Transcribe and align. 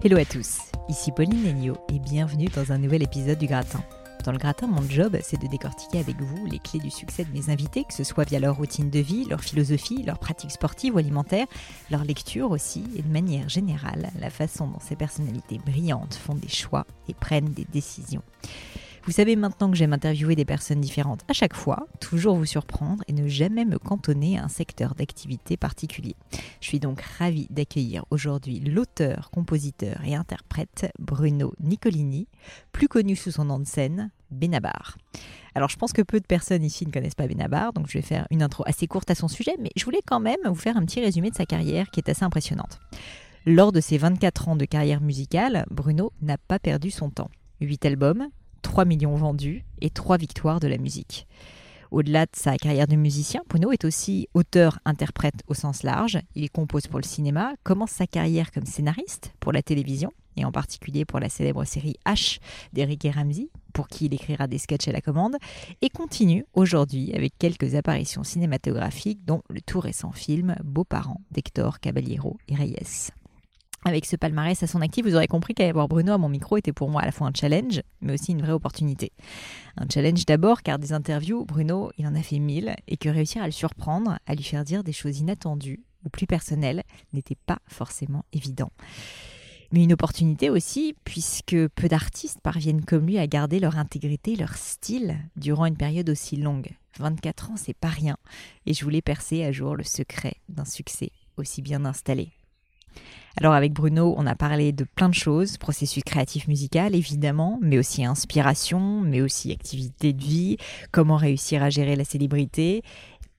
Hello 0.00 0.16
à 0.16 0.24
tous, 0.24 0.58
ici 0.88 1.10
Pauline 1.10 1.42
Legno 1.42 1.76
et 1.92 1.98
bienvenue 1.98 2.46
dans 2.54 2.70
un 2.70 2.78
nouvel 2.78 3.02
épisode 3.02 3.36
du 3.36 3.48
Gratin. 3.48 3.82
Dans 4.24 4.30
le 4.30 4.38
Gratin, 4.38 4.68
mon 4.68 4.88
job, 4.88 5.18
c'est 5.24 5.42
de 5.42 5.48
décortiquer 5.48 5.98
avec 5.98 6.20
vous 6.20 6.46
les 6.46 6.60
clés 6.60 6.78
du 6.78 6.88
succès 6.88 7.24
de 7.24 7.32
mes 7.32 7.50
invités, 7.50 7.82
que 7.82 7.92
ce 7.92 8.04
soit 8.04 8.22
via 8.22 8.38
leur 8.38 8.56
routine 8.56 8.90
de 8.90 9.00
vie, 9.00 9.24
leur 9.24 9.40
philosophie, 9.40 10.04
leurs 10.04 10.20
pratiques 10.20 10.52
sportives 10.52 10.94
ou 10.94 10.98
alimentaires, 10.98 11.48
leur 11.90 12.04
lecture 12.04 12.52
aussi, 12.52 12.84
et 12.96 13.02
de 13.02 13.08
manière 13.08 13.48
générale, 13.48 14.10
la 14.20 14.30
façon 14.30 14.68
dont 14.68 14.78
ces 14.78 14.94
personnalités 14.94 15.58
brillantes 15.58 16.14
font 16.14 16.36
des 16.36 16.48
choix 16.48 16.86
et 17.08 17.14
prennent 17.14 17.50
des 17.50 17.66
décisions. 17.72 18.22
Vous 19.08 19.14
savez 19.14 19.36
maintenant 19.36 19.70
que 19.70 19.76
j'aime 19.78 19.94
interviewer 19.94 20.36
des 20.36 20.44
personnes 20.44 20.82
différentes 20.82 21.24
à 21.28 21.32
chaque 21.32 21.54
fois, 21.54 21.88
toujours 21.98 22.36
vous 22.36 22.44
surprendre 22.44 23.02
et 23.08 23.14
ne 23.14 23.26
jamais 23.26 23.64
me 23.64 23.78
cantonner 23.78 24.38
à 24.38 24.44
un 24.44 24.48
secteur 24.48 24.94
d'activité 24.94 25.56
particulier. 25.56 26.14
Je 26.60 26.66
suis 26.66 26.78
donc 26.78 27.00
ravie 27.00 27.46
d'accueillir 27.48 28.04
aujourd'hui 28.10 28.60
l'auteur, 28.60 29.30
compositeur 29.30 30.04
et 30.04 30.14
interprète 30.14 30.92
Bruno 30.98 31.54
Nicolini, 31.58 32.28
plus 32.70 32.86
connu 32.86 33.16
sous 33.16 33.30
son 33.30 33.46
nom 33.46 33.58
de 33.58 33.64
scène, 33.64 34.10
Benabar. 34.30 34.98
Alors 35.54 35.70
je 35.70 35.78
pense 35.78 35.94
que 35.94 36.02
peu 36.02 36.20
de 36.20 36.26
personnes 36.26 36.62
ici 36.62 36.84
ne 36.84 36.92
connaissent 36.92 37.14
pas 37.14 37.28
Benabar, 37.28 37.72
donc 37.72 37.86
je 37.88 37.96
vais 37.96 38.02
faire 38.02 38.26
une 38.30 38.42
intro 38.42 38.62
assez 38.66 38.86
courte 38.86 39.10
à 39.10 39.14
son 39.14 39.28
sujet, 39.28 39.56
mais 39.58 39.70
je 39.74 39.86
voulais 39.86 40.02
quand 40.04 40.20
même 40.20 40.36
vous 40.44 40.54
faire 40.54 40.76
un 40.76 40.84
petit 40.84 41.00
résumé 41.00 41.30
de 41.30 41.34
sa 41.34 41.46
carrière 41.46 41.88
qui 41.88 42.00
est 42.00 42.10
assez 42.10 42.24
impressionnante. 42.24 42.78
Lors 43.46 43.72
de 43.72 43.80
ses 43.80 43.96
24 43.96 44.48
ans 44.50 44.56
de 44.56 44.66
carrière 44.66 45.00
musicale, 45.00 45.64
Bruno 45.70 46.12
n'a 46.20 46.36
pas 46.36 46.58
perdu 46.58 46.90
son 46.90 47.08
temps. 47.08 47.30
8 47.62 47.86
albums, 47.86 48.28
3 48.62 48.84
millions 48.84 49.14
vendus 49.14 49.64
et 49.80 49.90
3 49.90 50.16
victoires 50.16 50.60
de 50.60 50.68
la 50.68 50.78
musique. 50.78 51.26
Au-delà 51.90 52.26
de 52.26 52.32
sa 52.34 52.56
carrière 52.58 52.86
de 52.86 52.96
musicien, 52.96 53.40
Bruno 53.48 53.72
est 53.72 53.84
aussi 53.84 54.28
auteur-interprète 54.34 55.42
au 55.46 55.54
sens 55.54 55.82
large. 55.82 56.18
Il 56.34 56.50
compose 56.50 56.86
pour 56.86 56.98
le 56.98 57.04
cinéma, 57.04 57.54
commence 57.62 57.92
sa 57.92 58.06
carrière 58.06 58.52
comme 58.52 58.66
scénariste 58.66 59.32
pour 59.40 59.52
la 59.52 59.62
télévision, 59.62 60.12
et 60.36 60.44
en 60.44 60.52
particulier 60.52 61.06
pour 61.06 61.18
la 61.18 61.30
célèbre 61.30 61.64
série 61.64 61.96
H 62.06 62.40
d'Eric 62.74 63.06
et 63.06 63.10
Ramsey, 63.10 63.48
pour 63.72 63.88
qui 63.88 64.06
il 64.06 64.14
écrira 64.14 64.46
des 64.46 64.58
sketchs 64.58 64.88
à 64.88 64.92
la 64.92 65.00
commande, 65.00 65.36
et 65.80 65.88
continue 65.88 66.44
aujourd'hui 66.52 67.14
avec 67.14 67.32
quelques 67.38 67.74
apparitions 67.74 68.22
cinématographiques, 68.22 69.24
dont 69.24 69.42
le 69.48 69.62
tout 69.62 69.80
récent 69.80 70.12
film 70.12 70.56
Beaux-parents 70.62 71.22
d'Hector 71.30 71.80
Caballero 71.80 72.36
et 72.48 72.54
Reyes. 72.54 73.12
Avec 73.84 74.06
ce 74.06 74.16
palmarès 74.16 74.60
à 74.62 74.66
son 74.66 74.80
actif, 74.80 75.06
vous 75.06 75.14
aurez 75.14 75.28
compris 75.28 75.54
qu'avoir 75.54 75.88
Bruno 75.88 76.12
à 76.12 76.18
mon 76.18 76.28
micro 76.28 76.56
était 76.56 76.72
pour 76.72 76.90
moi 76.90 77.02
à 77.02 77.06
la 77.06 77.12
fois 77.12 77.28
un 77.28 77.32
challenge, 77.34 77.80
mais 78.00 78.14
aussi 78.14 78.32
une 78.32 78.42
vraie 78.42 78.52
opportunité. 78.52 79.12
Un 79.76 79.86
challenge 79.88 80.26
d'abord, 80.26 80.62
car 80.62 80.78
des 80.78 80.92
interviews, 80.92 81.44
Bruno, 81.44 81.90
il 81.96 82.06
en 82.06 82.14
a 82.14 82.22
fait 82.22 82.40
mille, 82.40 82.74
et 82.88 82.96
que 82.96 83.08
réussir 83.08 83.42
à 83.42 83.46
le 83.46 83.52
surprendre, 83.52 84.18
à 84.26 84.34
lui 84.34 84.42
faire 84.42 84.64
dire 84.64 84.82
des 84.82 84.92
choses 84.92 85.20
inattendues 85.20 85.84
ou 86.04 86.08
plus 86.08 86.26
personnelles, 86.26 86.82
n'était 87.12 87.36
pas 87.46 87.58
forcément 87.68 88.24
évident. 88.32 88.72
Mais 89.70 89.84
une 89.84 89.92
opportunité 89.92 90.48
aussi, 90.48 90.94
puisque 91.04 91.68
peu 91.68 91.88
d'artistes 91.88 92.40
parviennent 92.40 92.84
comme 92.84 93.06
lui 93.06 93.18
à 93.18 93.26
garder 93.26 93.60
leur 93.60 93.76
intégrité, 93.76 94.34
leur 94.34 94.56
style, 94.56 95.18
durant 95.36 95.66
une 95.66 95.76
période 95.76 96.08
aussi 96.08 96.36
longue. 96.36 96.70
24 96.98 97.50
ans, 97.50 97.56
c'est 97.56 97.76
pas 97.76 97.88
rien, 97.88 98.16
et 98.66 98.74
je 98.74 98.82
voulais 98.82 99.02
percer 99.02 99.44
à 99.44 99.52
jour 99.52 99.76
le 99.76 99.84
secret 99.84 100.34
d'un 100.48 100.64
succès 100.64 101.12
aussi 101.36 101.62
bien 101.62 101.84
installé. 101.84 102.32
Alors 103.36 103.54
avec 103.54 103.72
Bruno, 103.72 104.14
on 104.16 104.26
a 104.26 104.34
parlé 104.34 104.72
de 104.72 104.84
plein 104.84 105.08
de 105.08 105.14
choses, 105.14 105.58
processus 105.58 106.02
créatif 106.02 106.48
musical 106.48 106.94
évidemment, 106.94 107.58
mais 107.62 107.78
aussi 107.78 108.04
inspiration, 108.04 109.00
mais 109.00 109.20
aussi 109.20 109.52
activité 109.52 110.12
de 110.12 110.22
vie, 110.22 110.56
comment 110.90 111.16
réussir 111.16 111.62
à 111.62 111.70
gérer 111.70 111.94
la 111.94 112.04
célébrité, 112.04 112.82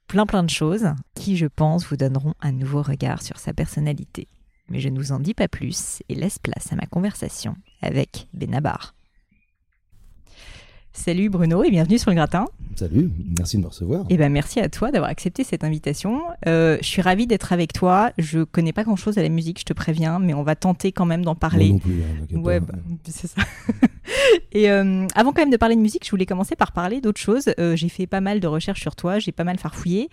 plein 0.07 0.25
plein 0.25 0.43
de 0.43 0.49
choses 0.49 0.87
qui 1.15 1.35
je 1.35 1.47
pense 1.47 1.85
vous 1.85 1.97
donneront 1.97 2.33
un 2.41 2.53
nouveau 2.53 2.81
regard 2.81 3.21
sur 3.21 3.37
sa 3.39 3.53
personnalité. 3.53 4.27
Mais 4.69 4.79
je 4.79 4.89
ne 4.89 4.97
vous 4.97 5.11
en 5.11 5.19
dis 5.19 5.33
pas 5.33 5.47
plus 5.47 6.01
et 6.07 6.15
laisse 6.15 6.39
place 6.39 6.71
à 6.71 6.75
ma 6.75 6.85
conversation 6.85 7.55
avec 7.81 8.27
Benabar. 8.33 8.93
Salut 10.99 11.29
Bruno 11.29 11.63
et 11.63 11.71
bienvenue 11.71 11.97
sur 11.97 12.11
le 12.11 12.15
gratin. 12.15 12.45
Salut, 12.75 13.09
merci 13.37 13.55
de 13.55 13.61
me 13.61 13.67
recevoir. 13.67 14.05
Eh 14.09 14.17
ben 14.17 14.29
merci 14.29 14.59
à 14.59 14.67
toi 14.67 14.91
d'avoir 14.91 15.09
accepté 15.09 15.45
cette 15.45 15.63
invitation. 15.63 16.21
Euh, 16.45 16.77
je 16.81 16.87
suis 16.87 17.01
ravie 17.01 17.25
d'être 17.25 17.53
avec 17.53 17.71
toi. 17.71 18.11
Je 18.17 18.43
connais 18.43 18.73
pas 18.73 18.83
grand 18.83 18.97
chose 18.97 19.17
à 19.17 19.21
la 19.21 19.29
musique, 19.29 19.61
je 19.61 19.65
te 19.65 19.71
préviens, 19.71 20.19
mais 20.19 20.33
on 20.33 20.43
va 20.43 20.55
tenter 20.55 20.91
quand 20.91 21.05
même 21.05 21.23
d'en 21.23 21.35
parler. 21.35 21.69
Moi 21.69 21.73
non 21.73 21.79
plus, 21.79 22.03
hein, 22.03 22.39
ouais, 22.41 22.59
bah, 22.59 22.73
c'est 23.05 23.27
ça. 23.27 23.41
Et 24.51 24.69
euh, 24.71 25.07
avant 25.15 25.31
quand 25.31 25.41
même 25.41 25.51
de 25.51 25.57
parler 25.57 25.75
de 25.75 25.81
musique, 25.81 26.05
je 26.05 26.09
voulais 26.09 26.25
commencer 26.25 26.55
par 26.55 26.71
parler 26.71 26.99
d'autre 27.01 27.19
chose. 27.19 27.45
Euh, 27.59 27.75
j'ai 27.75 27.89
fait 27.89 28.07
pas 28.07 28.21
mal 28.21 28.39
de 28.39 28.47
recherches 28.47 28.81
sur 28.81 28.95
toi, 28.95 29.19
j'ai 29.19 29.31
pas 29.31 29.43
mal 29.43 29.57
farfouillé, 29.57 30.09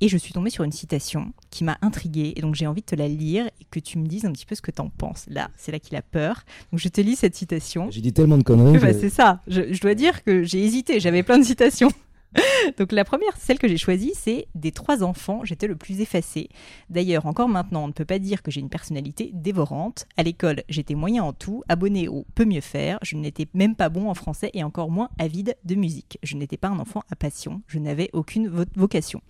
et 0.00 0.08
je 0.08 0.16
suis 0.16 0.32
tombée 0.32 0.50
sur 0.50 0.64
une 0.64 0.72
citation 0.72 1.32
qui 1.50 1.64
m'a 1.64 1.78
intriguée. 1.82 2.32
Et 2.36 2.42
donc 2.42 2.54
j'ai 2.54 2.66
envie 2.66 2.82
de 2.82 2.86
te 2.86 2.96
la 2.96 3.08
lire 3.08 3.46
et 3.46 3.64
que 3.70 3.80
tu 3.80 3.98
me 3.98 4.06
dises 4.06 4.24
un 4.24 4.32
petit 4.32 4.46
peu 4.46 4.54
ce 4.54 4.62
que 4.62 4.70
tu 4.70 4.82
en 4.82 4.88
penses. 4.90 5.24
Là, 5.28 5.50
c'est 5.56 5.72
là 5.72 5.78
qu'il 5.78 5.96
a 5.96 6.02
peur. 6.02 6.42
Donc 6.72 6.80
je 6.80 6.88
te 6.88 7.00
lis 7.00 7.16
cette 7.16 7.34
citation. 7.34 7.90
J'ai 7.90 8.00
dit 8.00 8.12
tellement 8.12 8.38
de 8.38 8.42
conneries. 8.42 8.78
Bah, 8.88 8.92
c'est 8.92 9.10
ça. 9.10 9.40
Je, 9.48 9.72
je 9.72 9.80
dois 9.80 9.94
dire 9.94 10.22
que 10.24 10.27
j'ai 10.44 10.64
hésité. 10.64 11.00
J'avais 11.00 11.22
plein 11.22 11.38
de 11.38 11.44
citations. 11.44 11.90
Donc 12.78 12.92
la 12.92 13.04
première, 13.04 13.36
celle 13.36 13.58
que 13.58 13.68
j'ai 13.68 13.76
choisie, 13.76 14.12
c'est 14.14 14.48
des 14.54 14.72
trois 14.72 15.02
enfants, 15.02 15.44
j'étais 15.44 15.66
le 15.66 15.76
plus 15.76 16.00
effacé. 16.00 16.48
D'ailleurs, 16.90 17.26
encore 17.26 17.48
maintenant, 17.48 17.84
on 17.84 17.88
ne 17.88 17.92
peut 17.92 18.04
pas 18.04 18.18
dire 18.18 18.42
que 18.42 18.50
j'ai 18.50 18.60
une 18.60 18.68
personnalité 18.68 19.30
dévorante. 19.32 20.06
À 20.16 20.22
l'école, 20.22 20.62
j'étais 20.68 20.94
moyen 20.94 21.24
en 21.24 21.32
tout, 21.32 21.62
abonné 21.68 22.08
au 22.08 22.26
peut 22.34 22.44
mieux 22.44 22.60
faire, 22.60 22.98
je 23.02 23.16
n'étais 23.16 23.46
même 23.54 23.74
pas 23.74 23.88
bon 23.88 24.10
en 24.10 24.14
français 24.14 24.50
et 24.54 24.62
encore 24.62 24.90
moins 24.90 25.08
avide 25.18 25.56
de 25.64 25.74
musique. 25.74 26.18
Je 26.22 26.36
n'étais 26.36 26.56
pas 26.56 26.68
un 26.68 26.78
enfant 26.78 27.02
à 27.10 27.16
passion, 27.16 27.62
je 27.66 27.78
n'avais 27.78 28.10
aucune 28.12 28.48
vocation 28.76 29.22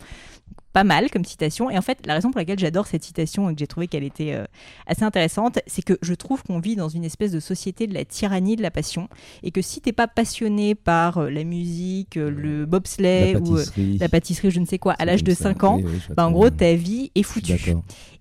pas 0.73 0.85
mal 0.85 1.11
comme 1.11 1.25
citation. 1.25 1.71
Et 1.71 1.79
en 1.79 1.83
fait, 1.83 2.07
la 2.07 2.15
raison 2.15 2.31
pour 2.31 2.39
laquelle 2.39 2.59
j'adore 2.59 2.87
cette 2.87 3.05
citation 3.05 3.49
et 3.49 3.55
que 3.55 3.59
j'ai 3.59 3.67
trouvé 3.67 3.89
qu'elle 3.89 4.05
était 4.05 4.35
euh, 4.35 4.45
assez 4.87 5.03
intéressante, 5.03 5.59
c'est 5.67 5.83
que 5.83 5.99
je 6.03 6.15
trouve 6.15 6.43
qu'on 6.43 6.61
vit 6.61 6.77
dans 6.77 6.89
une 6.89 7.05
espèce 7.05 7.33
de 7.33 7.41
société 7.41 7.87
de 7.87 7.95
la 7.95 8.05
tyrannie 8.05 8.57
de 8.57 8.63
la 8.63 8.71
passion. 8.71 9.09
Et 9.43 9.51
que 9.51 9.63
si 9.63 9.81
t'es 9.81 9.93
pas 9.93 10.07
passionné 10.07 10.75
par 10.75 11.19
euh, 11.19 11.31
la 11.31 11.45
musique, 11.45 12.17
euh, 12.17 12.31
le 12.31 12.67
bobsleigh 12.67 13.37
ou 13.37 13.59
la 13.99 14.09
pâtisserie, 14.09 14.51
je 14.51 14.61
ne 14.61 14.67
sais 14.67 14.79
quoi, 14.79 14.95
à 14.95 15.05
l'âge 15.05 15.25
de 15.25 15.35
5 15.35 15.65
ans, 15.65 15.81
bah, 16.17 16.27
en 16.27 16.31
gros, 16.31 16.51
ta 16.51 16.75
vie 16.75 17.11
est 17.15 17.23
foutue. 17.23 17.75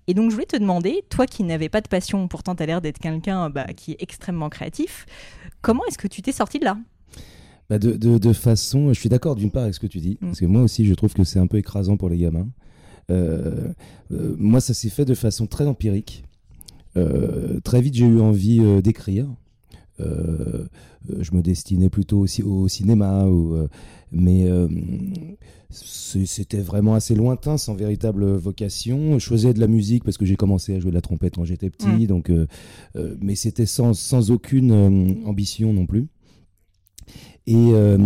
Et 0.06 0.14
donc, 0.14 0.30
je 0.30 0.34
voulais 0.34 0.46
te 0.46 0.56
demander, 0.56 1.04
toi 1.10 1.26
qui 1.26 1.44
n'avais 1.44 1.68
pas 1.68 1.82
de 1.82 1.88
passion, 1.88 2.28
pourtant 2.28 2.54
tu 2.54 2.62
as 2.62 2.66
l'air 2.66 2.80
d'être 2.80 2.98
quelqu'un 2.98 3.50
bah, 3.50 3.66
qui 3.76 3.92
est 3.92 4.02
extrêmement 4.02 4.48
créatif, 4.48 5.04
comment 5.60 5.84
est-ce 5.86 5.98
que 5.98 6.08
tu 6.08 6.22
t'es 6.22 6.32
sorti 6.32 6.58
de 6.58 6.64
là? 6.64 6.78
Bah, 7.68 7.78
de, 7.78 7.92
de, 7.96 8.32
façon, 8.32 8.92
je 8.94 8.98
suis 8.98 9.10
d'accord 9.10 9.36
d'une 9.36 9.50
part 9.50 9.64
avec 9.64 9.74
ce 9.74 9.80
que 9.80 9.86
tu 9.86 9.98
dis, 9.98 10.18
mm. 10.20 10.26
parce 10.26 10.40
que 10.40 10.46
moi 10.46 10.62
aussi 10.62 10.86
je 10.86 10.94
trouve 10.94 11.12
que 11.12 11.24
c'est 11.24 11.38
un 11.38 11.46
peu 11.46 11.58
écrasant 11.58 11.96
pour 11.96 12.08
les 12.08 12.18
gamins. 12.18 12.48
Euh, 13.10 13.72
euh, 14.12 14.34
moi 14.38 14.60
ça 14.60 14.74
s'est 14.74 14.90
fait 14.90 15.04
de 15.04 15.14
façon 15.14 15.46
très 15.46 15.66
empirique. 15.66 16.24
Euh, 16.96 17.60
très 17.60 17.80
vite 17.80 17.94
j'ai 17.94 18.06
eu 18.06 18.20
envie 18.20 18.60
d'écrire. 18.82 19.26
je 19.98 21.34
me 21.34 21.42
destinais 21.42 21.90
plutôt 21.90 22.18
aussi 22.18 22.42
au 22.42 22.68
cinéma, 22.68 23.26
mais 24.12 24.46
c'était 25.70 26.60
vraiment 26.60 26.94
assez 26.94 27.14
lointain, 27.14 27.58
sans 27.58 27.74
véritable 27.74 28.24
vocation. 28.36 29.18
Je 29.18 29.26
faisais 29.26 29.52
de 29.52 29.60
la 29.60 29.66
musique 29.66 30.04
parce 30.04 30.16
que 30.16 30.24
j'ai 30.24 30.36
commencé 30.36 30.74
à 30.74 30.80
jouer 30.80 30.90
de 30.90 30.94
la 30.94 31.02
trompette 31.02 31.34
quand 31.34 31.44
j'étais 31.44 31.68
petit, 31.68 32.06
donc, 32.06 32.32
mais 33.20 33.34
c'était 33.34 33.66
sans, 33.66 33.92
sans, 33.92 34.30
aucune 34.30 35.22
ambition 35.26 35.74
non 35.74 35.84
plus. 35.84 36.08
Et, 37.48 37.72
euh, 37.72 37.96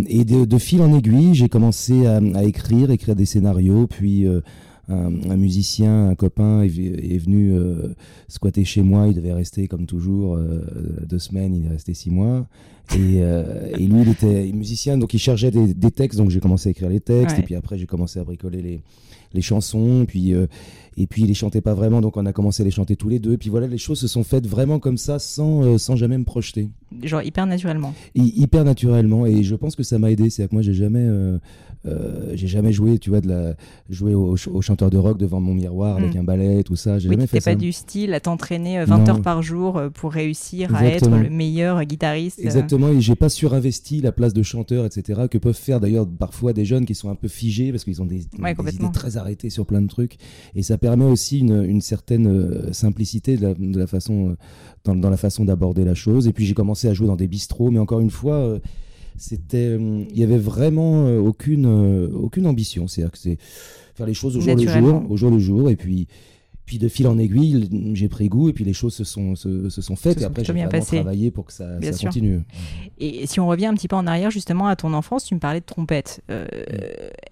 de, 0.47 0.59
fil 0.59 0.81
en 0.83 0.97
aiguille, 0.97 1.35
j'ai 1.35 1.49
commencé 1.49 2.07
à, 2.07 2.45
écrire, 2.45 2.93
écrire 2.93 3.17
des 3.17 3.25
scénarios, 3.25 3.89
puis 3.89 4.25
euh, 4.25 4.41
un, 4.89 5.37
musicien, 5.37 6.11
un 6.11 6.15
copain 6.15 6.63
est, 6.63 6.69
venu 7.19 7.53
euh, 7.53 7.89
squatter 8.29 8.65
chez 8.65 8.83
moi. 8.83 9.09
Il 9.09 9.15
devait 9.15 9.33
rester 9.33 9.67
comme 9.67 9.87
toujours 9.87 10.39
deux 11.09 11.19
semaines. 11.19 11.57
Il 11.57 11.67
est 11.67 11.71
resté 11.71 11.93
six 11.93 12.11
mois. 12.11 12.47
Et, 12.95 13.21
lui, 13.81 14.03
il 14.03 14.09
était 14.11 14.53
musicien, 14.53 14.97
donc 14.97 15.13
il 15.13 15.19
cherchait 15.19 15.51
des, 15.51 15.91
textes. 15.91 16.19
Donc 16.19 16.31
j'ai 16.31 16.41
commencé 16.41 16.69
à 16.69 16.71
écrire 16.71 16.89
les 16.89 17.01
textes. 17.01 17.41
Et 17.41 17.43
puis 17.43 17.57
après, 17.57 17.79
j'ai 17.79 17.87
commencé 17.87 18.21
à 18.21 18.25
bricoler 18.25 18.63
les, 18.63 18.83
les 19.35 19.43
chansons. 19.43 20.05
Puis 20.07 20.35
et 20.99 21.07
puis 21.07 21.23
il 21.23 21.29
les 21.29 21.35
chantait 21.35 21.63
pas 21.63 21.73
vraiment, 21.73 22.03
donc 22.03 22.19
on 22.19 22.27
a 22.27 22.33
commencé 22.33 22.63
à 22.63 22.65
les 22.65 22.71
chanter 22.71 22.97
tous 22.97 23.09
les 23.09 23.19
deux. 23.19 23.33
Et 23.33 23.39
puis 23.39 23.49
voilà, 23.49 23.67
les 23.67 23.79
choses 23.79 23.99
se 23.99 24.09
sont 24.09 24.25
faites 24.25 24.47
vraiment 24.47 24.79
comme 24.79 24.99
ça, 24.99 25.19
sans, 25.19 25.79
sans 25.79 25.97
jamais 25.97 26.19
me 26.19 26.25
projeter 26.25 26.69
genre 27.03 27.23
hyper 27.23 27.47
naturellement. 27.47 27.95
hyper 28.15 28.65
naturellement 28.65 29.27
et 29.27 29.43
je 29.43 29.55
pense 29.55 29.77
que 29.77 29.83
ça 29.83 29.99
m'a 29.99 30.11
aidé. 30.11 30.31
C'est 30.31 30.47
que 30.49 30.55
moi 30.55 30.63
j'ai 30.63 30.75
jamais, 30.75 31.01
euh, 31.01 31.13
euh, 31.13 31.39
j'ai 31.85 32.47
jamais 32.47 32.73
joué, 32.73 32.99
tu 32.99 33.11
vois, 33.11 33.21
de 33.21 33.29
la, 33.29 33.55
jouer 33.91 34.15
au, 34.15 34.37
chanteur 34.37 34.91
de 34.91 34.99
rock 34.99 35.19
devant 35.19 35.41
mon 35.41 35.55
miroir 35.55 35.97
avec 35.97 36.15
mm. 36.15 36.19
un 36.19 36.25
ballet, 36.25 36.63
tout 36.63 36.77
ça. 36.77 36.99
J'ai 36.99 37.09
oui, 37.09 37.15
jamais 37.15 37.27
fait 37.27 37.41
pas 37.41 37.55
du 37.55 37.73
style 37.73 38.15
à 38.15 38.21
t'entraîner 38.21 38.85
20 38.85 39.09
euh, 39.09 39.11
heures 39.11 39.23
par 39.23 39.43
jour 39.43 39.81
pour 39.95 40.13
réussir 40.13 40.75
à 40.75 40.87
être 40.87 41.11
le 41.11 41.31
meilleur 41.31 41.85
guitariste. 41.85 42.39
Exactement. 42.41 42.89
Et 42.89 43.01
j'ai 43.01 43.17
pas 43.17 43.29
surinvesti 43.29 44.01
la 44.01 44.13
place 44.13 44.33
de 44.33 44.43
chanteur, 44.43 44.85
etc. 44.87 45.23
Que 45.31 45.39
peuvent 45.39 45.55
faire 45.55 45.81
d'ailleurs 45.81 46.07
parfois 46.09 46.53
des 46.53 46.65
jeunes 46.65 46.87
qui 46.87 46.95
sont 46.95 47.11
un 47.11 47.15
peu 47.15 47.29
figés 47.29 47.71
parce 47.71 47.85
qu'ils 47.85 48.01
ont 48.03 48.07
des, 48.07 48.23
idées 48.23 48.93
très 48.93 49.17
arrêtées 49.17 49.51
sur 49.51 49.67
plein 49.67 49.83
de 49.83 49.89
trucs. 49.89 50.17
Et 50.55 50.63
ça 50.63 50.79
permet 50.79 51.05
aussi 51.05 51.41
une, 51.41 51.65
une 51.65 51.81
certaine 51.81 52.73
simplicité 52.73 53.37
de 53.37 53.43
la, 53.43 53.55
de 53.55 53.79
la 53.79 53.87
façon 53.87 54.37
dans, 54.85 55.11
la 55.11 55.17
façon 55.17 55.45
d'aborder 55.45 55.85
la 55.85 55.95
chose. 55.95 56.27
Et 56.27 56.33
puis 56.33 56.47
j'ai 56.47 56.55
commencé 56.55 56.89
à 56.89 56.95
jouer 56.95 57.07
dans 57.07 57.17
des 57.17 57.29
bistrots, 57.29 57.71
mais 57.71 57.79
encore 57.79 58.01
une 58.01 58.11
fois, 58.11 58.35
euh, 58.35 58.59
c'était, 59.17 59.69
euh, 59.79 60.05
il 60.11 60.19
y 60.19 60.23
avait 60.23 60.39
vraiment 60.39 61.07
euh, 61.07 61.21
aucune, 61.21 61.67
aucune 62.15 62.47
ambition. 62.47 62.89
C'est-à-dire 62.89 63.13
que 63.13 63.19
c'est 63.19 63.39
faire 63.95 64.07
les 64.07 64.15
choses 64.15 64.37
au 64.37 64.41
jour 64.41 64.57
le 64.57 64.67
jour, 64.67 65.11
au 65.11 65.17
jour 65.17 65.31
le 65.31 65.39
jour. 65.39 65.71
Et 65.71 65.77
puis, 65.77 66.09
puis 66.65 66.79
de 66.79 66.89
fil 66.89 67.09
en 67.09 67.19
aiguille, 67.19 67.69
j'ai 67.95 68.09
pris 68.09 68.29
goût 68.29 68.49
et 68.49 68.53
puis 68.53 68.65
les 68.65 68.73
choses 68.73 68.95
se 68.95 69.05
sont, 69.05 69.35
se, 69.35 69.69
sont 69.69 69.97
faites. 69.97 70.21
et 70.21 70.25
après, 70.25 70.45
j'ai 70.45 70.53
vraiment 70.53 70.71
passé. 70.71 70.97
travaillé 70.97 71.31
pour 71.31 71.47
que 71.47 71.53
ça, 71.53 71.81
ça 71.83 72.07
continue. 72.07 72.41
Et 72.99 73.27
si 73.27 73.41
on 73.41 73.49
revient 73.49 73.67
un 73.67 73.75
petit 73.75 73.89
peu 73.89 73.97
en 73.97 74.07
arrière, 74.07 74.31
justement, 74.31 74.69
à 74.69 74.77
ton 74.77 74.95
enfance, 74.95 75.25
tu 75.25 75.35
me 75.35 75.41
parlais 75.41 75.61
de 75.61 75.65
trompette. 75.65 76.23
Euh, 76.31 76.47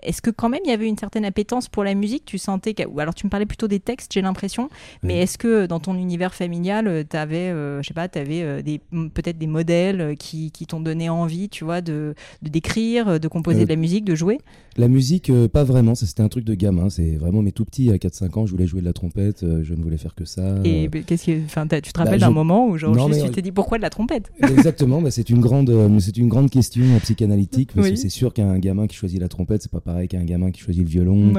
est-ce 0.03 0.21
que 0.21 0.31
quand 0.31 0.49
même 0.49 0.61
il 0.65 0.71
y 0.71 0.75
avait 0.75 0.89
une 0.89 0.99
certaine 0.99 1.25
appétence 1.25 1.69
pour 1.69 1.85
la 1.85 1.95
musique? 1.95 2.25
Tu 2.25 2.39
sentais. 2.39 2.75
Ou 2.87 2.99
alors 2.99 3.15
tu 3.15 3.25
me 3.27 3.31
parlais 3.31 3.47
plutôt 3.47 3.69
des 3.69 3.79
textes, 3.79 4.13
j'ai 4.13 4.21
l'impression. 4.21 4.69
Mais 5.03 5.21
est-ce 5.21 5.39
que 5.39 5.67
dans 5.67 5.79
ton 5.79 5.95
univers 5.95 6.35
familial, 6.35 6.89
euh, 6.89 7.05
tu 7.09 7.17
avais, 7.17 7.51
euh, 7.51 7.83
je 7.83 7.89
sais 7.89 7.95
pas, 7.95 8.09
tu 8.09 8.19
avais 8.19 8.63
des, 8.65 8.81
peut-être 9.15 9.39
des 9.39 9.47
modèles 9.47 10.17
qui, 10.19 10.51
qui 10.51 10.67
t'ont 10.67 10.81
donné 10.81 11.09
envie, 11.09 11.49
tu 11.49 11.65
vois, 11.65 11.81
de, 11.81 12.15
de 12.43 12.49
d'écrire, 12.49 13.21
de 13.21 13.29
composer 13.29 13.65
de 13.65 13.69
la 13.69 13.77
musique, 13.77 14.05
de 14.05 14.17
jouer? 14.17 14.39
La 14.77 14.89
musique, 14.89 15.31
pas 15.53 15.63
vraiment. 15.63 15.95
Ça, 15.95 16.07
c'était 16.07 16.23
un 16.23 16.29
truc 16.29 16.45
de 16.45 16.55
gamin. 16.55 16.91
C'est 16.91 17.17
vraiment 17.17 17.43
mes 17.43 17.53
tout 17.53 17.65
petits, 17.65 17.91
à 17.91 17.97
4-5 17.97 18.39
ans, 18.39 18.47
je 18.47 18.51
voulais 18.51 18.67
jouer 18.67 18.81
de 18.81 18.87
la 18.87 18.93
trompette 18.93 19.20
euh, 19.43 19.63
je 19.63 19.75
ne 19.75 19.83
voulais 19.83 19.97
faire 19.97 20.15
que 20.15 20.25
ça. 20.25 20.57
Et 20.65 20.89
qu'est-ce 21.07 21.27
que, 21.27 21.45
enfin, 21.45 21.67
tu 21.67 21.93
te 21.93 21.99
rappelles 21.99 22.21
bah, 22.21 22.27
d'un 22.27 22.33
moment 22.33 22.69
où 22.69 22.77
genre, 22.77 23.11
tu 23.11 23.31
t'es 23.31 23.43
dit 23.43 23.53
pourquoi 23.53 23.79
de 23.79 23.83
la 23.83 23.91
trompette? 23.91 24.31
Exactement, 24.43 25.01
bah, 25.03 25.11
c'est 25.11 25.31
une 25.31 25.41
grande, 25.41 25.71
euh, 25.71 25.99
c'est 26.01 26.17
une 26.17 26.29
grande 26.29 26.51
question 26.51 26.85
psychanalytique 27.03 27.73
parce 27.75 27.91
que 27.91 27.97
c'est 27.97 28.09
sûr 28.09 28.33
qu'un 28.33 28.59
gamin 28.59 28.87
qui 28.87 28.97
choisit 28.97 29.21
la 29.21 29.29
trompette, 29.29 29.63
c'est 29.63 29.71
pas 29.71 29.81
pareil 29.81 30.09
qu'un 30.09 30.25
gamin 30.25 30.51
qui 30.51 30.61
choisit 30.61 30.83
le 30.83 30.89
violon. 30.89 31.33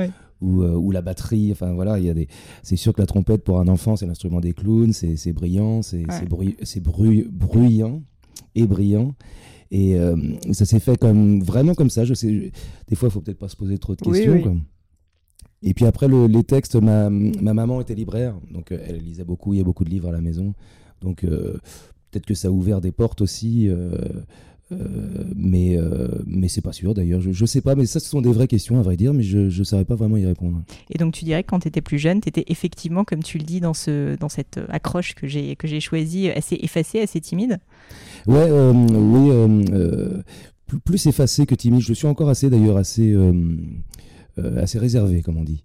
Ou, 0.44 0.64
euh, 0.64 0.74
ou, 0.74 0.90
la 0.90 1.04
batterie. 1.04 1.50
Enfin 1.52 1.72
voilà, 1.74 2.00
il 2.00 2.06
y 2.06 2.10
a 2.10 2.16
des. 2.16 2.28
C'est 2.64 2.76
sûr 2.76 2.94
que 2.94 3.02
la 3.02 3.06
trompette 3.06 3.44
pour 3.44 3.60
un 3.60 3.68
enfant, 3.68 3.96
c'est 3.96 4.08
l'instrument 4.08 4.42
des 4.42 4.54
clowns, 4.54 4.92
c'est 4.92 5.34
brillant, 5.34 5.84
c'est 5.84 6.04
c'est 6.64 6.82
bruyant 6.82 8.02
et 8.56 8.66
brillant. 8.66 9.14
Et 9.70 9.98
ça 10.52 10.66
s'est 10.66 10.80
fait 10.80 10.98
comme 10.98 11.44
vraiment 11.44 11.76
comme 11.76 11.92
ça. 11.92 12.06
Je 12.06 12.16
sais. 12.16 12.52
Des 12.88 12.96
fois, 12.96 13.10
il 13.10 13.12
faut 13.12 13.22
peut-être 13.22 13.38
pas 13.38 13.50
se 13.50 13.56
poser 13.56 13.78
trop 13.78 13.96
de 13.96 14.02
questions. 14.02 14.62
Et 15.64 15.74
puis 15.74 15.86
après, 15.86 16.08
les 16.08 16.44
textes, 16.44 16.76
ma, 16.76 17.10
ma, 17.10 17.54
maman 17.54 17.82
était 17.82 17.94
libraire, 17.94 18.36
donc 18.52 18.72
euh, 18.72 18.80
elle 18.88 18.98
lisait 18.98 19.24
beaucoup, 19.24 19.54
il 19.54 19.58
y 19.58 19.62
a 19.62 19.64
beaucoup 19.64 19.84
de 19.84 19.90
livres 19.90 20.10
à 20.10 20.12
la 20.12 20.22
maison. 20.22 20.56
Donc 21.02 21.24
euh, 21.24 21.60
peut-être 22.10 22.26
que 22.26 22.34
ça 22.34 22.48
a 22.48 22.52
ouvert 22.52 22.82
des 22.82 22.92
portes 22.92 23.22
aussi. 23.22 23.68
Euh, 23.70 23.92
mais 25.36 25.78
mais 26.26 26.48
c'est 26.48 26.62
pas 26.62 26.72
sûr 26.72 26.94
d'ailleurs, 26.94 27.20
je, 27.20 27.34
je 27.34 27.46
sais 27.46 27.60
pas, 27.60 27.76
mais 27.76 27.86
ça 27.86 28.00
ce 28.00 28.08
sont 28.08 28.22
des 28.22 28.32
vraies 28.32 28.48
questions 28.48 28.80
à 28.80 28.82
vrai 28.82 28.96
dire, 28.96 29.14
mais 29.14 29.22
je 29.22 29.40
ne 29.40 29.64
saurais 29.66 29.84
pas 29.84 29.96
vraiment 29.96 30.16
y 30.16 30.26
répondre. 30.26 30.62
Et 30.90 30.98
donc 30.98 31.14
tu 31.14 31.26
dirais 31.26 31.44
que 31.44 31.50
quand 31.50 31.60
tu 31.60 31.68
étais 31.68 31.82
plus 31.82 32.00
jeune, 32.00 32.22
tu 32.22 32.30
étais 32.30 32.46
effectivement, 32.48 33.04
comme 33.04 33.22
tu 33.22 33.38
le 33.38 33.44
dis 33.44 33.60
dans, 33.60 33.74
ce, 33.74 34.16
dans 34.16 34.30
cette 34.30 34.62
accroche 34.70 35.14
que 35.14 35.28
j'ai 35.28 35.80
choisie, 35.82 36.30
assez 36.30 36.56
effacée, 36.62 37.02
assez 37.02 37.20
timide? 37.20 37.60
Ouais, 38.28 38.50
oui, 38.50 39.32
plus, 40.68 40.80
plus 40.80 41.06
effacé 41.06 41.46
que 41.46 41.56
timide. 41.56 41.82
Je 41.82 41.92
suis 41.92 42.08
encore 42.08 42.30
assez 42.30 42.50
d'ailleurs 42.50 42.78
assez 42.78 43.14
assez 44.38 44.80
réservé, 44.80 45.22
comme 45.22 45.38
on 45.38 45.44
dit. 45.44 45.64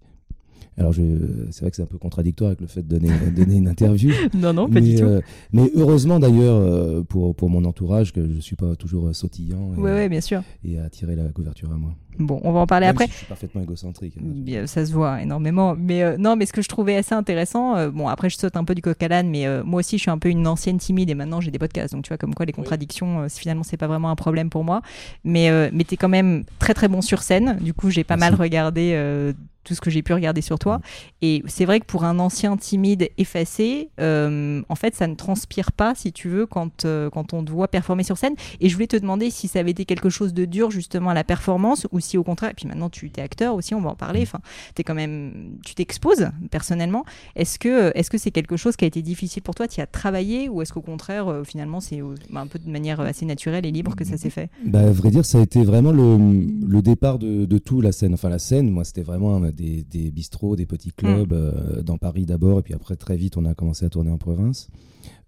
Alors, 0.77 0.93
c'est 0.93 1.61
vrai 1.61 1.71
que 1.71 1.75
c'est 1.75 1.81
un 1.81 1.87
peu 1.87 1.97
contradictoire 1.97 2.49
avec 2.49 2.61
le 2.61 2.67
fait 2.67 2.83
de 2.83 2.87
donner, 2.87 3.09
donner 3.35 3.55
une 3.55 3.67
interview. 3.67 4.13
non, 4.35 4.53
non, 4.53 4.67
pas 4.67 4.75
mais, 4.75 4.81
du 4.81 4.95
tout. 4.95 5.05
Euh, 5.05 5.21
mais 5.51 5.71
heureusement 5.73 6.19
d'ailleurs 6.19 6.55
euh, 6.55 7.01
pour, 7.01 7.35
pour 7.35 7.49
mon 7.49 7.65
entourage 7.65 8.13
que 8.13 8.21
je 8.21 8.35
ne 8.35 8.39
suis 8.39 8.55
pas 8.55 8.75
toujours 8.75 9.13
sautillant. 9.15 9.73
Et, 9.75 9.79
ouais, 9.79 10.07
bien 10.07 10.21
sûr. 10.21 10.43
Et 10.63 10.77
à 10.77 10.87
tirer 10.89 11.15
la 11.15 11.29
couverture 11.29 11.71
à 11.71 11.77
moi. 11.77 11.95
Bon, 12.19 12.39
on 12.43 12.51
va 12.51 12.59
en 12.59 12.67
parler 12.67 12.85
après. 12.85 13.07
je 13.07 13.13
suis 13.13 13.25
parfaitement 13.25 13.61
égocentrique. 13.61 14.15
Bien, 14.21 14.67
ça 14.67 14.85
se 14.85 14.93
voit 14.93 15.21
énormément. 15.21 15.75
Mais 15.75 16.17
non, 16.17 16.35
mais 16.35 16.45
ce 16.45 16.53
que 16.53 16.61
je 16.61 16.69
trouvais 16.69 16.95
assez 16.95 17.13
intéressant, 17.13 17.89
bon, 17.89 18.07
après 18.07 18.29
je 18.29 18.37
saute 18.37 18.55
un 18.55 18.63
peu 18.63 18.75
du 18.75 18.81
coq 18.81 19.01
à 19.01 19.07
l'âne, 19.07 19.29
mais 19.29 19.45
moi 19.63 19.79
aussi 19.79 19.97
je 19.97 20.03
suis 20.03 20.11
un 20.11 20.17
peu 20.17 20.29
une 20.29 20.45
ancienne 20.45 20.77
timide 20.77 21.09
et 21.09 21.15
maintenant 21.15 21.41
j'ai 21.41 21.51
des 21.51 21.59
podcasts. 21.59 21.93
Donc 21.93 22.03
tu 22.03 22.09
vois, 22.09 22.17
comme 22.17 22.33
quoi 22.35 22.45
les 22.45 22.53
contradictions, 22.53 23.27
finalement, 23.29 23.63
c'est 23.63 23.77
pas 23.77 23.87
vraiment 23.87 24.09
un 24.09 24.15
problème 24.15 24.49
pour 24.49 24.63
moi. 24.63 24.81
Mais, 25.23 25.71
mais 25.71 25.83
tu 25.83 25.95
es 25.95 25.97
quand 25.97 26.09
même 26.09 26.43
très 26.59 26.73
très 26.75 26.87
bon 26.87 27.01
sur 27.01 27.21
scène. 27.21 27.57
Du 27.61 27.73
coup, 27.73 27.89
j'ai 27.89 28.03
pas 28.03 28.17
mal 28.17 28.35
regardé 28.35 29.33
tout 29.67 29.75
ce 29.75 29.81
que 29.81 29.89
j'ai 29.89 30.01
pu 30.01 30.13
regarder 30.13 30.41
sur 30.41 30.57
toi. 30.57 30.79
Et 31.21 31.43
c'est 31.45 31.65
vrai 31.65 31.79
que 31.79 31.85
pour 31.85 32.05
un 32.05 32.19
ancien 32.19 32.55
timide 32.55 33.09
effacé, 33.17 33.89
euh, 33.99 34.61
en 34.69 34.75
fait, 34.75 34.95
ça 34.95 35.07
ne 35.07 35.15
transpire 35.15 35.71
pas, 35.73 35.93
si 35.93 36.13
tu 36.13 36.29
veux, 36.29 36.45
quand, 36.45 36.85
euh, 36.85 37.09
quand 37.09 37.33
on 37.33 37.43
doit 37.43 37.67
performer 37.67 38.03
sur 38.03 38.17
scène. 38.17 38.35
Et 38.61 38.69
je 38.69 38.73
voulais 38.73 38.87
te 38.87 38.95
demander 38.95 39.29
si 39.29 39.47
ça 39.47 39.59
avait 39.59 39.71
été 39.71 39.85
quelque 39.85 40.09
chose 40.09 40.33
de 40.33 40.45
dur, 40.45 40.71
justement, 40.71 41.09
à 41.09 41.13
la 41.13 41.25
performance, 41.25 41.85
ou 41.91 41.99
si 41.99 42.17
au 42.17 42.23
contraire, 42.23 42.51
et 42.51 42.53
puis 42.53 42.67
maintenant 42.67 42.89
tu 42.89 43.11
es 43.15 43.21
acteur 43.21 43.55
aussi, 43.55 43.75
on 43.75 43.81
va 43.81 43.89
en 43.89 43.95
parler, 43.95 44.21
enfin, 44.21 44.39
es 44.77 44.83
quand 44.83 44.95
même, 44.95 45.57
tu 45.65 45.75
t'exposes 45.75 46.29
personnellement. 46.49 47.03
Est-ce 47.35 47.59
que 47.59 47.91
est-ce 47.95 48.09
que 48.09 48.17
c'est 48.17 48.31
quelque 48.31 48.55
chose 48.57 48.75
qui 48.75 48.85
a 48.85 48.87
été 48.87 49.01
difficile 49.01 49.41
pour 49.43 49.55
toi 49.55 49.67
Tu 49.67 49.81
as 49.81 49.87
travaillé, 49.87 50.47
ou 50.47 50.61
est-ce 50.61 50.71
qu'au 50.71 50.81
contraire, 50.81 51.27
euh, 51.27 51.43
finalement, 51.43 51.81
c'est 51.81 52.01
bah, 52.29 52.39
un 52.39 52.47
peu 52.47 52.59
de 52.59 52.69
manière 52.69 53.01
assez 53.01 53.25
naturelle 53.25 53.65
et 53.65 53.71
libre 53.71 53.95
que 53.95 54.05
ça 54.05 54.17
s'est 54.17 54.29
fait? 54.29 54.49
Bah, 54.65 54.79
À 54.79 54.91
vrai 54.91 55.09
dire, 55.09 55.25
ça 55.25 55.39
a 55.39 55.41
été 55.41 55.63
vraiment 55.63 55.91
le, 55.91 56.17
le 56.65 56.81
départ 56.81 57.19
de, 57.19 57.45
de, 57.45 57.57
tout, 57.57 57.81
la 57.81 57.91
scène. 57.91 58.13
Enfin, 58.13 58.29
la 58.29 58.39
scène, 58.39 58.69
moi, 58.69 58.83
c'était 58.83 59.01
vraiment 59.01 59.35
un, 59.35 59.43
des, 59.57 59.83
des 59.83 60.11
bistrots, 60.11 60.55
des 60.55 60.65
petits 60.65 60.93
clubs, 60.93 61.33
mm. 61.33 61.35
euh, 61.35 61.81
dans 61.81 61.97
Paris 61.97 62.25
d'abord, 62.25 62.59
et 62.59 62.61
puis 62.61 62.73
après 62.73 62.95
très 62.95 63.17
vite 63.17 63.35
on 63.35 63.43
a 63.43 63.53
commencé 63.53 63.85
à 63.85 63.89
tourner 63.89 64.11
en 64.11 64.17
province. 64.17 64.69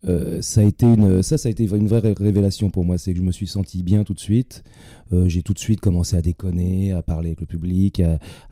Euh, 0.08 0.42
ça 0.42 0.62
a 0.62 0.64
été 0.64 0.86
une, 0.86 1.22
ça, 1.22 1.38
ça 1.38 1.50
a 1.50 1.52
été 1.52 1.66
une 1.66 1.88
vraie 1.88 2.14
révélation 2.14 2.70
pour 2.70 2.86
moi. 2.86 2.98
C'est 2.98 3.14
que 3.14 3.20
je 3.20 3.24
me 3.24 3.32
suis 3.32 3.48
senti 3.48 3.84
bien 3.84 4.04
tout 4.04 4.14
de 4.14 4.20
suite. 4.20 4.64
Euh, 5.12 5.28
j'ai 5.28 5.42
tout 5.42 5.54
de 5.54 5.60
suite 5.60 5.82
commencé 5.82 6.16
à 6.16 6.22
déconner, 6.22 6.94
à 6.94 7.02
parler 7.02 7.30
avec 7.30 7.42
le 7.42 7.48
public, 7.48 8.02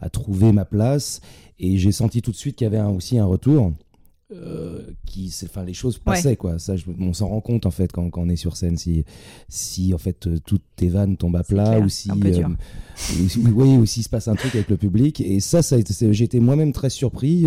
à, 0.01 0.09
trouver 0.09 0.51
ma 0.51 0.65
place. 0.65 1.21
Et 1.59 1.77
j'ai 1.77 1.91
senti 1.91 2.21
tout 2.21 2.31
de 2.31 2.35
suite 2.35 2.57
qu'il 2.57 2.65
y 2.65 2.67
avait 2.67 2.81
aussi 2.81 3.17
un 3.17 3.25
retour. 3.25 3.71
Euh, 4.33 4.81
qui 5.05 5.33
enfin 5.45 5.63
les 5.63 5.73
choses 5.73 5.99
passaient 5.99 6.35
quoi. 6.35 6.59
Ça 6.59 6.75
on 6.99 7.13
s'en 7.13 7.29
rend 7.29 7.39
compte 7.39 7.65
en 7.65 7.71
fait 7.71 7.93
quand, 7.93 8.09
quand, 8.09 8.23
on 8.23 8.27
est 8.27 8.35
sur 8.35 8.57
scène 8.57 8.75
si 8.75 9.05
si 9.47 9.93
en 9.93 9.97
fait 9.97 10.27
euh, 10.27 10.37
toutes 10.45 10.65
tes 10.75 10.89
vannes 10.89 11.15
tombent 11.15 11.37
à 11.37 11.43
plat 11.43 11.79
ou 11.79 11.87
si 11.87 12.09
euh, 12.11 12.43
oui 13.53 13.77
ou 13.77 13.85
s'il 13.85 14.03
se 14.03 14.09
passe 14.09 14.27
un 14.27 14.35
truc 14.35 14.53
avec 14.55 14.69
le 14.69 14.75
public. 14.75 15.21
Et 15.21 15.39
ça 15.39 15.61
ça 15.61 15.77
j'étais 16.11 16.41
moi-même 16.41 16.73
très 16.73 16.89
surpris 16.89 17.45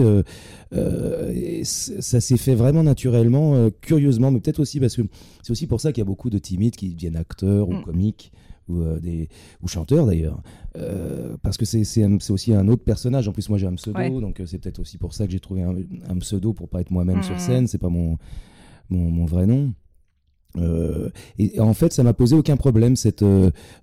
ça 1.65 2.21
s'est 2.23 2.39
fait 2.39 2.55
vraiment 2.55 2.83
naturellement 2.83 3.69
curieusement 3.83 4.31
mais 4.31 4.41
peut-être 4.41 4.61
aussi 4.61 4.81
parce 4.81 4.97
que 4.97 5.03
c'est 5.43 5.51
aussi 5.51 5.67
pour 5.67 5.83
ça 5.83 5.93
qu'il 5.93 6.01
y 6.01 6.07
a 6.07 6.07
beaucoup 6.07 6.31
de 6.31 6.39
timides 6.39 6.77
qui 6.77 6.89
deviennent 6.89 7.17
acteurs 7.17 7.69
ou 7.69 7.75
mm. 7.75 7.83
comiques 7.83 8.33
ou, 8.71 8.83
euh, 8.83 8.99
des, 9.01 9.29
ou 9.63 9.69
chanteurs 9.69 10.07
d'ailleurs. 10.07 10.43
Euh, 10.77 11.37
parce 11.43 11.57
que 11.57 11.65
c'est 11.65 12.05
aussi 12.31 12.55
un 12.55 12.69
autre 12.69 12.85
personnage. 12.85 13.29
En 13.29 13.33
plus, 13.33 13.49
moi 13.49 13.59
j'ai 13.59 13.67
un 13.67 13.75
pseudo, 13.75 14.21
donc 14.21 14.41
euh, 14.41 14.47
c'est 14.47 14.59
peut-être 14.59 14.79
aussi 14.79 14.99
pour 14.99 15.15
ça 15.15 15.27
que 15.27 15.33
j'ai 15.33 15.41
trouvé 15.41 15.63
un, 15.63 16.19
pseudo 16.19 16.53
pour 16.53 16.69
pas 16.69 16.81
être 16.81 16.91
moi-même 16.91 17.23
sur 17.23 17.35
mmh. 17.35 17.41
scène. 17.41 17.67
C'est 17.67 17.79
pas 17.79 17.89
mon, 17.89 18.19
mon, 18.89 19.25
vrai 19.25 19.47
nom. 19.47 19.73
et, 21.39 21.61
en 21.61 21.75
fait, 21.75 21.93
ça 21.93 22.03
m'a 22.03 22.13
posé 22.13 22.35
aucun 22.37 22.57
problème, 22.57 22.97
cette, 22.97 23.25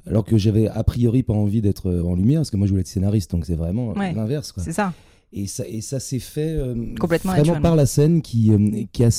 alors 0.06 0.26
que 0.26 0.38
j'avais 0.38 0.68
a 0.68 0.84
priori 0.84 1.24
pas 1.24 1.34
envie 1.34 1.62
d'être 1.62 1.92
en 1.92 2.16
lumière, 2.16 2.40
parce 2.40 2.52
que 2.52 2.58
moi 2.58 2.68
je 2.68 2.72
voulais 2.72 2.82
être 2.82 2.88
scénariste, 2.88 3.32
donc 3.32 3.46
c'est 3.46 3.56
vraiment 3.56 3.94
l'inverse. 3.94 4.54
C'est 4.58 4.74
ça. 4.74 4.94
Et 5.34 5.46
ça, 5.46 5.68
et 5.68 5.82
ça 5.82 6.00
s'est 6.00 6.20
fait 6.20 6.58
Complètement 7.00 7.34
vraiment 7.34 7.62
par 7.62 7.76
la 7.76 7.86
scène 7.86 8.22
qui, 8.22 8.88
qui, 8.94 9.04
a, 9.04 9.10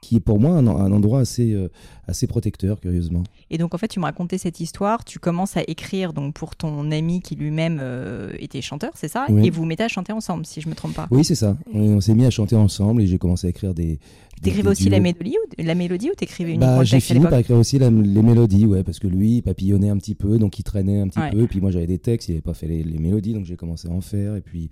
qui 0.00 0.16
est 0.16 0.20
pour 0.20 0.38
moi 0.38 0.52
un, 0.52 0.66
endroit 0.66 1.20
assez, 1.20 1.52
euh, 1.52 1.68
assez 2.06 2.26
protecteur, 2.26 2.80
curieusement. 2.80 3.24
Et 3.50 3.58
donc, 3.58 3.74
en 3.74 3.78
fait, 3.78 3.88
tu 3.88 3.98
me 3.98 4.04
racontais 4.04 4.38
cette 4.38 4.60
histoire, 4.60 5.04
tu 5.04 5.18
commences 5.18 5.56
à 5.56 5.62
écrire 5.66 6.12
donc, 6.12 6.34
pour 6.34 6.56
ton 6.56 6.90
ami 6.90 7.20
qui 7.20 7.34
lui-même 7.34 7.78
euh, 7.80 8.32
était 8.38 8.60
chanteur, 8.60 8.92
c'est 8.94 9.08
ça? 9.08 9.26
Et 9.28 9.50
vous 9.50 9.62
vous 9.62 9.66
mettez 9.66 9.84
à 9.84 9.88
chanter 9.88 10.12
ensemble, 10.12 10.46
si 10.46 10.60
je 10.60 10.66
ne 10.66 10.70
me 10.70 10.76
trompe 10.76 10.94
pas. 10.94 11.08
Oui, 11.10 11.24
c'est 11.24 11.34
ça. 11.34 11.56
On, 11.72 12.00
s'est 12.00 12.14
mis 12.14 12.26
à 12.26 12.30
chanter 12.30 12.56
ensemble 12.56 13.02
et 13.02 13.06
j'ai 13.06 13.18
commencé 13.18 13.46
à 13.46 13.50
écrire 13.50 13.74
des, 13.74 13.98
T'écrivais 14.42 14.68
aussi 14.68 14.90
la 14.90 15.00
mélodie, 15.00 15.34
ou, 15.38 15.62
la 15.62 15.74
mélodie 15.74 16.10
ou 16.10 16.14
t'écrivais 16.14 16.50
uniquement 16.50 16.78
bah, 16.78 16.84
J'ai 16.84 17.00
fini 17.00 17.20
par 17.20 17.38
écrire 17.38 17.56
aussi 17.56 17.78
les 17.78 17.90
mélodies, 17.90 18.66
ouais, 18.66 18.82
parce 18.82 18.98
que 18.98 19.06
lui, 19.06 19.36
il 19.36 19.42
papillonnait 19.42 19.88
un 19.88 19.96
petit 19.96 20.14
peu, 20.14 20.38
donc 20.38 20.58
il 20.58 20.62
traînait 20.62 21.00
un 21.00 21.08
petit 21.08 21.20
peu. 21.32 21.42
Et 21.42 21.46
puis 21.46 21.60
moi, 21.60 21.70
j'avais 21.70 21.86
des 21.86 21.98
textes, 21.98 22.28
il 22.28 22.32
n'avait 22.32 22.42
pas 22.42 22.54
fait 22.54 22.66
les, 22.66 22.84
mélodies, 22.98 23.32
donc 23.32 23.44
j'ai 23.44 23.56
commencé 23.56 23.88
à 23.88 23.92
en 23.92 24.00
faire. 24.00 24.36
Et 24.36 24.42
puis, 24.42 24.68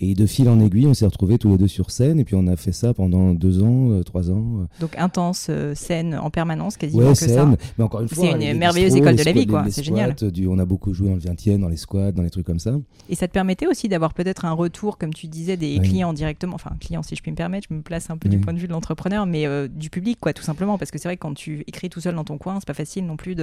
et 0.00 0.14
de 0.14 0.26
fil 0.26 0.48
en 0.48 0.60
aiguille, 0.60 0.86
on 0.86 0.94
s'est 0.94 1.06
retrouvés 1.06 1.38
tous 1.38 1.50
les 1.50 1.58
deux 1.58 1.68
sur 1.68 1.90
scène, 1.90 2.20
et 2.20 2.24
puis 2.24 2.34
on 2.34 2.46
a 2.46 2.56
fait 2.56 2.72
ça 2.72 2.94
pendant 2.94 3.34
deux 3.34 3.62
ans, 3.62 3.90
euh, 3.90 4.02
trois 4.02 4.30
ans. 4.30 4.61
Euh. 4.62 4.80
Donc 4.80 4.96
intense 4.96 5.46
euh, 5.50 5.74
scène 5.74 6.14
en 6.14 6.30
permanence, 6.30 6.76
quasiment 6.76 7.12
que 7.12 7.18
ça. 7.18 7.50
Mais 7.78 7.84
encore 7.84 8.00
une 8.00 8.08
fois, 8.08 8.24
c'est 8.24 8.50
une 8.50 8.58
merveilleuse 8.58 8.96
école 8.96 9.16
de 9.16 9.22
la 9.22 9.32
vie, 9.32 9.46
quoi. 9.46 9.64
C'est 9.70 9.82
génial. 9.82 10.14
Du, 10.14 10.46
on 10.46 10.58
a 10.58 10.64
beaucoup 10.64 10.94
joué 10.94 11.08
dans 11.08 11.14
le 11.14 11.20
20 11.20 11.58
dans 11.58 11.68
les 11.68 11.76
squats, 11.76 12.12
dans 12.12 12.22
les 12.22 12.30
trucs 12.30 12.46
comme 12.46 12.58
ça. 12.58 12.72
Et 13.08 13.14
ça 13.14 13.26
te 13.28 13.32
permettait 13.32 13.66
aussi 13.66 13.88
d'avoir 13.88 14.14
peut-être 14.14 14.44
un 14.44 14.52
retour, 14.52 14.98
comme 14.98 15.12
tu 15.12 15.26
disais, 15.26 15.56
des 15.56 15.78
clients 15.80 16.12
directement, 16.12 16.54
enfin 16.54 16.72
clients 16.80 17.02
si 17.02 17.16
je 17.16 17.22
puis 17.22 17.30
me 17.30 17.36
permettre, 17.36 17.66
je 17.70 17.74
me 17.74 17.82
place 17.82 18.10
un 18.10 18.16
peu 18.16 18.28
du 18.28 18.38
point 18.38 18.52
de 18.52 18.58
vue 18.58 18.66
de 18.68 18.72
l'entrepreneur, 18.72 19.26
mais 19.26 19.46
du 19.68 19.90
public, 19.90 20.18
quoi, 20.20 20.32
tout 20.32 20.42
simplement. 20.42 20.78
Parce 20.78 20.90
que 20.90 20.98
c'est 20.98 21.08
vrai 21.08 21.16
que 21.16 21.22
quand 21.22 21.34
tu 21.34 21.64
écris 21.66 21.90
tout 21.90 22.00
seul 22.00 22.14
dans 22.14 22.24
ton 22.24 22.38
coin, 22.38 22.58
c'est 22.60 22.66
pas 22.66 22.74
facile 22.74 23.06
non 23.06 23.16
plus 23.16 23.34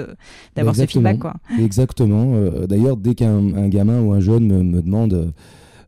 d'avoir 0.55 0.75
ce 0.75 0.85
feedback, 0.85 1.19
quoi. 1.19 1.33
Exactement. 1.59 2.33
Euh, 2.33 2.67
d'ailleurs, 2.67 2.97
dès 2.97 3.15
qu'un 3.15 3.67
gamin 3.67 4.01
ou 4.01 4.13
un 4.13 4.19
jeune 4.19 4.47
me, 4.47 4.81
demande 4.81 5.33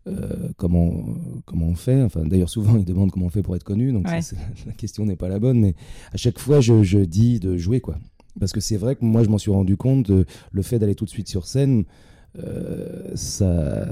euh, 0.07 0.49
comment, 0.57 1.03
comment 1.45 1.67
on 1.67 1.75
fait, 1.75 2.01
enfin, 2.01 2.25
d'ailleurs, 2.25 2.49
souvent, 2.49 2.77
il 2.77 2.85
demande 2.85 3.11
comment 3.11 3.27
on 3.27 3.29
fait 3.29 3.43
pour 3.43 3.55
être 3.55 3.63
connu, 3.63 3.91
donc 3.91 4.07
la 4.65 4.73
question 4.73 5.05
n'est 5.05 5.15
pas 5.15 5.29
la 5.29 5.39
bonne, 5.39 5.59
mais 5.59 5.75
à 6.13 6.17
chaque 6.17 6.39
fois, 6.39 6.59
je, 6.61 6.83
je 6.83 6.99
dis 6.99 7.39
de 7.39 7.57
jouer, 7.57 7.79
quoi. 7.79 7.97
Parce 8.39 8.51
que 8.51 8.61
c'est 8.61 8.77
vrai 8.77 8.95
que 8.95 9.03
moi, 9.03 9.23
je 9.23 9.29
m'en 9.29 9.37
suis 9.37 9.51
rendu 9.51 9.75
compte, 9.77 10.09
le 10.09 10.61
fait 10.61 10.79
d'aller 10.79 10.95
tout 10.95 11.05
de 11.05 11.09
suite 11.09 11.27
sur 11.27 11.45
scène, 11.45 11.83
euh, 12.37 13.11
ça 13.15 13.85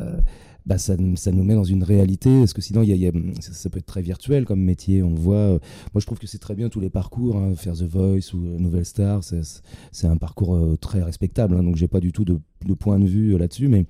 bah, 0.69 0.77
ça, 0.77 0.95
ça, 1.15 1.31
nous 1.31 1.43
met 1.43 1.55
dans 1.55 1.63
une 1.63 1.83
réalité, 1.83 2.29
parce 2.37 2.53
que 2.53 2.61
sinon, 2.61 2.83
y 2.83 3.07
a, 3.07 3.11
ça, 3.39 3.69
peut 3.71 3.79
être 3.79 3.87
très 3.87 4.03
virtuel 4.03 4.45
comme 4.45 4.61
métier, 4.61 5.01
on 5.01 5.09
le 5.09 5.19
voit. 5.19 5.35
Euh, 5.35 5.59
moi, 5.93 5.99
je 5.99 6.05
trouve 6.05 6.19
que 6.19 6.27
c'est 6.27 6.37
très 6.37 6.53
bien 6.53 6.69
tous 6.69 6.79
les 6.79 6.91
parcours, 6.91 7.37
hein, 7.37 7.55
faire 7.55 7.73
The 7.73 7.83
Voice 7.83 8.35
ou 8.35 8.45
euh, 8.45 8.59
Nouvelle 8.59 8.85
Star, 8.85 9.23
c'est 9.23 10.07
un 10.07 10.17
parcours 10.17 10.55
euh, 10.55 10.77
très 10.79 11.01
respectable, 11.01 11.55
hein, 11.55 11.63
donc 11.63 11.75
j'ai 11.75 11.87
pas 11.87 11.99
du 11.99 12.11
tout 12.11 12.23
de, 12.23 12.39
de, 12.65 12.73
point 12.75 12.99
de 12.99 13.07
vue 13.07 13.35
là-dessus, 13.35 13.67
mais 13.67 13.85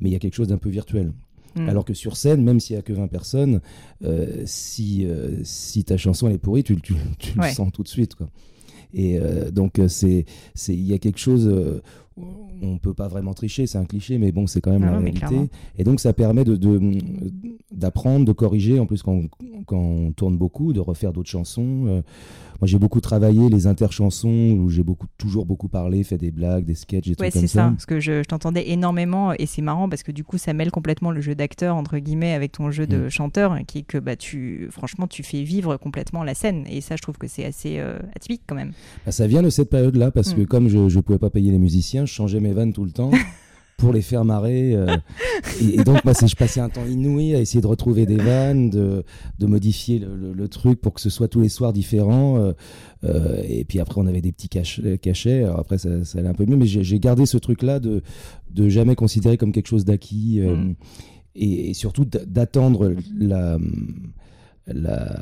il 0.00 0.08
y 0.08 0.14
a 0.14 0.18
quelque 0.18 0.34
chose 0.34 0.48
d'un 0.48 0.56
peu 0.56 0.70
virtuel. 0.70 1.12
Mm. 1.56 1.68
Alors 1.68 1.84
que 1.84 1.94
sur 1.94 2.16
scène, 2.16 2.42
même 2.42 2.60
s'il 2.60 2.76
y 2.76 2.78
a 2.78 2.82
que 2.82 2.92
20 2.92 3.06
personnes, 3.08 3.60
euh, 4.04 4.42
si, 4.44 5.06
euh, 5.06 5.38
si 5.44 5.84
ta 5.84 5.96
chanson 5.96 6.26
elle 6.28 6.34
est 6.34 6.38
pourrie, 6.38 6.64
tu, 6.64 6.80
tu, 6.80 6.94
tu 7.18 7.38
Ouais. 7.38 7.48
le 7.48 7.54
sens 7.54 7.70
tout 7.72 7.82
de 7.82 7.88
suite. 7.88 8.14
Quoi. 8.14 8.28
Et 8.92 9.18
euh, 9.18 9.50
donc, 9.50 9.78
euh, 9.78 9.88
il 10.68 10.86
y 10.86 10.94
a 10.94 10.98
quelque 10.98 11.18
chose. 11.18 11.52
On 12.16 12.78
peut 12.78 12.94
pas 12.94 13.08
vraiment 13.08 13.34
tricher, 13.34 13.66
c'est 13.66 13.78
un 13.78 13.84
cliché, 13.84 14.18
mais 14.18 14.30
bon, 14.32 14.46
c'est 14.46 14.60
quand 14.60 14.70
même 14.70 14.80
Non, 14.82 14.86
la 14.86 14.92
non, 14.94 15.00
réalité. 15.00 15.50
Et 15.78 15.84
donc, 15.84 16.00
ça 16.00 16.12
permet 16.12 16.44
de- 16.44 16.56
de- 16.56 16.98
d'apprendre, 17.72 18.24
de, 18.24 18.32
corriger. 18.32 18.78
En 18.78 18.86
plus, 18.86 19.02
quand 19.02 19.12
on, 19.12 19.28
quand 19.66 19.76
on 19.78 20.12
tourne 20.12 20.36
beaucoup, 20.36 20.72
de 20.72 20.80
refaire 20.80 21.12
d'autres 21.12 21.30
chansons. 21.30 21.84
Euh, 21.86 22.02
moi, 22.60 22.68
j'ai 22.68 22.78
beaucoup 22.78 23.00
travaillé 23.00 23.48
les 23.50 23.66
interchansons 23.66 24.52
où 24.52 24.70
j'ai 24.70 24.84
beaucoup, 24.84 25.06
toujours 25.18 25.44
beaucoup 25.44 25.68
parlé, 25.68 26.04
fait 26.04 26.16
des 26.18 26.30
blagues, 26.30 26.64
des 26.64 26.74
sketchs, 26.76 27.04
des 27.06 27.10
Ouais, 27.10 27.16
trucs 27.16 27.32
comme 27.32 27.40
c'est 27.42 27.46
ça. 27.48 27.68
Parce 27.70 27.84
que 27.84 27.98
je, 28.00 28.22
je 28.22 28.28
t'entendais 28.28 28.70
énormément 28.70 29.32
et 29.32 29.46
c'est 29.46 29.60
marrant 29.60 29.88
parce 29.88 30.02
que 30.04 30.12
du 30.12 30.22
coup, 30.24 30.38
ça 30.38 30.52
mêle 30.52 30.70
complètement 30.70 31.10
le 31.10 31.20
jeu 31.20 31.34
d'acteur 31.34 31.74
entre 31.76 31.98
guillemets 31.98 32.32
avec 32.32 32.52
ton 32.52 32.70
jeu 32.70 32.86
de 32.86 33.06
Mm. 33.06 33.10
chanteur, 33.10 33.58
qui 33.66 33.78
est 33.78 33.82
que 33.82 33.98
bah 33.98 34.14
tu, 34.16 34.68
franchement, 34.70 35.08
tu 35.08 35.22
fais 35.24 35.42
vivre 35.42 35.76
complètement 35.76 36.22
la 36.22 36.34
scène. 36.34 36.64
Et 36.70 36.80
ça, 36.80 36.94
je 36.96 37.02
trouve 37.02 37.18
que 37.18 37.26
c'est 37.26 37.44
assez 37.44 37.78
euh, 37.78 37.98
atypique 38.14 38.42
quand 38.46 38.54
même. 38.54 38.70
Bah, 39.04 39.10
ça 39.12 39.26
vient 39.26 39.42
de 39.42 39.50
cette 39.50 39.68
période-là, 39.68 40.10
parce 40.12 40.32
que 40.32 40.42
Mm. 40.42 40.46
comme 40.46 40.68
je 40.68 40.78
ne 40.78 41.00
pouvais 41.00 41.18
pas 41.18 41.30
payer 41.30 41.50
les 41.50 41.58
musiciens, 41.58 42.03
je 42.06 42.12
changeais 42.12 42.40
mes 42.40 42.52
vannes 42.52 42.72
tout 42.72 42.84
le 42.84 42.90
temps 42.92 43.10
pour 43.76 43.92
les 43.92 44.02
faire 44.02 44.24
marrer. 44.24 44.74
euh, 44.74 44.96
et, 45.60 45.80
et 45.80 45.84
donc, 45.84 46.04
moi, 46.04 46.14
c'est- 46.14 46.28
je 46.28 46.36
passais 46.36 46.60
un 46.60 46.68
temps 46.68 46.86
inouï 46.86 47.34
à 47.34 47.40
essayer 47.40 47.60
de 47.60 47.66
retrouver 47.66 48.06
des 48.06 48.16
vannes, 48.16 48.70
de, 48.70 49.02
de 49.38 49.46
modifier 49.46 49.98
le, 49.98 50.16
le- 50.16 50.32
le 50.32 50.48
truc 50.48 50.80
pour 50.80 50.94
que 50.94 51.00
ce 51.00 51.10
soit 51.10 51.28
tous 51.28 51.40
les 51.40 51.48
soirs 51.48 51.72
différent. 51.72 52.38
euh, 52.38 52.52
euh, 53.04 53.42
et 53.48 53.64
puis 53.64 53.80
après, 53.80 54.00
on 54.00 54.06
avait 54.06 54.20
des 54.22 54.32
petits 54.32 54.48
cach- 54.48 54.80
cachets. 55.02 55.44
Alors 55.44 55.58
après, 55.58 55.78
ça, 55.78 56.04
ça 56.04 56.18
allait 56.20 56.28
un 56.28 56.34
peu 56.34 56.46
mieux, 56.46 56.56
mais 56.56 56.66
j'ai 56.66 56.98
gardé 57.00 57.26
ce 57.26 57.36
truc-là 57.36 57.80
de, 57.80 58.02
de 58.50 58.68
jamais 58.68 58.94
considérer 58.94 59.36
comme 59.36 59.52
quelque 59.52 59.68
chose 59.68 59.84
d'acquis. 59.84 60.40
euh, 60.40 60.54
Mm. 60.56 60.74
et, 61.36 61.70
et 61.70 61.74
surtout 61.74 62.04
d'a- 62.04 62.24
d'attendre 62.24 62.94
la 63.18 63.58
la, 64.66 65.14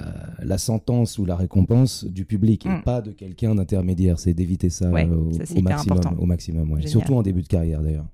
la 0.42 0.58
sentence 0.58 1.18
ou 1.18 1.24
la 1.24 1.36
récompense 1.36 2.04
du 2.04 2.24
public 2.24 2.66
et 2.66 2.82
pas 2.84 3.00
de 3.00 3.10
quelqu'un 3.10 3.54
d'intermédiaire. 3.54 4.18
C'est 4.18 4.34
d'éviter 4.34 4.70
ça, 4.70 4.88
Ouais, 4.88 5.08
euh, 5.08 5.14
au, 5.14 5.32
ça, 5.32 5.60
maximum. 5.60 6.00
Au 6.18 6.26
maximum 6.26 6.70
ouais. 6.72 6.86
Surtout 6.86 7.14
en 7.14 7.22
début 7.22 7.42
de 7.42 7.48
carrière 7.48 7.82
d'ailleurs. 7.82 8.06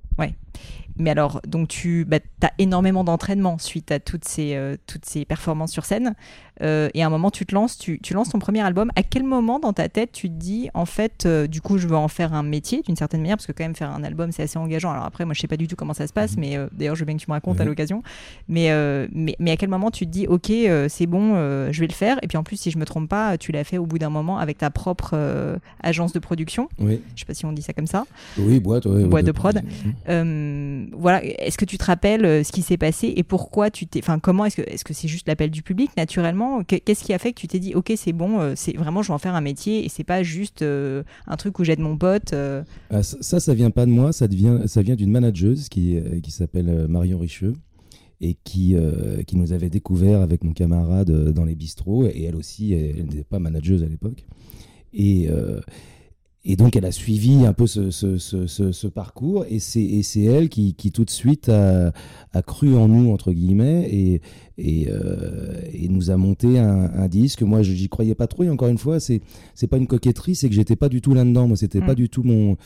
Mais 1.00 1.11
alors, 1.11 1.40
donc 1.47 1.68
tu 1.68 2.04
bah, 2.04 2.18
as 2.42 2.50
énormément 2.58 3.04
d'entraînement 3.04 3.56
suite 3.58 3.92
à 3.92 4.00
toutes 4.00 4.25
ces, 4.25 4.56
euh, 4.56 4.76
toutes 4.87 5.04
ces 5.04 5.25
performances 5.25 5.70
sur 5.70 5.85
scène. 5.85 6.14
Euh, 6.62 6.88
et 6.95 7.03
à 7.03 7.07
un 7.07 7.11
moment, 7.11 7.31
tu 7.31 7.47
te 7.47 7.55
lances, 7.55 7.79
tu, 7.79 8.00
tu 8.00 8.15
lances 8.15 8.31
ton 8.31 8.38
premier 8.38 8.61
album. 8.61 8.91
À 8.97 9.03
quel 9.03 9.25
moment 9.25 9.59
dans 9.59 9.73
ta 9.73 9.88
tête 9.88 10.12
tu 10.12 10.29
te 10.29 10.35
dis, 10.35 10.69
en 10.75 10.87
fait, 10.87 11.25
euh, 11.27 11.47
du 11.47 11.61
coup, 11.61 11.79
je 11.79 11.87
veux 11.87 11.97
en 11.97 12.09
faire 12.09 12.35
un 12.35 12.43
métier 12.43 12.83
d'une 12.83 12.97
certaine 12.97 13.21
manière 13.21 13.37
Parce 13.37 13.47
que 13.47 13.53
quand 13.53 13.65
même, 13.65 13.75
faire 13.77 13.91
un 13.91 14.03
album, 14.05 14.33
c'est 14.33 14.43
assez 14.43 14.59
engageant. 14.59 14.91
Alors 14.91 15.05
après, 15.05 15.25
moi, 15.25 15.35
je 15.35 15.41
sais 15.41 15.47
pas 15.49 15.57
du 15.57 15.69
tout 15.69 15.77
comment 15.77 15.95
ça 15.95 16.07
se 16.07 16.12
passe, 16.12 16.37
mais 16.37 16.57
euh, 16.57 16.67
d'ailleurs, 16.73 16.95
je 16.95 17.00
veux 17.00 17.07
bien 17.07 17.17
que 17.17 17.23
tu 17.23 17.31
me 17.31 17.35
racontes 17.35 17.61
à 17.61 17.62
Ouais. 17.65 17.69
l'occasion. 17.69 18.03
Mais, 18.49 18.71
mais, 19.12 19.37
mais 19.38 19.50
à 19.53 19.57
quel 19.57 19.69
moment 19.69 19.91
tu 19.91 20.07
te 20.07 20.11
dis, 20.11 20.27
ok, 20.27 20.50
c'est 20.88 21.07
bon, 21.07 21.35
je 21.71 21.81
vais 21.81 21.87
le 21.87 21.93
faire 21.93 22.19
Et 22.23 22.27
puis 22.29 22.37
en 22.38 22.43
plus, 22.43 22.57
si 22.57 22.71
je 22.71 22.79
me 22.79 22.85
trompe 22.85 23.09
pas, 23.09 23.37
tu 23.38 23.53
l'as 23.53 23.65
fait 23.65 23.79
au 23.79 23.87
bout 23.87 23.99
d'un 23.99 24.11
moment 24.11 24.38
avec 24.38 24.59
ta 24.59 24.71
propre 24.71 25.59
agence 25.83 26.12
de 26.12 26.19
production. 26.19 26.69
Oui, 26.79 27.00
Je 27.15 27.21
sais 27.21 27.27
pas 27.27 27.35
si 27.35 27.45
on 27.47 27.53
dit 27.53 27.62
ça 27.62 27.73
comme 27.73 27.87
ça. 27.87 28.05
oui 28.38 28.61
boîte, 28.61 28.87
ouais, 28.87 29.05
Boîte 29.05 29.25
de 29.27 29.33
prod. 29.33 29.61
Euh, 30.09 30.87
voilà, 30.93 31.23
est-ce 31.25 31.59
que 31.59 31.65
tu 31.65 31.79
te 31.79 31.85
rappelles 31.85 32.45
ce 32.45 32.53
qui 32.53 32.62
s'est 32.62 32.77
passé 32.77 33.12
et 33.17 33.23
pourquoi 33.23 33.71
tu 33.71 33.87
t'es, 33.87 34.00
enfin 34.03 34.19
comment 34.19 34.45
est-ce 34.45 34.57
que 34.57 34.62
est-ce 34.62 34.85
que 34.85 34.95
c'est 34.95 35.09
juste 35.09 35.29
l'appel 35.29 35.50
du 35.50 35.62
public 35.62 35.91
naturellement 35.97 36.48
Que- 36.67 36.76
Qu'est-ce 36.76 37.05
qui 37.05 37.12
a 37.12 37.19
fait 37.19 37.33
que 37.33 37.40
tu 37.40 37.47
t'es 37.49 37.59
dit 37.59 37.75
ok 37.75 37.93
c'est 37.97 38.12
bon, 38.12 38.40
euh, 38.40 38.52
c'est 38.57 38.76
vraiment 38.76 39.02
je 39.02 39.09
vais 39.09 39.14
en 39.14 39.19
faire 39.19 39.35
un 39.35 39.40
métier 39.40 39.85
et 39.85 39.88
c'est 39.88 40.05
pas 40.05 40.23
juste 40.23 40.62
euh, 40.62 41.02
un 41.26 41.37
truc 41.37 41.59
où 41.59 41.64
j'aide 41.64 41.81
mon 41.81 41.97
pote. 41.97 42.33
euh, 42.33 42.62
Ah, 42.90 43.02
ça, 43.02 43.40
ça, 43.40 43.55
vient 43.55 43.71
pas 43.71 43.87
de 43.87 43.90
moi, 43.90 44.12
ça, 44.12 44.28
devient, 44.28 44.61
ça 44.67 44.83
vient 44.83 44.97
d'une 44.97 45.11
manageuse 45.11 45.69
qui, 45.69 45.97
euh, 45.99 46.21
qui 46.21 46.31
s'appelle 46.31 46.87
Marion 46.88 47.19
Richeux 47.19 47.55
et 48.21 48.37
qui, 48.43 48.75
qui 49.28 49.37
nous 49.37 49.52
avait 49.52 49.71
découvert 49.71 50.23
avec 50.23 50.43
mon 50.43 50.52
camarade 50.52 51.33
dans 51.33 51.45
les 51.45 51.55
bistrots. 51.55 52.05
Et 52.07 52.25
elle 52.25 52.35
aussi, 52.35 52.73
elle 52.73 53.05
n'était 53.05 53.23
pas 53.23 53.38
manageuse 53.38 53.85
à 53.85 53.87
l'époque. 53.87 54.25
Et, 54.93 55.28
et 56.50 56.57
donc, 56.57 56.75
elle 56.76 56.87
a 56.87 56.93
suivi 56.93 57.45
un 57.45 57.52
peu 57.52 57.67
ce, 57.67 57.90
ce, 57.90 58.17
ce, 58.19 58.47
ce- 58.47 58.73
ce 58.73 58.87
parcours. 58.88 59.45
Et 59.50 59.59
c'est 59.61 60.00
elle 60.23 60.49
qui, 60.49 60.75
qui, 60.75 60.90
tout 60.90 61.05
de 61.05 61.11
suite, 61.11 61.49
a, 61.50 61.93
a 62.33 62.43
cru 62.43 62.75
en 62.75 62.88
nous, 62.88 63.12
entre 63.12 63.33
guillemets, 63.33 63.87
et, 63.93 64.23
et, 64.57 64.88
euh, 64.90 65.61
et 65.73 65.88
nous 65.88 66.11
a 66.11 66.17
monté 66.17 66.59
un, 66.59 66.90
un 66.95 67.07
disque. 67.09 67.43
Moi, 67.43 67.62
je 67.62 67.75
j'y 67.75 67.88
croyais 67.88 68.14
pas 68.14 68.26
trop. 68.26 68.45
Et 68.45 68.49
encore 68.50 68.69
une 68.69 68.78
fois, 68.78 68.99
c'est 68.99 69.21
c'est 69.55 69.67
pas 69.69 69.76
une 69.76 69.87
coquetterie, 69.87 70.35
c'est 70.35 70.49
que 70.49 70.55
j'étais 70.55 70.75
pas 70.76 70.88
du 70.88 71.00
tout 71.02 71.12
là-dedans. 71.14 71.47
Moi, 71.49 71.57
c'était 71.59 71.81
Mm. 71.81 71.87
pas 71.87 71.95
du 71.95 72.09
tout 72.09 72.23
mon. 72.23 72.57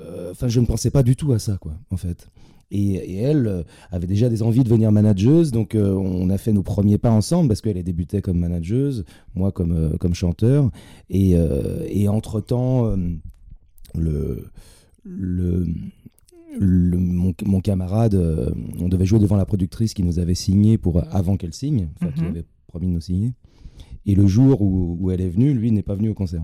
euh, 0.00 0.32
Enfin, 0.32 0.48
je 0.48 0.58
ne 0.60 0.66
pensais 0.66 0.90
pas 0.90 1.02
du 1.04 1.14
tout 1.14 1.32
à 1.32 1.38
ça, 1.38 1.56
quoi, 1.58 1.74
en 1.92 1.96
fait. 1.96 2.28
Et, 2.70 2.94
et 2.94 3.16
elle 3.18 3.46
euh, 3.46 3.62
avait 3.90 4.06
déjà 4.06 4.28
des 4.28 4.42
envies 4.42 4.60
de 4.60 4.68
devenir 4.68 4.90
manageuse, 4.92 5.50
donc 5.52 5.74
euh, 5.74 5.92
on 5.94 6.28
a 6.30 6.38
fait 6.38 6.52
nos 6.52 6.62
premiers 6.62 6.98
pas 6.98 7.10
ensemble 7.10 7.48
parce 7.48 7.60
qu'elle 7.60 7.80
débutait 7.82 8.20
comme 8.22 8.38
manageuse, 8.38 9.04
moi 9.34 9.52
comme, 9.52 9.72
euh, 9.72 9.96
comme 9.98 10.14
chanteur. 10.14 10.70
Et, 11.10 11.36
euh, 11.36 11.84
et 11.88 12.08
entre-temps, 12.08 12.96
le, 13.94 14.44
le, 15.04 15.66
le- 16.58 16.98
mon, 16.98 17.34
mon 17.44 17.60
camarade, 17.60 18.14
on 18.80 18.88
devait 18.88 19.06
jouer 19.06 19.18
devant 19.18 19.36
la 19.36 19.44
productrice 19.46 19.94
qui 19.94 20.02
nous 20.02 20.18
avait 20.18 20.34
signé 20.34 20.78
pour, 20.78 21.02
avant 21.14 21.36
qu'elle 21.36 21.54
signe, 21.54 21.88
enfin 21.96 22.10
qui 22.12 22.22
Mhm. 22.22 22.28
avait 22.30 22.44
promis 22.66 22.86
de 22.88 22.92
nous 22.92 23.00
signer. 23.00 23.32
Et 24.06 24.14
le 24.14 24.26
jour 24.26 24.60
où, 24.60 24.96
où 25.00 25.10
elle 25.10 25.20
est 25.20 25.28
venue, 25.28 25.52
lui 25.54 25.70
n'est 25.72 25.82
pas 25.82 25.94
venu 25.94 26.08
au 26.10 26.14
concert. 26.14 26.42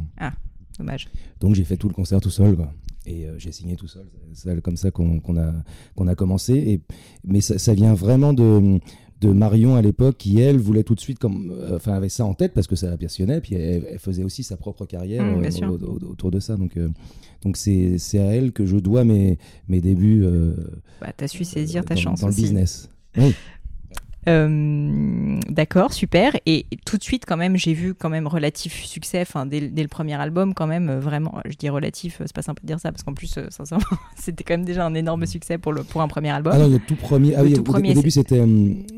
dommage. 0.78 1.08
Donc 1.40 1.54
j'ai 1.54 1.64
fait 1.64 1.76
tout 1.76 1.88
le 1.88 1.94
concert 1.94 2.20
tout 2.20 2.30
seul, 2.30 2.56
quoi. 2.56 2.72
Et 3.10 3.26
euh, 3.26 3.34
j'ai 3.38 3.50
signé 3.52 3.74
tout 3.76 3.88
seul. 3.88 4.04
C'est 4.32 4.60
comme 4.62 4.76
ça 4.76 4.90
qu'on 4.90 5.18
a, 5.36 5.52
qu'on 5.96 6.06
a 6.06 6.14
commencé. 6.14 6.54
Et, 6.54 6.80
mais 7.24 7.40
ça, 7.40 7.58
ça 7.58 7.74
vient 7.74 7.94
vraiment 7.94 8.32
de, 8.32 8.78
de 9.20 9.32
Marion 9.32 9.74
à 9.74 9.82
l'époque, 9.82 10.16
qui 10.18 10.40
elle 10.40 10.58
voulait 10.58 10.84
tout 10.84 10.94
de 10.94 11.00
suite, 11.00 11.18
comme, 11.18 11.50
euh, 11.52 11.76
enfin 11.76 11.92
avait 11.94 12.08
ça 12.08 12.24
en 12.24 12.34
tête 12.34 12.52
parce 12.54 12.66
que 12.66 12.76
ça 12.76 12.88
la 12.88 12.96
passionnait. 12.96 13.40
Puis 13.40 13.54
elle, 13.56 13.84
elle 13.90 13.98
faisait 13.98 14.22
aussi 14.22 14.42
sa 14.42 14.56
propre 14.56 14.86
carrière 14.86 15.24
Mm, 15.24 15.44
euh, 15.44 15.68
au- 15.68 15.78
au- 15.84 16.10
autour 16.12 16.30
de 16.30 16.38
ça. 16.40 16.56
Donc 16.56 16.76
euh, 16.76 16.88
donc 17.42 17.56
c'est 17.56 17.96
à 18.18 18.22
elle 18.34 18.52
que 18.52 18.64
je 18.66 18.76
dois 18.76 19.04
mes, 19.04 19.38
mes 19.68 19.80
débuts. 19.80 20.24
Bah, 21.00 21.12
t'as 21.16 21.26
su 21.28 21.44
saisir 21.44 21.84
ta 21.84 21.94
dans, 21.94 22.00
chance 22.00 22.20
dans 22.20 22.28
le 22.28 22.34
business. 22.34 22.88
Oui. 23.16 23.34
Euh, 24.28 25.38
D'accord, 25.48 25.92
super. 25.92 26.36
Et 26.46 26.66
tout 26.84 26.96
de 26.98 27.02
suite, 27.02 27.24
quand 27.26 27.36
même, 27.36 27.56
j'ai 27.56 27.72
vu 27.74 27.94
quand 27.94 28.08
même 28.08 28.26
relatif 28.26 28.84
succès. 28.84 29.20
Enfin, 29.22 29.46
dès, 29.46 29.60
dès 29.68 29.82
le 29.82 29.88
premier 29.88 30.14
album, 30.14 30.54
quand 30.54 30.66
même, 30.66 30.88
euh, 30.88 31.00
vraiment. 31.00 31.40
Je 31.46 31.56
dis 31.56 31.68
relatif, 31.68 32.20
euh, 32.20 32.24
c'est 32.26 32.34
pas 32.34 32.42
simple 32.42 32.62
de 32.62 32.66
dire 32.66 32.78
ça 32.80 32.92
parce 32.92 33.02
qu'en 33.02 33.14
plus, 33.14 33.36
euh, 33.38 33.46
sincèrement, 33.50 33.84
c'était 34.16 34.44
quand 34.44 34.54
même 34.54 34.64
déjà 34.64 34.84
un 34.84 34.94
énorme 34.94 35.26
succès 35.26 35.58
pour 35.58 35.72
le 35.72 35.82
pour 35.82 36.02
un 36.02 36.08
premier 36.08 36.30
album. 36.30 36.52
Ah 36.54 36.58
non, 36.58 36.68
le 36.68 36.78
tout 36.78 36.96
premier. 36.96 37.34
Ah 37.34 37.42
Le 37.42 37.48
oui, 37.48 37.54
tout 37.54 37.60
au, 37.60 37.64
premier, 37.64 37.90
au 37.92 37.94
début 37.94 38.10
c'était 38.10 38.40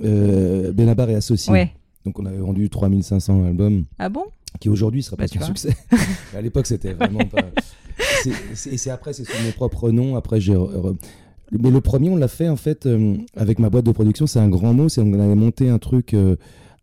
euh, 0.04 0.72
Benabar 0.72 1.08
et 1.10 1.14
Associés. 1.14 1.52
ouais. 1.52 1.72
Donc 2.04 2.18
on 2.18 2.26
avait 2.26 2.38
vendu 2.38 2.68
3500 2.68 3.44
albums. 3.46 3.84
Ah 3.98 4.08
bon? 4.08 4.24
Qui 4.60 4.68
aujourd'hui 4.68 5.02
serait 5.02 5.16
Bah, 5.16 5.24
pas 5.32 5.44
un 5.44 5.46
succès. 5.46 5.74
À 6.36 6.40
l'époque, 6.40 6.66
c'était 6.66 6.92
vraiment 6.92 7.24
pas. 7.24 7.42
Et 8.70 8.76
c'est 8.76 8.90
après, 8.90 9.12
c'est 9.12 9.24
sous 9.24 9.42
mon 9.44 9.52
propre 9.52 9.90
nom. 9.90 10.16
Après, 10.16 10.40
j'ai. 10.40 10.56
Mais 11.58 11.70
le 11.70 11.80
premier, 11.80 12.08
on 12.08 12.16
l'a 12.16 12.28
fait 12.28 12.48
en 12.48 12.56
fait 12.56 12.86
euh, 12.86 13.14
avec 13.36 13.58
ma 13.58 13.68
boîte 13.70 13.84
de 13.86 13.92
production. 13.92 14.26
C'est 14.26 14.38
un 14.40 14.48
grand 14.48 14.72
mot. 14.74 14.88
C'est 14.88 15.00
on 15.02 15.12
avait 15.12 15.34
monté 15.34 15.68
un 15.68 15.78
truc 15.78 16.14
euh, 16.14 16.36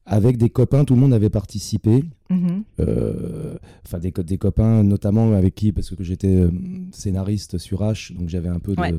avec 0.05 0.37
des 0.37 0.49
copains. 0.49 0.85
Tout 0.85 0.93
le 0.95 1.01
monde 1.01 1.13
avait 1.13 1.29
participé. 1.29 2.03
Mhm. 2.29 2.63
Euh, 2.79 3.55
Enfin, 3.85 3.97
des, 3.97 4.11
co- 4.11 4.21
des 4.21 4.37
copains, 4.37 4.83
notamment 4.83 5.33
avec 5.33 5.55
qui, 5.55 5.71
parce 5.71 5.89
que 5.89 6.03
j'étais 6.03 6.43
scénariste 6.91 7.57
sur 7.57 7.81
H, 7.81 8.15
donc 8.15 8.29
j'avais 8.29 8.49
un 8.49 8.59
peu 8.59 8.75
de- 8.75 8.81
Ouais. 8.81 8.93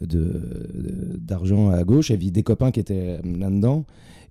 de- 0.00 1.16
d'argent 1.20 1.70
à 1.70 1.84
gauche. 1.84 2.10
Il 2.10 2.14
y 2.14 2.16
avait 2.16 2.30
des 2.30 2.42
copains 2.42 2.72
qui 2.72 2.80
étaient 2.80 3.20
là-dedans. 3.24 3.84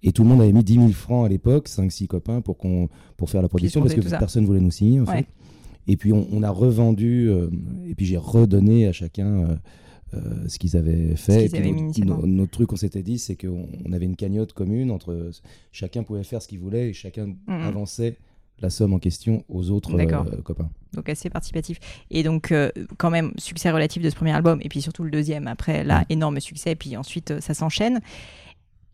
Et 0.04 0.12
tout 0.12 0.24
le 0.24 0.30
monde 0.30 0.42
avait 0.42 0.52
mis 0.52 0.64
10 0.64 0.74
000 0.76 0.90
francs 0.90 1.26
à 1.26 1.30
l'époque, 1.30 1.70
5-6 1.70 2.08
copains, 2.08 2.42
pour, 2.42 2.58
qu'on 2.58 2.90
pour 3.18 3.30
faire 3.30 3.42
la 3.42 3.48
production, 3.48 3.82
parce 3.82 3.94
que 3.94 4.02
personne 4.02 4.42
ne 4.44 4.48
voulait 4.48 4.60
nous 4.60 4.72
signer, 4.72 5.00
en 5.00 5.06
Ouais. 5.06 5.18
fait. 5.20 5.26
Et 5.88 5.96
puis 5.96 6.12
on, 6.12 6.28
on 6.32 6.44
a 6.44 6.50
revendu, 6.50 7.30
et 7.88 7.96
puis 7.96 8.06
j'ai 8.06 8.18
redonné 8.18 8.88
à 8.88 8.92
chacun 8.92 9.60
euh, 10.14 10.20
ce 10.48 10.60
qu'ils 10.60 10.76
avaient 10.78 11.16
fait. 11.16 11.48
puis 11.50 12.02
notre- 12.04 12.52
truc, 12.52 12.74
on 12.74 12.76
s'était 12.76 13.04
dit, 13.04 13.18
c'est 13.20 13.36
qu'on 13.36 13.68
on 13.86 13.92
avait 13.94 14.06
une 14.06 14.16
cagnotte 14.16 14.54
commune 14.54 14.92
entre 14.92 15.32
chacun 15.72 16.04
pouvait 16.04 16.24
faire 16.24 16.42
ce 16.42 16.48
qu'il 16.48 16.60
voulait 16.60 16.90
et 16.90 16.94
chacun 16.94 17.28
Mhm. 17.48 17.62
avançait 17.62 18.18
la 18.60 18.70
somme 18.70 18.94
en 18.94 19.00
question 19.00 19.44
aux 19.50 19.72
autres 19.72 19.96
euh, 20.00 20.42
copains. 20.44 20.70
Donc 20.94 21.10
assez 21.10 21.30
participatif. 21.30 21.80
Et 22.12 22.22
donc 22.24 22.52
euh, 22.52 22.70
quand 22.98 23.10
même 23.10 23.32
succès 23.38 23.72
relatif 23.72 24.04
de 24.04 24.10
ce 24.10 24.16
premier 24.16 24.34
album 24.34 24.60
et 24.62 24.70
puis 24.70 24.82
surtout 24.82 25.04
le 25.04 25.10
deuxième 25.12 25.48
après 25.48 25.84
là 25.84 26.06
énorme 26.10 26.40
succès 26.40 26.72
et 26.74 26.76
puis 26.76 26.96
ensuite 26.98 27.40
ça 27.40 27.54
s'enchaîne. 27.56 28.02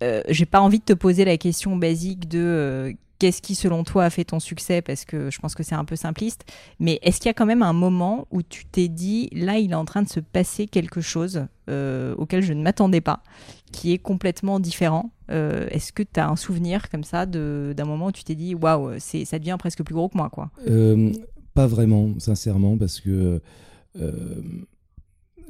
Euh, 0.03 0.21
J'ai 0.29 0.45
pas 0.45 0.62
envie 0.62 0.79
de 0.79 0.83
te 0.86 0.93
poser 0.93 1.25
la 1.25 1.38
question 1.38 1.75
basique 1.75 2.29
de 2.29 2.39
euh, 2.39 2.93
qu'est-ce 3.19 3.41
qui 3.41 3.55
selon 3.55 3.83
toi 3.83 4.05
a 4.05 4.09
fait 4.09 4.24
ton 4.25 4.39
succès? 4.39 4.81
Parce 4.81 5.05
que 5.05 5.29
je 5.31 5.39
pense 5.39 5.55
que 5.55 5.63
c'est 5.63 5.75
un 5.75 5.86
peu 5.86 5.95
simpliste. 5.95 6.45
Mais 6.79 7.00
est-ce 7.01 7.17
qu'il 7.17 7.27
y 7.27 7.29
a 7.29 7.33
quand 7.33 7.45
même 7.45 7.63
un 7.63 7.74
moment 7.74 8.27
où 8.31 8.41
tu 8.43 8.65
t'es 8.65 8.88
dit 8.88 9.29
là 9.31 9.57
il 9.57 9.71
est 9.71 9.75
en 9.75 9.86
train 9.86 10.01
de 10.03 10.09
se 10.09 10.19
passer 10.19 10.67
quelque 10.67 11.01
chose 11.01 11.45
euh, 11.69 12.15
auquel 12.17 12.41
je 12.41 12.53
ne 12.53 12.62
m'attendais 12.62 13.01
pas, 13.01 13.21
qui 13.71 13.93
est 13.93 13.97
complètement 13.97 14.59
différent? 14.59 15.12
Euh, 15.29 15.67
Est-ce 15.71 15.91
que 15.91 16.03
tu 16.03 16.19
as 16.19 16.29
un 16.29 16.36
souvenir 16.36 16.89
comme 16.89 17.03
ça 17.03 17.25
de- 17.25 17.74
d'un 17.75 17.86
moment 17.86 18.07
où 18.07 18.12
tu 18.12 18.24
t'es 18.24 18.36
dit 18.36 18.55
waouh 18.55 18.91
c'est 19.00 19.25
ça 19.25 19.39
devient 19.39 19.57
presque 19.59 19.83
plus 19.83 19.95
gros 19.95 20.07
que 20.09 20.17
moi 20.17 20.29
quoi? 20.29 20.51
Euh, 20.67 21.12
pas 21.53 21.67
vraiment, 21.67 22.17
sincèrement, 22.19 22.77
parce 22.77 23.00
que 23.01 23.41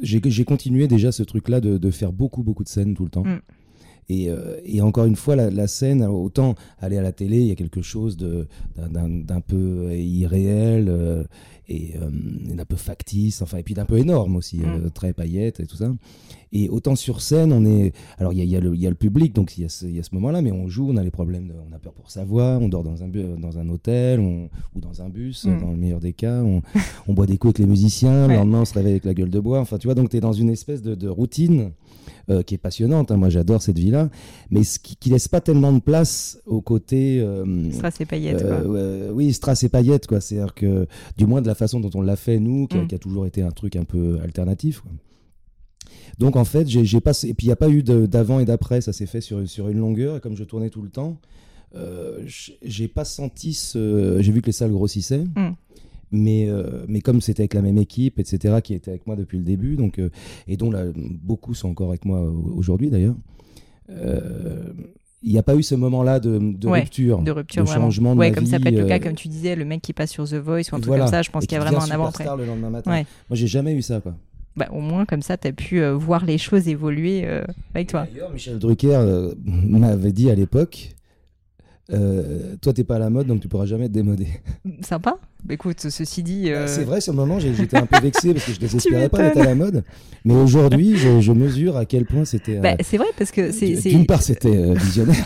j'ai 0.02 0.22
j'ai 0.26 0.46
continué 0.46 0.88
déjà 0.88 1.12
ce 1.12 1.24
truc-là 1.24 1.60
de, 1.60 1.78
de 1.78 1.92
faire 1.92 2.12
beaucoup, 2.14 2.44
beaucoup 2.44 2.64
de 2.64 2.70
scènes 2.70 2.94
tout 2.96 3.04
le 3.04 3.10
temps. 3.10 3.24
Mm. 3.24 3.40
Et, 4.10 4.30
et, 4.64 4.82
encore 4.82 5.06
une 5.06 5.18
fois, 5.18 5.36
la, 5.36 5.50
la, 5.50 5.68
scène, 5.68 6.02
autant 6.04 6.56
aller 6.80 6.98
à 6.98 7.02
la 7.02 7.12
télé, 7.12 7.40
il 7.42 7.48
y 7.48 7.52
a 7.52 7.56
quelque 7.56 7.82
chose 7.82 8.16
d'un 8.16 9.42
peu 9.42 9.94
irréel 9.94 11.28
et 11.70 11.96
d'un 12.56 12.66
peu 12.66 12.76
factice, 12.76 13.42
enfin, 13.42 13.58
et 13.58 13.64
puis 13.64 13.74
d'un 13.74 13.86
peu 13.86 13.98
énorme 13.98 14.36
aussi, 14.38 14.58
mm. 14.60 14.92
très 14.92 15.14
paillettes 15.14 15.60
et 15.60 15.66
tout 15.66 15.76
ça. 15.76 15.92
Et 16.54 16.70
autant 16.70 16.96
sur 16.96 17.22
scène, 17.22 17.52
on 17.52 17.66
est. 17.66 17.94
Alors, 18.18 18.32
il 18.32 18.40
y, 18.40 18.44
y, 18.44 18.52
y 18.52 18.88
a, 18.88 18.90
le 18.90 18.96
public, 18.96 19.34
donc 19.34 19.58
il 19.58 19.64
y 19.64 19.66
a 19.66 19.70
ce, 19.70 19.86
ce 19.86 20.16
moment-là, 20.16 20.42
mais 20.42 20.52
on 20.52 20.68
joue, 20.68 20.90
on 20.90 20.96
a 20.96 21.04
les 21.04 21.12
problèmes, 21.12 21.52
on 21.70 21.76
a 21.76 21.80
peur 21.80 21.94
pour 21.94 22.10
sa 22.10 22.24
voix, 22.24 22.58
on 22.62 22.70
dort 22.70 22.84
dans 22.84 23.04
un, 23.04 23.08
dans 23.08 23.60
un 23.60 23.68
hôtel 23.70 24.20
ou 24.20 24.50
dans 24.76 25.02
un 25.02 25.10
bus, 25.10 25.46
mm. 25.46 25.60
dans 25.60 25.72
le 25.72 25.78
meilleur 25.78 26.00
des 26.00 26.14
cas, 26.14 26.42
on, 26.42 26.62
on, 27.08 27.14
boit 27.14 27.26
des 27.26 27.38
coups 27.38 27.52
avec 27.52 27.60
les 27.60 27.66
musiciens, 27.66 28.28
le 28.28 28.36
lendemain 28.36 28.62
on 28.62 28.66
se 28.66 28.74
réveille 28.74 28.94
avec 28.94 29.06
la 29.06 29.14
gueule 29.14 29.30
de 29.30 29.40
bois. 29.40 29.60
Enfin, 29.60 29.78
tu 29.78 29.88
vois, 29.88 29.96
donc 29.96 30.10
tu 30.10 30.18
es 30.18 30.22
dans 30.22 30.34
une 30.34 30.50
espèce 30.50 30.82
de, 30.82 30.96
de 30.96 31.10
routine 31.10 31.72
euh, 32.30 32.44
qui 32.44 32.56
est 32.56 32.58
passionnante. 32.58 33.10
Hein. 33.10 33.16
Moi, 33.16 33.30
j'adore 33.30 33.62
cette 33.62 33.80
vie-là, 33.80 34.10
mais 34.50 34.66
ce 34.66 34.80
qui, 34.80 34.98
qui, 34.98 35.10
laisse 35.10 35.30
pas 35.30 35.40
tellement 35.40 35.72
de 35.72 35.80
place 35.80 36.42
au 36.46 36.60
côté. 36.60 37.22
Euh, 37.22 37.72
strass 37.72 38.02
et 38.02 38.06
paillettes, 38.06 38.42
euh, 38.42 39.12
oui, 39.14 39.32
strass 39.32 39.64
et 39.64 39.70
paillettes, 39.70 40.08
quoi. 40.08 40.20
C'est-à-dire 40.20 40.54
que, 40.54 40.88
du 41.18 41.26
moins 41.26 41.42
de 41.42 41.48
la 41.48 41.56
façon 41.58 41.80
dont 41.80 41.92
on 41.94 42.02
l'a 42.02 42.16
fait, 42.16 42.40
nous, 42.40 42.68
qui, 42.68 42.78
mm. 42.78 42.88
qui, 42.88 42.96
a 42.96 43.00
toujours 43.00 43.26
été 43.26 43.42
un 43.42 43.52
truc 43.52 43.76
un 43.76 43.84
peu 43.84 44.20
alternatif. 44.24 44.82
Quoi. 44.82 44.92
Donc 46.20 46.36
en 46.36 46.46
fait, 46.46 46.68
j'ai 46.68 47.02
pas 47.02 47.12
et 47.24 47.34
puis 47.34 47.46
il 47.46 47.50
n'y 47.50 47.54
a 47.54 47.58
pas 47.58 47.70
eu 47.70 47.84
d'avant 47.84 48.40
et 48.40 48.46
d'après, 48.46 48.82
ça 48.82 48.94
s'est 48.94 49.06
fait 49.06 49.22
sur, 49.22 49.48
sur 49.48 49.70
une 49.70 49.80
longueur 49.80 50.18
et 50.18 50.20
comme 50.20 50.36
je 50.36 50.44
tournais 50.44 50.70
tout 50.70 50.82
le 50.82 50.90
temps, 50.90 51.20
euh, 51.76 52.24
j'ai 52.64 52.88
pas 52.88 53.06
senti 53.06 53.54
ce. 53.54 54.18
J'ai 54.22 54.32
vu 54.32 54.42
que 54.42 54.48
les 54.48 54.52
salles 54.52 54.72
grossissaient. 54.72 55.24
Mm. 55.24 55.56
Mais, 56.12 56.48
euh, 56.48 56.86
mais 56.88 57.02
comme 57.02 57.20
c'était 57.20 57.42
avec 57.42 57.54
la 57.54 57.62
même 57.62 57.78
équipe, 57.78 58.18
etc., 58.18 58.62
qui 58.64 58.74
était 58.74 58.92
avec 58.92 59.08
moi 59.08 59.18
depuis 59.18 59.38
le 59.38 59.44
début, 59.44 59.76
donc, 59.76 60.00
euh, 60.00 60.10
et 60.48 60.56
dont 60.56 60.72
là, 60.72 60.86
beaucoup 60.96 61.54
sont 61.54 61.68
encore 61.68 61.90
avec 61.90 62.06
moi 62.06 62.22
aujourd'hui 62.56 62.90
d'ailleurs, 62.90 63.18
il 65.28 65.34
n'y 65.34 65.40
a 65.40 65.44
pas 65.44 65.56
eu 65.56 65.64
ce 65.64 65.76
moment-là 65.76 66.22
de, 66.22 66.40
de 66.40 66.68
rupture, 66.70 67.20
de, 67.20 67.32
rupture, 67.32 67.66
de 67.66 67.70
changement 67.70 68.16
de 68.16 68.20
ouais, 68.20 68.32
comme 68.32 68.46
ça 68.46 68.60
peut 68.60 68.70
être 68.70 68.78
le 68.78 68.86
cas, 68.86 69.00
comme 69.00 69.16
tu 69.16 69.28
disais, 69.28 69.56
le 69.58 69.66
mec 69.66 69.82
qui 69.82 69.92
passe 69.92 70.12
sur 70.12 70.24
The 70.24 70.36
Voice 70.36 70.72
ou 70.72 70.76
un 70.76 70.80
truc 70.80 70.98
comme 70.98 71.08
ça, 71.08 71.22
je 71.22 71.30
pense 71.30 71.46
qu'il 71.46 71.58
y 71.58 71.62
a 71.62 71.64
vraiment 71.64 71.84
un 71.84 71.92
avant-après. 71.92 72.26
le 72.38 72.46
lendemain 72.46 72.70
matin. 72.70 72.92
Moi, 72.92 73.04
j'ai 73.34 73.48
jamais 73.48 73.74
eu 73.74 73.82
ça, 73.82 74.00
quoi. 74.00 74.14
Bah, 74.56 74.70
au 74.72 74.80
moins 74.80 75.06
comme 75.06 75.22
ça, 75.22 75.38
tu 75.38 75.48
as 75.48 75.52
pu 75.52 75.82
euh, 75.82 75.94
voir 75.94 76.26
les 76.26 76.40
choses 76.40 76.68
évoluer 76.68 77.26
euh, 77.26 77.44
avec 77.76 77.90
toi. 77.90 78.08
D'ailleurs, 78.12 78.32
Michel 78.32 78.58
Drucker 78.58 78.96
euh, 78.96 79.36
m'avait 79.46 80.12
dit 80.12 80.32
à 80.32 80.36
l'époque 80.36 80.96
toi, 81.90 82.74
t'es 82.74 82.84
pas 82.84 82.96
à 82.96 83.00
la 83.00 83.10
mode, 83.10 83.28
donc 83.28 83.42
tu 83.42 83.48
pourras 83.48 83.66
jamais 83.66 83.88
te 83.88 83.94
démoder. 83.94 84.28
Sympa. 84.82 85.18
Bah, 85.44 85.54
écoute, 85.54 85.80
ceci 85.90 86.24
dit. 86.24 86.50
Bah, 86.50 86.68
c'est 86.68 86.84
vrai, 86.84 87.02
sur 87.02 87.14
le 87.14 87.18
moment, 87.18 87.40
j'étais 87.40 87.78
un 87.78 87.86
peu 87.86 88.00
vexé 88.00 88.34
parce 88.34 88.46
que 88.46 88.54
je 88.54 88.60
désespérais 88.62 89.10
pas 89.10 89.20
d'être 89.20 89.40
à 89.40 89.46
la 89.46 89.56
mode. 89.56 89.84
Mais 90.26 90.34
aujourd'hui, 90.34 90.98
je, 90.98 91.32
mesure 91.32 91.78
à 91.78 91.86
quel 91.86 92.06
point 92.06 92.26
c'était. 92.26 92.60
Bah, 92.60 92.76
c'est 92.82 92.98
vrai, 92.98 93.08
parce 93.18 93.32
que 93.32 93.52
c'est. 93.52 93.76
D'une 93.90 94.06
part, 94.06 94.22
c'était 94.22 94.74
visionnaire. 94.74 95.26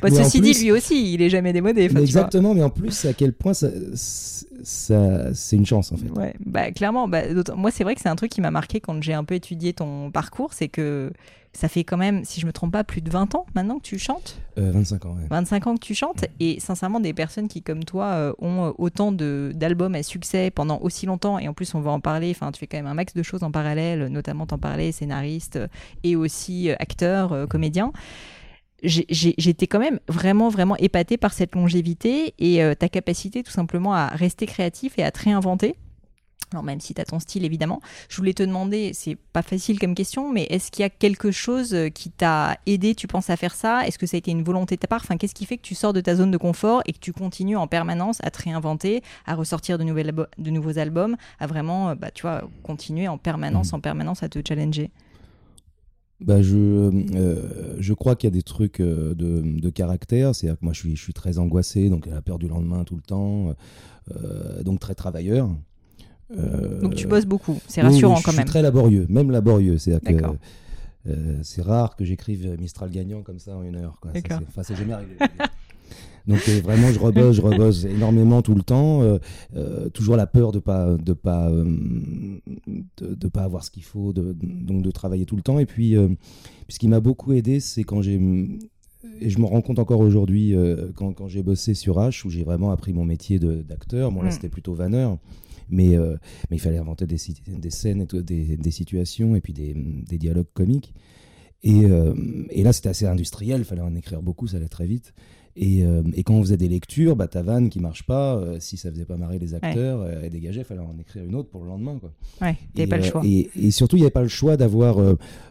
Bah, 0.00 0.10
ceci 0.10 0.40
dit, 0.40 0.52
lui 0.54 0.72
aussi, 0.72 1.14
il 1.14 1.22
est 1.22 1.30
jamais 1.30 1.52
démodé. 1.52 1.84
Exactement, 1.84 2.54
mais 2.54 2.62
en 2.62 2.70
plus, 2.70 3.04
à 3.04 3.12
quel 3.12 3.32
point 3.32 3.54
ça, 3.54 3.68
ça, 3.94 5.34
c'est 5.34 5.56
une 5.56 5.66
chance 5.66 5.92
en 5.92 5.96
fait. 5.96 6.10
Ouais, 6.10 6.34
bah, 6.44 6.70
clairement. 6.72 7.08
Bah, 7.08 7.22
moi, 7.56 7.70
c'est 7.70 7.84
vrai 7.84 7.94
que 7.94 8.00
c'est 8.00 8.08
un 8.08 8.16
truc 8.16 8.30
qui 8.30 8.40
m'a 8.40 8.50
marqué 8.50 8.80
quand 8.80 9.02
j'ai 9.02 9.14
un 9.14 9.24
peu 9.24 9.34
étudié 9.34 9.72
ton 9.72 10.10
parcours, 10.10 10.52
c'est 10.52 10.68
que 10.68 11.12
ça 11.54 11.68
fait 11.68 11.84
quand 11.84 11.96
même, 11.96 12.24
si 12.24 12.40
je 12.40 12.46
me 12.46 12.52
trompe 12.52 12.72
pas, 12.72 12.84
plus 12.84 13.00
de 13.00 13.10
20 13.10 13.34
ans 13.34 13.46
maintenant 13.54 13.78
que 13.78 13.84
tu 13.84 13.98
chantes. 13.98 14.38
25 14.56 15.04
euh, 15.04 15.08
ans, 15.08 15.12
ouais. 15.14 15.26
25 15.30 15.66
ans 15.66 15.74
que 15.74 15.84
tu 15.84 15.94
chantes. 15.94 16.24
Et 16.40 16.60
sincèrement, 16.60 17.00
des 17.00 17.12
personnes 17.12 17.48
qui, 17.48 17.62
comme 17.62 17.84
toi, 17.84 18.06
euh, 18.06 18.32
ont 18.38 18.66
euh, 18.66 18.72
autant 18.78 19.12
d'albums 19.12 19.94
à 19.94 20.02
succès 20.02 20.50
pendant 20.50 20.78
aussi 20.80 21.06
longtemps, 21.06 21.38
et 21.38 21.48
en 21.48 21.54
plus, 21.54 21.74
on 21.74 21.80
va 21.80 21.90
en 21.90 22.00
parler, 22.00 22.30
enfin, 22.30 22.52
tu 22.52 22.60
fais 22.60 22.66
quand 22.66 22.78
même 22.78 22.86
un 22.86 22.94
max 22.94 23.14
de 23.14 23.22
choses 23.22 23.42
en 23.42 23.50
parallèle, 23.50 24.06
notamment 24.08 24.46
t'en 24.46 24.58
parler, 24.58 24.92
scénariste 24.92 25.58
et 26.02 26.16
aussi 26.16 26.70
acteur, 26.70 27.48
comédien 27.48 27.92
j'étais 28.84 29.66
quand 29.66 29.78
même 29.78 30.00
vraiment, 30.08 30.48
vraiment 30.48 30.76
épatée 30.76 31.16
par 31.16 31.32
cette 31.32 31.54
longévité 31.54 32.34
et 32.38 32.62
euh, 32.62 32.74
ta 32.74 32.88
capacité 32.88 33.42
tout 33.42 33.52
simplement 33.52 33.94
à 33.94 34.08
rester 34.08 34.46
créatif 34.46 34.98
et 34.98 35.04
à 35.04 35.10
te 35.10 35.22
réinventer. 35.22 35.76
Alors 36.54 36.62
même 36.62 36.80
si 36.80 36.94
tu 36.94 37.00
as 37.00 37.04
ton 37.04 37.18
style 37.18 37.44
évidemment, 37.44 37.80
je 38.08 38.16
voulais 38.16 38.32
te 38.32 38.44
demander, 38.44 38.92
c'est 38.94 39.16
pas 39.16 39.42
facile 39.42 39.80
comme 39.80 39.96
question, 39.96 40.32
mais 40.32 40.44
est-ce 40.44 40.70
qu'il 40.70 40.82
y 40.82 40.86
a 40.86 40.88
quelque 40.88 41.32
chose 41.32 41.74
euh, 41.74 41.88
qui 41.88 42.10
t'a 42.10 42.56
aidé, 42.66 42.94
tu 42.94 43.08
penses 43.08 43.28
à 43.28 43.36
faire 43.36 43.56
ça? 43.56 43.84
Est-ce 43.88 43.98
que 43.98 44.06
ça 44.06 44.16
a 44.16 44.18
été 44.18 44.30
une 44.30 44.44
volonté 44.44 44.76
de 44.76 44.80
ta 44.80 44.86
part? 44.86 45.00
Enfin, 45.02 45.16
qu'est-ce 45.16 45.34
qui 45.34 45.46
fait 45.46 45.56
que 45.56 45.62
tu 45.62 45.74
sors 45.74 45.92
de 45.92 46.00
ta 46.00 46.14
zone 46.14 46.30
de 46.30 46.36
confort 46.36 46.82
et 46.86 46.92
que 46.92 47.00
tu 47.00 47.12
continues 47.12 47.56
en 47.56 47.66
permanence 47.66 48.18
à 48.22 48.30
te 48.30 48.40
réinventer, 48.40 49.02
à 49.26 49.34
ressortir 49.34 49.78
de, 49.78 49.84
nouvelles 49.84 50.14
de 50.38 50.50
nouveaux 50.50 50.78
albums, 50.78 51.16
à 51.40 51.48
vraiment, 51.48 51.90
euh, 51.90 51.94
bah, 51.96 52.12
tu 52.12 52.22
vois, 52.22 52.48
continuer 52.62 53.08
en 53.08 53.18
permanence, 53.18 53.72
mmh. 53.72 53.76
en 53.76 53.80
permanence 53.80 54.22
à 54.22 54.28
te 54.28 54.38
challenger? 54.46 54.92
Bah 56.20 56.40
je, 56.40 56.56
euh, 56.56 57.76
je 57.78 57.92
crois 57.92 58.14
qu'il 58.16 58.28
y 58.28 58.32
a 58.32 58.36
des 58.36 58.42
trucs 58.42 58.80
euh, 58.80 59.14
de, 59.14 59.42
de 59.42 59.70
caractère. 59.70 60.34
C'est-à-dire 60.34 60.58
que 60.58 60.64
moi, 60.64 60.72
je 60.72 60.80
suis, 60.80 60.96
je 60.96 61.02
suis 61.02 61.12
très 61.12 61.38
angoissé, 61.38 61.88
donc 61.88 62.06
la 62.06 62.22
peur 62.22 62.38
du 62.38 62.48
lendemain 62.48 62.84
tout 62.84 62.96
le 62.96 63.02
temps, 63.02 63.54
euh, 64.14 64.62
donc 64.62 64.80
très 64.80 64.94
travailleur. 64.94 65.50
Donc 66.82 66.94
tu 66.94 67.06
bosses 67.06 67.26
beaucoup, 67.26 67.58
c'est 67.66 67.82
rassurant 67.82 68.20
quand 68.22 68.32
même. 68.32 68.40
Je 68.40 68.42
suis 68.42 68.50
très 68.50 68.62
laborieux, 68.62 69.06
même 69.08 69.30
laborieux. 69.30 69.76
Que 69.76 71.42
c'est 71.42 71.62
rare 71.62 71.96
que 71.96 72.04
j'écrive 72.04 72.56
Mistral 72.58 72.90
gagnant 72.90 73.22
comme 73.22 73.38
ça 73.38 73.56
en 73.56 73.62
une 73.62 73.76
heure. 73.76 74.00
Enfin, 74.48 74.62
c'est 74.62 74.76
jamais 74.76 74.94
arrivé. 74.94 75.16
Donc 76.26 76.40
euh, 76.48 76.60
vraiment, 76.62 76.90
je 76.90 76.98
rebosse, 76.98 77.36
je 77.36 77.42
rebosse 77.42 77.84
énormément 77.84 78.40
tout 78.40 78.54
le 78.54 78.62
temps. 78.62 79.02
Euh, 79.02 79.18
euh, 79.56 79.88
toujours 79.90 80.16
la 80.16 80.26
peur 80.26 80.52
de 80.52 80.58
pas 80.58 80.96
de 80.96 81.12
pas 81.12 81.50
de, 81.50 83.14
de, 83.14 83.28
pas 83.28 83.42
avoir 83.42 83.64
ce 83.64 83.70
qu'il 83.70 83.84
faut, 83.84 84.12
de, 84.12 84.34
donc 84.40 84.82
de 84.82 84.90
travailler 84.90 85.26
tout 85.26 85.36
le 85.36 85.42
temps. 85.42 85.58
Et 85.58 85.66
puis, 85.66 85.96
ce 86.68 86.78
qui 86.78 86.88
m'a 86.88 87.00
beaucoup 87.00 87.32
aidé, 87.32 87.60
c'est 87.60 87.84
quand 87.84 88.02
j'ai 88.02 88.20
et 89.20 89.28
je 89.28 89.38
me 89.38 89.44
rends 89.44 89.60
compte 89.60 89.78
encore 89.78 90.00
aujourd'hui 90.00 90.54
quand, 90.94 91.12
quand 91.12 91.28
j'ai 91.28 91.42
bossé 91.42 91.74
sur 91.74 91.98
H 91.98 92.26
où 92.26 92.30
j'ai 92.30 92.42
vraiment 92.42 92.70
appris 92.70 92.94
mon 92.94 93.04
métier 93.04 93.38
d'acteur. 93.38 94.10
Bon 94.10 94.22
là, 94.22 94.28
mm. 94.28 94.32
c'était 94.32 94.48
plutôt 94.48 94.72
vanneur. 94.72 95.18
Mais, 95.68 95.96
mais 96.50 96.56
il 96.56 96.60
fallait 96.60 96.78
inventer 96.78 97.06
des, 97.06 97.18
des 97.48 97.70
scènes, 97.70 98.02
et 98.02 98.22
des, 98.22 98.56
des, 98.56 98.70
situations 98.70 99.36
et 99.36 99.40
puis 99.40 99.52
des, 99.52 99.74
des 99.74 100.18
dialogues 100.18 100.52
comiques. 100.54 100.94
Et, 101.62 101.84
et 102.50 102.62
là, 102.62 102.72
c'était 102.72 102.90
assez 102.90 103.06
industriel, 103.06 103.60
il 103.60 103.64
fallait 103.64 103.80
en 103.80 103.94
écrire 103.94 104.22
beaucoup, 104.22 104.46
ça 104.46 104.58
allait 104.58 104.68
très 104.68 104.86
vite. 104.86 105.14
Euh, 105.62 106.02
et, 106.14 106.24
quand 106.24 106.34
on 106.34 106.42
faisait 106.42 106.56
des 106.56 106.68
lectures, 106.68 107.14
bah, 107.14 107.28
ta 107.28 107.42
vanne 107.42 107.68
qui 107.68 107.78
marche 107.78 108.04
pas, 108.04 108.36
euh, 108.36 108.56
si 108.58 108.76
ça 108.76 108.90
faisait 108.90 109.04
pas 109.04 109.16
marrer 109.16 109.38
les 109.38 109.54
acteurs, 109.54 110.00
euh, 110.00 110.20
elle 110.22 110.30
dégageait, 110.30 110.62
il 110.62 110.64
fallait 110.64 110.80
en 110.80 110.98
écrire 110.98 111.24
une 111.24 111.34
autre 111.34 111.48
pour 111.48 111.62
le 111.62 111.68
lendemain. 111.68 111.98
Quoi. 112.00 112.12
Ouais, 112.40 112.56
et, 112.76 112.86
pas 112.86 112.96
le 112.96 113.04
choix. 113.04 113.22
Et, 113.24 113.70
surtout, 113.70 113.96
il 113.96 114.00
n'y 114.00 114.04
avait 114.04 114.10
pas 114.10 114.22
le 114.22 114.28
choix 114.28 114.56
d'avoir. 114.56 114.96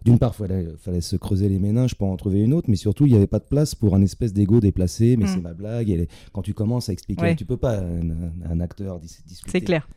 D'une 0.04 0.20
part, 0.20 0.34
il 0.36 0.48
fallait, 0.48 0.68
fallait, 0.78 1.02
se 1.02 1.16
creuser 1.16 1.48
les 1.48 1.60
méninges 1.60 1.96
pour 1.96 2.10
en 2.10 2.18
trouver 2.18 2.42
une 2.42 2.54
autre, 2.54 2.70
mais 2.70 2.76
surtout, 2.76 3.06
il 3.06 3.12
n'y 3.12 3.18
avait 3.18 3.28
pas 3.28 3.40
de 3.40 3.46
place 3.46 3.76
pour 3.76 3.96
un 3.96 4.02
espèce 4.02 4.34
d'ego 4.34 4.60
déplacé. 4.60 5.16
Mais 5.18 5.26
mm. 5.26 5.28
c'est 5.28 5.42
ma 5.42 5.54
blague. 5.54 5.90
Et 5.90 6.08
quand 6.34 6.42
tu 6.42 6.54
commences 6.54 6.90
à 6.90 6.94
expliquer, 6.94 7.36
tu 7.36 7.46
peux 7.46 7.58
pas, 7.58 7.80
un, 7.80 8.12
un 8.50 8.60
acteur, 8.60 9.00
discuter. 9.00 9.52
C'est 9.52 9.62
clair 9.62 9.88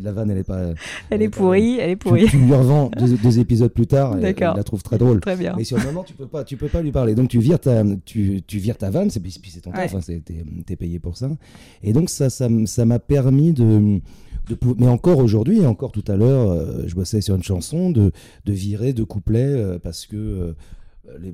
la, 0.00 0.12
vanne, 0.12 0.30
elle 0.30 0.38
est 0.38 0.44
pas. 0.44 0.60
Elle, 1.10 1.22
est 1.22 1.28
pourrie, 1.28 1.78
elle 1.78 1.90
est 1.90 1.96
pourrie. 1.96 2.26
Tu, 2.26 2.38
lui 2.38 2.54
revends 2.54 2.90
deux, 2.98 3.38
épisodes 3.38 3.72
plus 3.72 3.86
tard, 3.86 4.16
et, 4.18 4.34
la 4.34 4.64
trouve 4.64 4.82
très 4.82 4.98
drôle. 4.98 5.20
Très 5.20 5.36
bien. 5.36 5.54
Mais 5.56 5.64
sur 5.64 5.78
le 5.78 5.84
moment, 5.84 6.04
tu 6.04 6.14
peux 6.14 6.26
pas, 6.26 6.44
tu 6.44 6.56
peux 6.56 6.68
pas 6.68 6.82
lui 6.82 6.92
parler. 6.92 7.14
Donc 7.14 7.28
tu 7.28 7.38
vires 7.38 7.60
ta, 7.60 7.82
tu, 8.04 8.42
tu 8.46 8.58
vires 8.58 8.78
ta 8.78 8.90
vanne, 8.90 9.10
c'est 9.10 9.20
puis 9.20 9.50
c'est 9.50 9.60
ton 9.60 9.72
ouais. 9.72 9.84
enfin, 9.84 10.00
t'es 10.66 10.76
payé 10.76 10.98
pour 10.98 11.16
ça. 11.16 11.30
Et 11.82 11.92
donc 11.92 12.10
ça, 12.10 12.30
ça, 12.30 12.48
ça 12.66 12.84
m'a 12.84 12.98
permis 12.98 13.52
de, 13.52 14.00
de, 14.48 14.58
mais 14.78 14.88
encore 14.88 15.18
aujourd'hui 15.18 15.60
et 15.60 15.66
encore 15.66 15.92
tout 15.92 16.04
à 16.08 16.16
l'heure, 16.16 16.50
euh, 16.50 16.84
je 16.86 16.94
bossais 16.94 17.20
sur 17.20 17.34
une 17.34 17.42
chanson 17.42 17.90
de, 17.90 18.12
de 18.44 18.52
virer 18.52 18.92
deux 18.92 19.04
couplets 19.04 19.40
euh, 19.40 19.78
parce 19.78 20.06
que 20.06 20.16
euh, 20.16 20.54
les, 21.20 21.32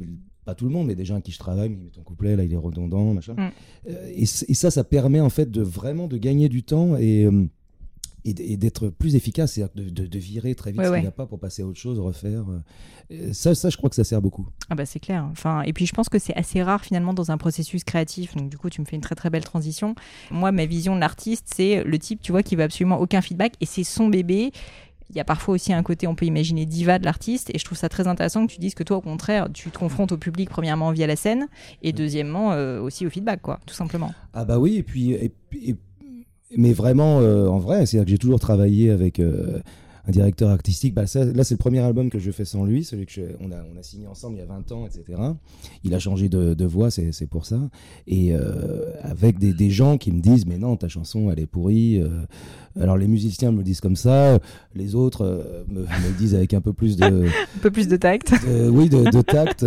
pas 0.50 0.54
tout 0.56 0.64
le 0.64 0.72
monde, 0.72 0.88
mais 0.88 0.96
des 0.96 1.04
gens 1.04 1.16
à 1.16 1.20
qui 1.20 1.30
je 1.30 1.38
travaille, 1.38 1.68
mais 1.68 1.90
ton 1.90 2.02
couplet 2.02 2.34
là 2.34 2.42
il 2.42 2.52
est 2.52 2.56
redondant, 2.56 3.14
machin. 3.14 3.34
Mm. 3.34 3.50
Euh, 3.88 4.12
et, 4.14 4.26
ça, 4.26 4.70
ça 4.70 4.84
permet 4.84 5.20
en 5.20 5.30
fait 5.30 5.50
de 5.50 5.62
vraiment 5.62 6.08
de 6.08 6.16
gagner 6.16 6.48
du 6.48 6.64
temps 6.64 6.96
et, 6.96 7.24
euh, 7.24 7.46
et, 8.24 8.56
d'être 8.56 8.88
plus 8.88 9.14
efficace, 9.14 9.52
c'est-à-dire 9.52 9.92
de, 9.92 10.06
de, 10.06 10.18
virer 10.18 10.54
très 10.56 10.72
vite 10.72 10.82
ce 10.82 10.92
qu'il 10.92 11.00
n'y 11.02 11.06
a 11.06 11.12
pas 11.12 11.26
pour 11.26 11.38
passer 11.38 11.62
à 11.62 11.66
autre 11.66 11.78
chose, 11.78 12.00
refaire. 12.00 12.44
Euh. 13.10 13.32
Ça, 13.32 13.54
ça, 13.54 13.70
je 13.70 13.76
crois 13.76 13.90
que 13.90 13.96
ça 13.96 14.04
sert 14.04 14.20
beaucoup. 14.20 14.48
Ah 14.68 14.74
bah 14.74 14.86
c'est 14.86 15.00
clair. 15.00 15.26
Enfin, 15.30 15.62
et 15.62 15.72
puis 15.72 15.86
je 15.86 15.92
pense 15.92 16.08
que 16.08 16.18
c'est 16.18 16.34
assez 16.34 16.62
rare 16.62 16.84
finalement 16.84 17.14
dans 17.14 17.30
un 17.30 17.38
processus 17.38 17.84
créatif. 17.84 18.34
Donc 18.36 18.50
du 18.50 18.58
coup, 18.58 18.70
tu 18.70 18.80
me 18.80 18.86
fais 18.86 18.96
une 18.96 19.02
très 19.02 19.14
très 19.14 19.30
belle 19.30 19.44
transition. 19.44 19.94
Moi, 20.30 20.52
ma 20.52 20.66
vision 20.66 20.94
de 20.96 21.00
l'artiste, 21.00 21.46
c'est 21.54 21.84
le 21.84 21.98
type, 21.98 22.20
tu 22.22 22.32
vois, 22.32 22.42
qui 22.42 22.56
va 22.56 22.64
absolument 22.64 23.00
aucun 23.00 23.20
feedback 23.20 23.54
et 23.60 23.66
c'est 23.66 23.84
son 23.84 24.08
bébé 24.08 24.52
il 25.10 25.16
y 25.16 25.20
a 25.20 25.24
parfois 25.24 25.54
aussi 25.54 25.72
un 25.72 25.82
côté, 25.82 26.06
on 26.06 26.14
peut 26.14 26.26
imaginer, 26.26 26.66
diva 26.66 26.98
de 26.98 27.04
l'artiste. 27.04 27.50
Et 27.52 27.58
je 27.58 27.64
trouve 27.64 27.76
ça 27.76 27.88
très 27.88 28.06
intéressant 28.06 28.46
que 28.46 28.52
tu 28.52 28.60
dises 28.60 28.74
que 28.74 28.84
toi, 28.84 28.98
au 28.98 29.00
contraire, 29.00 29.48
tu 29.52 29.70
te 29.70 29.78
confrontes 29.78 30.12
au 30.12 30.16
public, 30.16 30.48
premièrement, 30.48 30.92
via 30.92 31.06
la 31.06 31.16
scène, 31.16 31.48
et 31.82 31.92
deuxièmement, 31.92 32.52
euh, 32.52 32.80
aussi 32.80 33.06
au 33.06 33.10
feedback, 33.10 33.42
quoi, 33.42 33.60
tout 33.66 33.74
simplement. 33.74 34.12
Ah 34.32 34.44
bah 34.44 34.58
oui, 34.58 34.76
et 34.76 34.82
puis... 34.82 35.16
mais 36.56 36.72
vraiment, 36.72 37.20
euh, 37.20 37.48
en 37.48 37.58
vrai, 37.58 37.86
c'est-à-dire 37.86 38.04
que 38.06 38.10
j'ai 38.10 38.18
toujours 38.18 38.40
travaillé 38.40 38.90
avec... 38.90 39.18
Euh, 39.18 39.60
un 40.10 40.12
directeur 40.12 40.50
artistique. 40.50 40.92
Bah, 40.94 41.06
ça, 41.06 41.24
là, 41.24 41.44
c'est 41.44 41.54
le 41.54 41.58
premier 41.58 41.78
album 41.78 42.10
que 42.10 42.18
je 42.18 42.30
fais 42.32 42.44
sans 42.44 42.64
lui, 42.64 42.84
celui 42.84 43.06
que 43.06 43.12
je, 43.12 43.22
on, 43.40 43.52
a, 43.52 43.56
on 43.74 43.78
a 43.78 43.82
signé 43.82 44.06
ensemble 44.06 44.36
il 44.36 44.40
y 44.40 44.42
a 44.42 44.46
20 44.46 44.72
ans, 44.72 44.86
etc. 44.86 45.18
Il 45.84 45.94
a 45.94 45.98
changé 45.98 46.28
de, 46.28 46.54
de 46.54 46.64
voix, 46.64 46.90
c'est 46.90 47.26
pour 47.28 47.46
ça. 47.46 47.60
Et 48.06 48.34
euh, 48.34 48.90
avec 49.02 49.38
des, 49.38 49.52
des 49.52 49.70
gens 49.70 49.96
qui 49.98 50.10
me 50.12 50.20
disent, 50.20 50.46
mais 50.46 50.58
non, 50.58 50.76
ta 50.76 50.88
chanson, 50.88 51.30
elle 51.30 51.38
est 51.40 51.46
pourrie. 51.46 52.00
euh. 52.00 52.08
alors 52.80 52.96
les 52.96 53.08
musiciens 53.08 53.52
me 53.52 53.58
le 53.58 53.62
disent 53.64 53.80
comme 53.80 53.96
ça, 53.96 54.38
les 54.74 54.94
autres 54.94 55.22
euh, 55.24 55.64
me, 55.68 55.80
me 55.82 56.08
le 56.08 56.18
disent 56.18 56.34
avec 56.34 56.54
un 56.54 56.60
peu 56.60 56.72
plus 56.72 56.96
de, 56.96 57.04
Un 57.56 57.58
peu 57.62 57.70
plus 57.70 57.88
de 57.88 57.96
tact. 57.96 58.32
de- 58.46 58.68
oui, 58.68 58.88
de, 58.88 59.10
de 59.10 59.22
tact, 59.22 59.64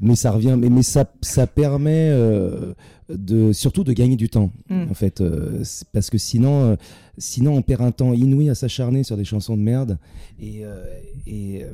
mais 0.00 0.14
ça 0.14 0.30
revient, 0.30 0.56
mais, 0.58 0.68
mais 0.70 0.82
ça, 0.82 1.04
ça 1.20 1.46
permet 1.46 2.10
euh, 2.12 2.74
de, 3.14 3.52
surtout 3.52 3.84
de 3.84 3.92
gagner 3.92 4.16
du 4.16 4.28
temps, 4.28 4.52
Mm. 4.68 4.86
en 4.90 4.94
fait, 4.94 5.20
euh, 5.20 5.62
parce 5.92 6.10
que 6.10 6.18
sinon, 6.18 6.62
euh, 6.62 6.76
sinon 7.18 7.54
on 7.56 7.62
perd 7.62 7.82
un 7.82 7.92
temps 7.92 8.12
inouï 8.12 8.50
à 8.50 8.54
s'acharner 8.54 9.02
sur 9.04 9.16
des 9.16 9.24
chansons 9.24 9.56
de 9.56 9.62
merde, 9.62 9.98
et 10.40 10.64
euh, 10.64 10.84
et, 11.26 11.64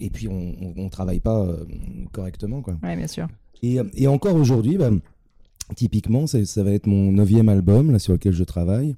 et 0.00 0.10
puis 0.10 0.28
on, 0.28 0.54
on, 0.60 0.74
on 0.76 0.88
travaille 0.88 1.20
pas 1.20 1.48
correctement, 2.12 2.60
quoi. 2.62 2.76
Ouais, 2.82 2.96
bien 2.96 3.06
sûr. 3.06 3.28
Et, 3.62 3.78
et 3.94 4.06
encore 4.06 4.34
aujourd'hui, 4.36 4.76
bah, 4.76 4.90
typiquement, 5.76 6.26
ça 6.26 6.62
va 6.62 6.70
être 6.72 6.86
mon 6.86 7.12
neuvième 7.12 7.48
album 7.48 7.90
là, 7.90 7.98
sur 7.98 8.12
lequel 8.12 8.32
je 8.32 8.44
travaille. 8.44 8.94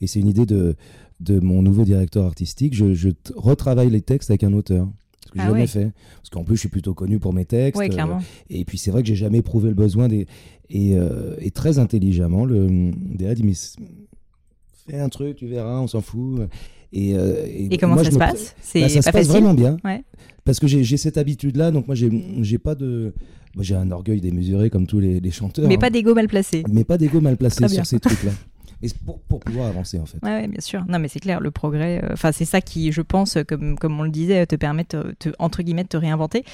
Et 0.00 0.06
c'est 0.06 0.18
une 0.20 0.26
idée 0.28 0.46
de, 0.46 0.74
de 1.20 1.38
mon 1.40 1.62
nouveau 1.62 1.84
directeur 1.84 2.24
artistique. 2.26 2.74
Je, 2.74 3.10
retravaille 3.36 3.90
les 3.90 4.00
textes 4.02 4.30
avec 4.30 4.42
un 4.44 4.52
auteur. 4.52 4.88
Ce 5.28 5.32
que 5.32 5.38
j'ai 5.40 5.44
Ah 5.44 5.48
jamais 5.48 5.60
ouais. 5.60 5.66
fait. 5.66 5.90
Parce 6.16 6.30
qu'en 6.30 6.42
plus, 6.42 6.56
je 6.56 6.60
suis 6.60 6.68
plutôt 6.70 6.94
connu 6.94 7.18
pour 7.18 7.34
mes 7.34 7.44
textes. 7.44 7.78
Clairement. 7.90 8.16
Euh, 8.16 8.20
et 8.48 8.64
puis, 8.64 8.78
c'est 8.78 8.90
vrai 8.90 9.02
que 9.02 9.08
j'ai 9.08 9.14
jamais 9.14 9.38
éprouvé 9.38 9.68
le 9.68 9.74
besoin 9.74 10.08
des. 10.08 10.26
Et, 10.70 10.96
euh, 10.96 11.34
et 11.38 11.50
très 11.50 11.78
intelligemment, 11.78 12.46
le 12.46 12.90
DA 13.14 13.34
dit 13.34 13.42
Mais 13.44 13.52
fais 14.88 14.98
un 14.98 15.10
truc, 15.10 15.36
tu 15.36 15.46
verras, 15.46 15.80
on 15.80 15.86
s'en 15.86 16.00
fout. 16.00 16.40
Et, 16.94 17.14
euh, 17.14 17.44
Et 17.46 17.76
comment 17.76 17.94
moi, 17.94 18.04
ça 18.04 18.10
se 18.10 18.14
me- 18.14 18.18
passe? 18.18 18.54
C'est 18.62 18.80
bah, 18.80 18.88
ça 18.88 19.02
se 19.02 19.04
pas 19.06 19.12
passe 19.12 19.28
vraiment 19.28 19.52
bien. 19.52 19.76
Ouais. 19.84 20.02
Parce 20.46 20.58
que 20.60 20.66
j'ai 20.66 20.82
j'ai 20.84 20.96
cette 20.96 21.18
habitude-là, 21.18 21.70
donc 21.70 21.86
moi 21.86 21.94
j'ai 21.94 22.10
j'ai 22.40 22.56
pas 22.56 22.74
de. 22.74 23.12
Moi 23.54 23.62
j'ai 23.64 23.74
un 23.74 23.90
orgueil 23.90 24.22
démesuré 24.22 24.70
comme 24.70 24.86
tous 24.86 24.98
les, 24.98 25.20
les 25.20 25.30
chanteurs. 25.30 25.68
Mais 25.68 25.74
hein. 25.74 25.78
pas 25.78 25.90
d'ego 25.90 26.14
mal 26.14 26.26
placé. 26.28 26.62
Mais 26.72 26.84
pas 26.84 26.96
d'ego 26.96 27.20
mal 27.20 27.36
placé 27.36 27.68
sur 27.68 27.84
ces 27.84 28.00
trucs-là. 28.00 28.32
Et 28.82 28.88
pour, 29.04 29.20
pour 29.22 29.40
pouvoir 29.40 29.66
avancer 29.68 29.98
en 29.98 30.06
fait. 30.06 30.18
Ouais, 30.22 30.46
bien 30.46 30.60
sûr. 30.60 30.84
Non, 30.88 30.98
mais 31.00 31.08
c'est 31.08 31.18
clair, 31.20 31.40
le 31.40 31.50
progrès. 31.50 32.00
euh, 32.04 32.12
Enfin, 32.12 32.30
c'est 32.30 32.44
ça 32.44 32.60
qui, 32.60 32.92
je 32.92 33.02
pense, 33.02 33.36
comme, 33.48 33.76
comme 33.76 33.98
on 33.98 34.04
le 34.04 34.10
disait, 34.10 34.46
te 34.46 34.54
permet, 34.56 34.86
entre 35.38 35.62
guillemets, 35.62 35.82
de 35.82 35.88
te 35.88 35.96
réinventer. 35.96 36.44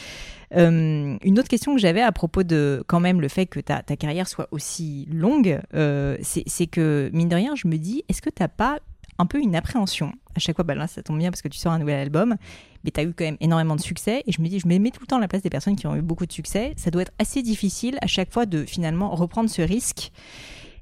Euh, 0.57 1.17
une 1.23 1.39
autre 1.39 1.49
question 1.49 1.75
que 1.75 1.81
j'avais 1.81 2.01
à 2.01 2.13
propos 2.13 2.43
de, 2.43 2.83
quand 2.87 3.01
même, 3.01 3.21
le 3.21 3.29
fait 3.29 3.47
que 3.47 3.61
ta, 3.61 3.83
ta 3.83 3.97
carrière 3.97 4.29
soit 4.29 4.49
aussi 4.53 5.07
longue, 5.13 5.61
euh, 5.75 6.17
c'est 6.23 6.45
c'est 6.47 6.67
que, 6.67 7.11
mine 7.13 7.29
de 7.29 7.35
rien, 7.35 7.55
je 7.57 7.69
me 7.69 7.77
dis, 7.77 8.05
est-ce 8.09 8.23
que 8.23 8.31
t'as 8.31 8.49
pas 8.49 8.79
un 9.19 9.27
peu 9.27 9.39
une 9.41 9.55
appréhension? 9.55 10.13
À 10.35 10.41
chaque 10.41 10.57
fois, 10.57 10.65
bah 10.65 10.75
là 10.75 10.87
ça 10.89 11.03
tombe 11.03 11.19
bien 11.19 11.31
parce 11.31 11.43
que 11.43 11.49
tu 11.49 11.59
sors 11.59 11.73
un 11.73 11.79
nouvel 11.79 12.01
album, 12.01 12.37
mais 12.85 12.91
tu 12.91 13.01
as 13.01 13.05
eu 13.05 13.13
quand 13.13 13.25
même 13.25 13.37
énormément 13.41 13.77
de 13.77 13.81
succès 13.81 14.25
et 14.27 14.33
je 14.33 14.41
me 14.43 14.49
dis, 14.49 14.59
je 14.59 14.67
me 14.67 14.77
mets 14.79 14.91
tout 14.91 15.01
le 15.03 15.07
temps 15.07 15.19
à 15.19 15.21
la 15.21 15.29
place 15.29 15.43
des 15.43 15.51
personnes 15.51 15.77
qui 15.77 15.87
ont 15.87 15.95
eu 15.95 16.03
beaucoup 16.03 16.27
de 16.27 16.33
succès, 16.33 16.73
ça 16.77 16.91
doit 16.91 17.03
être 17.03 17.13
assez 17.21 17.43
difficile 17.43 17.97
à 18.01 18.09
chaque 18.09 18.33
fois 18.33 18.45
de 18.47 18.65
finalement 18.65 19.15
reprendre 19.15 19.49
ce 19.49 19.63
risque 19.63 20.11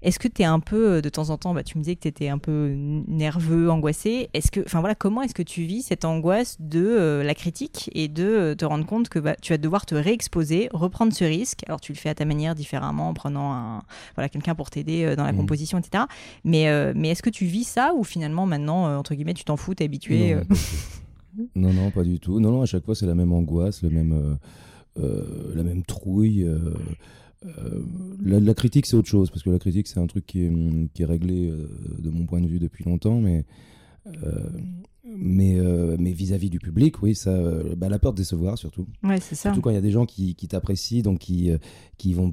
est-ce 0.02 0.18
que 0.18 0.28
tu 0.28 0.42
es 0.42 0.44
un 0.44 0.60
peu, 0.60 0.94
euh, 0.94 1.00
de 1.00 1.08
temps 1.08 1.30
en 1.30 1.38
temps, 1.38 1.54
bah, 1.54 1.62
tu 1.62 1.78
me 1.78 1.82
disais 1.82 1.94
que 1.96 2.00
tu 2.02 2.08
étais 2.08 2.28
un 2.28 2.38
peu 2.38 2.72
nerveux, 2.76 3.70
angoissé. 3.70 4.28
Est-ce 4.34 4.50
que, 4.50 4.60
enfin 4.60 4.80
voilà, 4.80 4.94
comment 4.94 5.22
est-ce 5.22 5.34
que 5.34 5.42
tu 5.42 5.62
vis 5.62 5.82
cette 5.82 6.04
angoisse 6.04 6.56
de 6.60 6.84
euh, 6.84 7.22
la 7.22 7.34
critique 7.34 7.88
et 7.94 8.08
de 8.08 8.24
euh, 8.24 8.54
te 8.54 8.64
rendre 8.64 8.84
compte 8.84 9.08
que 9.08 9.18
bah, 9.18 9.36
tu 9.40 9.52
vas 9.52 9.58
devoir 9.58 9.86
te 9.86 9.94
réexposer, 9.94 10.68
reprendre 10.72 11.12
ce 11.12 11.24
risque? 11.24 11.60
Alors 11.66 11.80
tu 11.80 11.92
le 11.92 11.98
fais 11.98 12.08
à 12.08 12.14
ta 12.14 12.24
manière 12.24 12.54
différemment 12.54 13.08
en 13.08 13.14
prenant 13.14 13.52
un, 13.52 13.82
voilà, 14.16 14.28
quelqu'un 14.28 14.54
pour 14.54 14.70
t'aider 14.70 15.14
dans 15.16 15.24
la 15.24 15.32
Mhm. 15.32 15.38
composition, 15.38 15.78
etc. 15.78 16.04
Mais, 16.44 16.68
euh, 16.68 16.92
mais 16.96 17.10
est-ce 17.10 17.22
que 17.22 17.30
tu 17.30 17.44
vis 17.46 17.64
ça 17.64 17.92
ou 17.96 18.04
finalement 18.04 18.44
maintenant, 18.46 18.98
entre 18.98 19.14
guillemets, 19.14 19.34
tu 19.34 19.44
t'en 19.44 19.56
fous, 19.56 19.74
t'es 19.74 19.84
habitué 19.84 20.34
non, 21.36 21.46
non, 21.56 21.72
non, 21.72 21.90
pas 21.90 22.02
du 22.04 22.18
tout. 22.20 22.40
Non, 22.40 22.50
non, 22.50 22.62
à 22.62 22.66
chaque 22.66 22.84
fois 22.84 22.94
c'est 22.94 23.06
la 23.06 23.14
même 23.14 23.32
angoisse, 23.32 23.82
le 23.82 23.88
même, 23.90 24.36
la 24.96 25.62
même 25.62 25.82
trouille. 25.84 26.46
Euh, 27.44 27.82
la, 28.22 28.40
la 28.40 28.54
critique 28.54 28.86
c'est 28.86 28.96
autre 28.96 29.08
chose 29.08 29.30
parce 29.30 29.42
que 29.42 29.50
la 29.50 29.58
critique 29.58 29.88
c'est 29.88 29.98
un 29.98 30.06
truc 30.06 30.26
qui 30.26 30.42
est, 30.42 30.52
qui 30.94 31.02
est 31.02 31.06
réglé 31.06 31.48
euh, 31.48 31.68
de 31.98 32.10
mon 32.10 32.26
point 32.26 32.40
de 32.40 32.46
vue 32.46 32.58
depuis 32.58 32.84
longtemps, 32.84 33.20
mais 33.20 33.44
euh, 34.06 34.48
mais 35.04 35.58
mais 35.98 36.12
vis-à-vis 36.12 36.48
du 36.48 36.60
public, 36.60 37.02
oui, 37.02 37.16
ça, 37.16 37.36
bah, 37.76 37.88
la 37.88 37.98
peur 37.98 38.12
de 38.12 38.18
décevoir 38.18 38.56
surtout. 38.56 38.86
Ouais, 39.02 39.18
c'est 39.20 39.34
ça. 39.34 39.50
Surtout 39.50 39.60
quand 39.60 39.70
il 39.70 39.74
y 39.74 39.78
a 39.78 39.82
des 39.82 39.90
gens 39.90 40.06
qui, 40.06 40.36
qui 40.36 40.46
t'apprécient, 40.46 41.02
donc 41.02 41.18
qui, 41.18 41.50
qui 41.98 42.14
vont, 42.14 42.32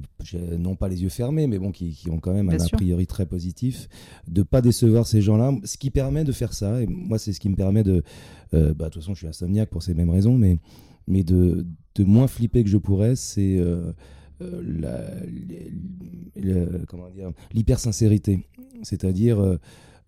non 0.56 0.76
pas 0.76 0.88
les 0.88 1.02
yeux 1.02 1.08
fermés, 1.08 1.48
mais 1.48 1.58
bon, 1.58 1.72
qui, 1.72 1.90
qui 1.90 2.08
ont 2.10 2.20
quand 2.20 2.32
même 2.32 2.48
Bien 2.48 2.60
un 2.60 2.64
a 2.64 2.68
priori 2.68 3.08
très 3.08 3.26
positif, 3.26 3.88
de 4.28 4.44
pas 4.44 4.62
décevoir 4.62 5.06
ces 5.06 5.20
gens-là, 5.20 5.52
ce 5.64 5.78
qui 5.78 5.90
permet 5.90 6.22
de 6.22 6.30
faire 6.30 6.52
ça. 6.52 6.80
Et 6.80 6.86
moi, 6.86 7.18
c'est 7.18 7.32
ce 7.32 7.40
qui 7.40 7.48
me 7.48 7.56
permet 7.56 7.82
de, 7.82 8.04
bah, 8.52 8.60
de 8.60 8.84
toute 8.84 8.94
façon, 8.94 9.14
je 9.14 9.18
suis 9.18 9.28
insomniaque 9.28 9.70
pour 9.70 9.82
ces 9.82 9.94
mêmes 9.94 10.10
raisons, 10.10 10.38
mais, 10.38 10.58
mais 11.08 11.24
de, 11.24 11.66
de 11.96 12.04
moins 12.04 12.28
flipper 12.28 12.62
que 12.62 12.70
je 12.70 12.78
pourrais, 12.78 13.16
c'est 13.16 13.60
euh, 14.40 15.20
l'hyper-sincérité. 17.52 18.46
C'est-à-dire, 18.82 19.40
euh, 19.40 19.58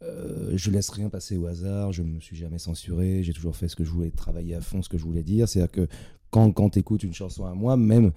euh, 0.03 0.53
je 0.55 0.71
laisse 0.71 0.89
rien 0.91 1.09
passer 1.09 1.37
au 1.37 1.47
hasard, 1.47 1.93
je 1.93 2.03
me 2.03 2.21
suis 2.21 2.37
jamais 2.37 2.59
censuré, 2.59 3.23
j'ai 3.23 3.33
toujours 3.33 3.57
fait 3.57 3.69
ce 3.69 3.77
que 3.77 3.85
je 3.85 3.91
voulais, 3.91 4.11
travailler 4.11 4.55
à 4.55 4.61
fond 4.61 4.83
ce 4.83 4.89
que 4.89 4.99
je 4.99 5.05
voulais 5.05 5.23
dire. 5.23 5.49
C'est-à-dire 5.49 5.71
que 5.71 5.89
quand, 6.31 6.51
quand 6.53 6.71
tu 6.71 6.79
écoutes 6.79 7.03
une 7.03 7.15
chanson 7.15 7.45
à 7.45 7.55
moi, 7.55 7.77
même, 7.77 8.13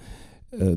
euh, 0.62 0.76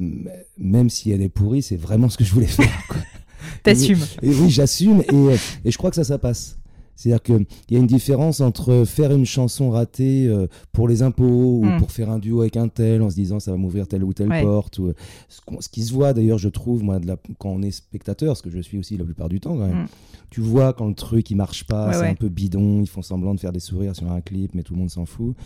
même 0.57 0.91
si 0.91 1.11
elle 1.11 1.23
est 1.23 1.29
pourrie, 1.29 1.63
c'est 1.63 1.77
vraiment 1.77 2.09
ce 2.09 2.19
que 2.19 2.25
je 2.25 2.33
voulais 2.33 2.47
faire. 2.47 2.83
T'assumes. 3.63 4.05
Et 4.23 4.31
oui, 4.31 4.51
j'assume 4.51 5.03
et, 5.03 5.37
et 5.65 5.71
je 5.71 5.79
crois 5.79 5.91
que 5.91 5.97
ça, 5.97 6.05
ça 6.05 6.19
passe. 6.19 6.59
C'est-à-dire 7.01 7.23
qu'il 7.23 7.47
y 7.71 7.77
a 7.77 7.79
une 7.79 7.87
différence 7.87 8.41
entre 8.41 8.83
faire 8.85 9.13
une 9.13 9.25
chanson 9.25 9.71
ratée 9.71 10.27
euh, 10.27 10.49
pour 10.73 10.89
les 10.89 11.03
impôts 11.03 11.61
ou 11.61 11.65
Mm. 11.65 11.79
pour 11.79 11.93
faire 11.93 12.11
un 12.11 12.19
duo 12.19 12.41
avec 12.41 12.57
un 12.57 12.67
tel 12.67 13.03
en 13.03 13.09
se 13.11 13.15
disant 13.15 13.39
ça 13.39 13.53
va 13.53 13.57
m'ouvrir 13.57 13.87
telle 13.87 14.03
ou 14.03 14.13
telle 14.13 14.29
Ouais. 14.29 14.43
porte. 14.43 14.79
Ou, 14.81 14.89
euh, 14.89 14.95
ce, 15.29 15.41
ce 15.61 15.69
qui 15.69 15.85
se 15.85 15.93
voit 15.95 16.13
d'ailleurs, 16.13 16.39
je 16.39 16.49
trouve, 16.49 16.83
moi, 16.83 16.99
de 16.99 17.07
la- 17.07 17.17
quand 17.39 17.51
on 17.51 17.63
est 17.63 17.71
spectateur, 17.71 18.37
ce 18.37 18.43
que 18.43 18.51
je 18.51 18.59
suis 18.59 18.79
aussi 18.79 18.97
la 18.97 19.05
plupart 19.05 19.29
du 19.29 19.39
temps 19.39 19.57
quand 19.57 19.69
même. 19.69 19.85
Mm. 19.85 19.89
Tu 20.31 20.41
vois 20.41 20.73
quand 20.73 20.89
le 20.89 20.95
truc 20.95 21.31
il 21.31 21.37
marche 21.37 21.65
pas, 21.65 21.87
Ouais, 21.87 21.93
c'est 21.95 22.01
ouais. 22.01 22.09
un 22.09 22.15
peu 22.15 22.29
bidon, 22.29 22.81
ils 22.83 22.89
font 22.89 23.01
semblant 23.03 23.33
de 23.35 23.39
faire 23.41 23.53
des 23.53 23.61
sourires 23.61 23.95
sur 23.95 24.11
un 24.11 24.21
clip, 24.21 24.55
mais 24.55 24.65
tout 24.65 24.75
le 24.75 24.81
monde 24.81 24.91
s'en 24.91 25.07
fout. 25.07 25.37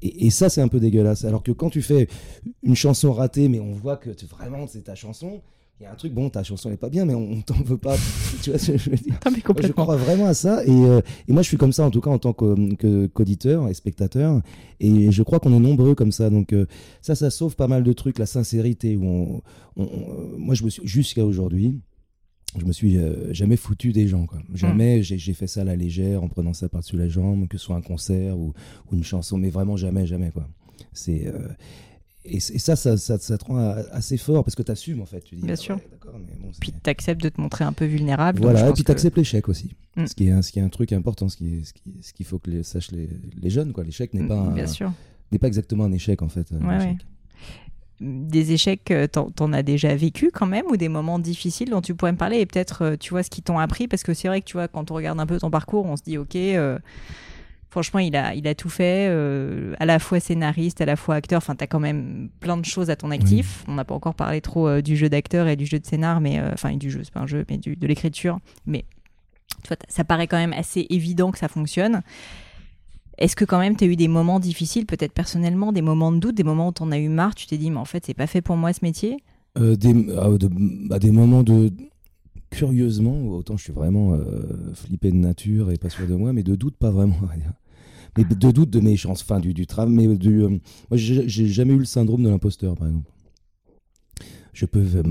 Et, 0.00 0.26
et 0.26 0.30
ça, 0.30 0.48
c'est 0.48 0.62
un 0.62 0.68
peu 0.68 0.80
dégueulasse. 0.80 1.24
Alors 1.26 1.42
que 1.42 1.52
quand 1.52 1.68
tu 1.68 1.82
fais 1.82 2.08
une 2.62 2.74
chanson 2.74 3.12
ratée, 3.12 3.48
mais 3.50 3.60
on 3.60 3.72
voit 3.72 3.96
que 3.98 4.08
vraiment 4.30 4.66
c'est 4.66 4.82
ta 4.84 4.94
chanson, 4.94 5.42
il 5.80 5.82
y 5.82 5.86
a 5.86 5.92
un 5.92 5.96
truc, 5.96 6.12
bon, 6.14 6.30
ta 6.30 6.42
chanson 6.44 6.70
n'est 6.70 6.76
pas 6.76 6.88
bien, 6.88 7.04
mais 7.04 7.14
on, 7.14 7.32
on 7.32 7.40
t'en 7.42 7.54
veut 7.64 7.76
pas. 7.76 7.96
tu 8.42 8.50
vois 8.50 8.58
ce 8.60 8.72
que 8.72 8.78
je 8.78 8.90
veux 8.90 8.96
dire? 8.96 9.18
Moi, 9.54 9.62
je 9.68 9.72
crois 9.82 9.96
vraiment 9.96 10.26
à 10.26 10.34
ça. 10.34 10.64
Et, 10.64 10.70
euh, 10.70 11.00
et 11.26 11.32
moi, 11.32 11.42
je 11.42 11.48
suis 11.48 11.56
comme 11.56 11.72
ça, 11.72 11.84
en 11.84 11.90
tout 11.90 12.00
cas, 12.00 12.10
en 12.10 12.18
tant 12.18 12.32
qu'auditeur 12.32 13.68
et 13.68 13.74
spectateur. 13.74 14.40
Et 14.80 15.10
je 15.10 15.22
crois 15.22 15.40
qu'on 15.40 15.52
est 15.52 15.58
nombreux 15.58 15.94
comme 15.94 16.12
ça. 16.12 16.30
Donc, 16.30 16.52
euh, 16.52 16.66
ça, 17.02 17.14
ça 17.14 17.28
sauve 17.30 17.56
pas 17.56 17.66
mal 17.66 17.82
de 17.82 17.92
trucs. 17.92 18.18
La 18.18 18.26
sincérité. 18.26 18.96
Où 18.96 19.04
on, 19.04 19.42
on- 19.76 19.82
on- 19.84 20.38
moi, 20.38 20.54
je 20.54 20.64
me 20.64 20.70
suis, 20.70 20.86
jusqu'à 20.86 21.24
aujourd'hui, 21.24 21.80
je 22.56 22.64
me 22.64 22.72
suis 22.72 22.96
euh, 22.96 23.32
jamais 23.34 23.56
foutu 23.56 23.90
des 23.92 24.06
gens. 24.06 24.26
Quoi. 24.26 24.38
Jamais 24.54 25.02
j'ai 25.02 25.18
j'ai 25.18 25.34
fait 25.34 25.48
ça 25.48 25.62
à 25.62 25.64
la 25.64 25.74
légère, 25.74 26.22
en 26.22 26.28
prenant 26.28 26.52
ça 26.52 26.68
par-dessus 26.68 26.96
la 26.96 27.08
jambe, 27.08 27.48
que 27.48 27.58
ce 27.58 27.64
soit 27.64 27.74
un 27.76 27.82
concert 27.82 28.38
ou, 28.38 28.52
ou 28.90 28.94
une 28.94 29.02
chanson. 29.02 29.36
Mais 29.38 29.50
vraiment, 29.50 29.76
jamais, 29.76 30.06
jamais. 30.06 30.30
quoi. 30.30 30.46
C'est. 30.92 31.26
Euh, 32.26 32.30
et, 32.30 32.40
ça, 32.40 32.74
ça, 32.76 32.96
ça, 32.96 33.18
ça 33.18 33.38
te 33.38 33.44
rend 33.44 33.58
assez 33.92 34.16
fort 34.16 34.44
parce 34.44 34.54
que 34.54 34.62
tu 34.62 34.72
assumes 34.72 35.00
en 35.02 35.06
fait. 35.06 35.20
Tu 35.20 35.36
dis, 35.36 35.42
Bien 35.42 35.52
ah 35.54 35.56
sûr. 35.56 35.76
ouais, 35.76 35.82
mais 36.26 36.34
bon, 36.40 36.50
Puis 36.60 36.72
t'acceptes 36.72 37.22
de 37.22 37.28
te 37.28 37.40
montrer 37.40 37.64
un 37.64 37.72
peu 37.72 37.84
vulnérable. 37.84 38.40
voilà, 38.40 38.68
et 38.68 38.72
puis 38.72 38.82
que- 38.82 38.86
t'acceptes 38.88 39.16
l'échec 39.18 39.48
aussi. 39.48 39.74
Mm. 39.96 40.06
Ce, 40.06 40.14
qui 40.14 40.26
est 40.28 40.30
un, 40.30 40.42
ce 40.42 40.50
qui 40.52 40.58
est 40.58 40.62
un 40.62 40.68
truc 40.68 40.92
important, 40.92 41.28
ce 41.28 41.36
qu'il 41.36 41.64
ce 41.66 41.72
qui, 41.72 41.82
ce 42.02 42.12
qu'il 42.12 42.26
faut 42.26 42.38
que 42.38 42.50
les, 42.50 42.62
sachent 42.62 42.92
les, 42.92 43.08
les 43.40 43.50
jeunes. 43.50 43.72
quoi. 43.72 43.84
L'échec 43.84 44.12
n'est 44.14 44.26
pas, 44.26 44.42
Mm, 44.50 44.66
sûr. 44.66 44.92
n'est 45.32 45.38
pas 45.38 45.46
exactement 45.48 45.84
un 45.84 45.92
échec 45.92 46.22
en 46.22 46.28
fait. 46.28 46.46
un 46.52 46.66
Ouais, 46.66 46.78
ouais. 46.78 46.96
des 48.00 48.52
échecs, 48.52 48.90
euh, 48.90 49.06
t'en, 49.06 49.30
t'en 49.30 49.52
as 49.52 49.62
déjà 49.62 49.94
vécu 49.94 50.30
quand 50.32 50.46
même, 50.46 50.64
ou 50.70 50.76
des 50.76 50.88
moments 50.88 51.18
difficiles 51.20 51.70
dont 51.70 51.80
tu 51.80 51.94
pourrais 51.94 52.12
me 52.12 52.18
parler, 52.18 52.38
et 52.40 52.46
peut-être, 52.46 52.82
euh, 52.82 52.96
tu 52.98 53.10
vois, 53.10 53.22
ce 53.22 53.30
qui 53.30 53.40
t'ont 53.40 53.58
appris, 53.58 53.86
parce 53.86 54.02
que 54.02 54.14
c'est 54.14 54.26
vrai 54.28 54.40
que, 54.40 54.46
tu 54.46 54.54
vois, 54.54 54.66
quand 54.66 54.90
on 54.90 54.94
regarde 54.94 55.20
un 55.20 55.26
peu 55.26 55.38
ton 55.38 55.50
parcours, 55.50 55.86
on 55.86 55.96
se 55.96 56.02
dit, 56.02 56.18
ok, 56.18 56.34
euh, 56.34 56.78
franchement, 57.74 57.98
il 57.98 58.14
a, 58.14 58.36
il 58.36 58.46
a 58.46 58.54
tout 58.54 58.68
fait, 58.68 59.08
euh, 59.10 59.74
à 59.80 59.84
la 59.84 59.98
fois 59.98 60.20
scénariste, 60.20 60.80
à 60.80 60.84
la 60.86 60.94
fois 60.94 61.16
acteur, 61.16 61.38
enfin, 61.38 61.56
t'as 61.56 61.66
quand 61.66 61.80
même 61.80 62.28
plein 62.38 62.56
de 62.56 62.64
choses 62.64 62.88
à 62.88 62.94
ton 62.94 63.10
actif. 63.10 63.64
On 63.66 63.74
n'a 63.74 63.84
pas 63.84 63.96
encore 63.96 64.14
parlé 64.14 64.40
trop 64.40 64.68
euh, 64.68 64.80
du 64.80 64.96
jeu 64.96 65.08
d'acteur 65.08 65.48
et 65.48 65.56
du 65.56 65.66
jeu 65.66 65.80
de 65.80 65.84
scénar, 65.84 66.20
mais, 66.20 66.38
euh, 66.38 66.52
enfin, 66.52 66.68
et 66.68 66.76
du 66.76 66.88
jeu, 66.88 67.00
c'est 67.02 67.12
pas 67.12 67.18
un 67.18 67.26
jeu, 67.26 67.44
mais 67.50 67.58
du, 67.58 67.74
de 67.74 67.86
l'écriture, 67.88 68.38
mais, 68.64 68.84
tu 69.64 69.66
vois, 69.66 69.76
ça 69.88 70.04
paraît 70.04 70.28
quand 70.28 70.36
même 70.36 70.52
assez 70.52 70.86
évident 70.88 71.32
que 71.32 71.38
ça 71.38 71.48
fonctionne. 71.48 72.02
Est-ce 73.18 73.34
que 73.34 73.44
quand 73.44 73.58
même 73.58 73.74
tu 73.76 73.82
as 73.82 73.86
eu 73.88 73.96
des 73.96 74.06
moments 74.06 74.38
difficiles, 74.38 74.86
peut-être 74.86 75.12
personnellement, 75.12 75.72
des 75.72 75.82
moments 75.82 76.12
de 76.12 76.18
doute, 76.20 76.36
des 76.36 76.44
moments 76.44 76.68
où 76.68 76.72
t'en 76.72 76.92
as 76.92 76.98
eu 76.98 77.08
marre, 77.08 77.34
tu 77.34 77.48
t'es 77.48 77.58
dit 77.58 77.72
mais 77.72 77.78
en 77.78 77.84
fait 77.84 78.06
c'est 78.06 78.14
pas 78.14 78.28
fait 78.28 78.40
pour 78.40 78.56
moi 78.56 78.72
ce 78.72 78.84
métier? 78.84 79.16
Euh, 79.58 79.74
des, 79.74 79.94
ah, 80.16 80.28
de- 80.30 80.48
bah, 80.88 81.00
des 81.00 81.10
moments 81.10 81.42
de. 81.42 81.72
Curieusement, 82.50 83.18
autant 83.30 83.56
je 83.56 83.64
suis 83.64 83.72
vraiment 83.72 84.14
euh, 84.14 84.72
flippé 84.74 85.10
de 85.10 85.16
nature 85.16 85.72
et 85.72 85.76
pas 85.76 85.90
sûr 85.90 86.06
de 86.06 86.14
moi, 86.14 86.32
mais 86.32 86.44
de 86.44 86.54
doute, 86.54 86.76
pas 86.76 86.90
vraiment. 86.92 87.16
Mais 88.16 88.24
de 88.24 88.50
doute 88.50 88.70
de 88.70 88.80
mes 88.80 88.96
chances, 88.96 89.22
enfin 89.22 89.40
du, 89.40 89.54
du 89.54 89.66
travail. 89.66 89.94
Mais 89.94 90.16
du, 90.16 90.42
euh, 90.42 90.48
moi, 90.48 90.96
j'ai 90.96 91.48
jamais 91.48 91.74
eu 91.74 91.78
le 91.78 91.84
syndrome 91.84 92.22
de 92.22 92.28
l'imposteur, 92.28 92.74
par 92.76 92.86
exemple. 92.86 93.10
Je 94.54 94.66
peux 94.66 94.84
euh, 94.94 95.02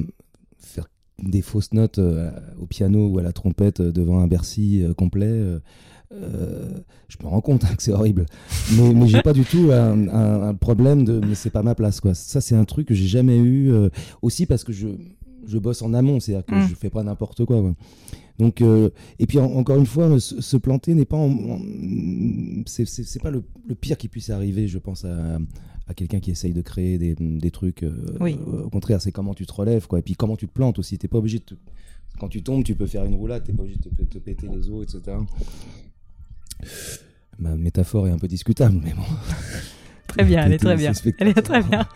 faire 0.58 0.88
des 1.22 1.42
fausses 1.42 1.74
notes 1.74 2.00
euh, 2.00 2.32
au 2.60 2.66
piano 2.66 3.08
ou 3.08 3.20
à 3.20 3.22
la 3.22 3.34
trompette 3.34 3.82
euh, 3.82 3.92
devant 3.92 4.20
un 4.20 4.28
Bercy 4.28 4.84
complet. 4.98 5.60
je 6.12 7.18
me 7.24 7.28
rends 7.28 7.42
compte 7.42 7.66
hein, 7.66 7.76
que 7.76 7.84
c'est 7.84 7.92
horrible, 7.92 8.26
mais, 8.78 8.94
mais 8.94 9.08
j'ai 9.08 9.22
pas 9.22 9.34
du 9.34 9.44
tout 9.44 9.70
un, 9.72 10.54
problème 10.56 11.04
de 11.04 11.20
mais 11.20 11.36
c'est 11.36 11.50
pas 11.50 11.64
ma 11.64 11.76
place 11.76 12.00
quoi. 12.00 12.14
Ça 12.14 12.40
c'est 12.40 12.56
un 12.56 12.66
truc 12.66 12.88
que 12.88 12.94
j'ai 12.94 13.08
jamais 13.08 13.38
eu 13.38 13.72
aussi 14.22 14.46
parce 14.46 14.64
que 14.64 14.72
je 14.72 14.88
je 15.46 15.58
bosse 15.58 15.82
en 15.82 15.94
amont, 15.94 16.20
c'est-à-dire 16.20 16.46
que 16.46 16.56
je 16.56 16.66
mm. 16.66 16.70
je 16.70 16.76
fais 16.76 16.90
pas 16.90 17.04
n'importe 17.04 17.46
quoi, 17.46 17.74
Donc 18.40 18.62
et 18.62 19.28
puis 19.28 19.40
encore 19.40 19.78
une 19.78 19.86
fois, 19.86 20.20
se, 20.20 20.58
planter 20.58 20.96
n'est 20.96 21.06
pas 21.06 21.18
c'est 22.66 23.22
pas 23.22 23.32
le, 23.32 23.44
le, 23.68 23.76
pire 23.76 23.98
qui 23.98 24.08
puisse 24.08 24.30
arriver, 24.32 24.68
je 24.68 24.80
pense 24.80 25.06
à, 25.06 25.38
à 25.88 25.94
quelqu'un 25.94 26.20
qui 26.20 26.32
essaye 26.32 26.54
de 26.54 26.62
créer 26.62 26.98
des, 26.98 27.16
des 27.16 27.52
trucs. 27.52 27.86
oui. 28.20 28.40
au 28.48 28.70
contraire, 28.70 29.02
c'est 29.02 29.12
comment 29.12 29.34
tu 29.34 29.46
te 29.46 29.54
relèves 29.54 29.88
quoi, 29.88 30.00
et 30.00 30.02
puis 30.02 30.16
comment 30.16 30.36
tu 30.36 30.48
te 30.48 30.54
plantes 30.54 30.80
aussi. 30.80 30.98
T'es 30.98 31.08
pas 31.08 31.20
obligé 31.20 31.40
de 31.40 31.58
quand 32.20 32.30
tu 32.30 32.44
tombes, 32.44 32.64
tu 32.64 32.76
peux 32.76 32.86
faire 32.86 33.06
une 33.06 33.16
roulade, 33.16 33.44
t'es 33.44 33.54
pas 33.54 33.64
obligé 33.64 33.80
de 33.80 34.04
te, 34.06 34.18
péter 34.18 34.48
les 34.48 34.70
os, 34.70 34.84
etc. 34.84 35.18
Ma 37.40 37.56
métaphore 37.56 38.08
est 38.08 38.12
un 38.12 38.18
peu 38.18 38.28
discutable, 38.28 38.80
mais 38.84 38.94
bon. 38.94 39.04
Très 40.08 40.24
bien, 40.26 40.46
elle 40.46 40.54
est 40.54 40.60
très 40.60 40.76
bien. 40.76 40.92
Elle 41.18 41.30
est 41.30 41.42
très 41.42 41.64
bien. 41.64 41.88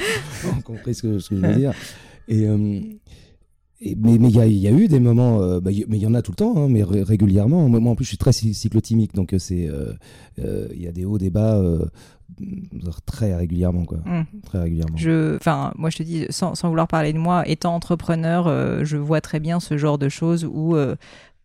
On 0.56 0.62
compris 0.62 0.94
ce 0.94 1.02
que, 1.02 1.18
je 1.18 1.34
veux 1.34 1.54
dire. 1.54 1.74
Et, 2.26 2.46
euh, 2.46 2.80
mais 3.80 4.14
il 4.14 4.30
y, 4.30 4.68
a 4.68 4.70
eu 4.70 4.88
des 4.88 5.00
moments, 5.00 5.42
euh, 5.42 5.60
bah, 5.60 5.70
mais 5.88 5.98
il 5.98 6.02
y 6.02 6.06
en 6.06 6.14
a 6.14 6.22
tout 6.22 6.32
le 6.32 6.36
temps, 6.36 6.54
hein, 6.56 6.68
mais 6.68 6.82
régulièrement. 6.82 7.68
Moi, 7.68 7.90
en 7.90 7.94
plus, 7.94 8.04
je 8.04 8.10
suis 8.10 8.18
très 8.18 8.32
cyclotimique, 8.32 9.14
donc 9.14 9.34
euh, 9.34 9.38
c'est, 9.38 9.68
il 10.38 10.82
y 10.82 10.86
a 10.86 10.92
des 10.92 11.04
hauts, 11.04 11.18
des 11.18 11.30
bas 11.30 11.62
très 13.06 13.36
régulièrement 13.36 13.84
quoi 13.84 13.98
mmh. 13.98 14.24
très 14.44 14.58
régulièrement 14.58 14.96
je 14.96 15.36
enfin 15.36 15.72
moi 15.76 15.90
je 15.90 15.98
te 15.98 16.02
dis 16.02 16.26
sans, 16.28 16.56
sans, 16.56 16.68
vouloir 16.68 16.88
parler 16.88 17.12
de 17.12 17.18
moi 17.18 17.48
étant 17.48 17.72
entrepreneur 17.72 18.84
je 18.84 18.96
vois 18.96 19.20
très 19.20 19.38
bien 19.38 19.60
ce 19.60 19.78
genre 19.78 19.96
de 19.96 20.08
choses 20.08 20.44
où 20.44 20.76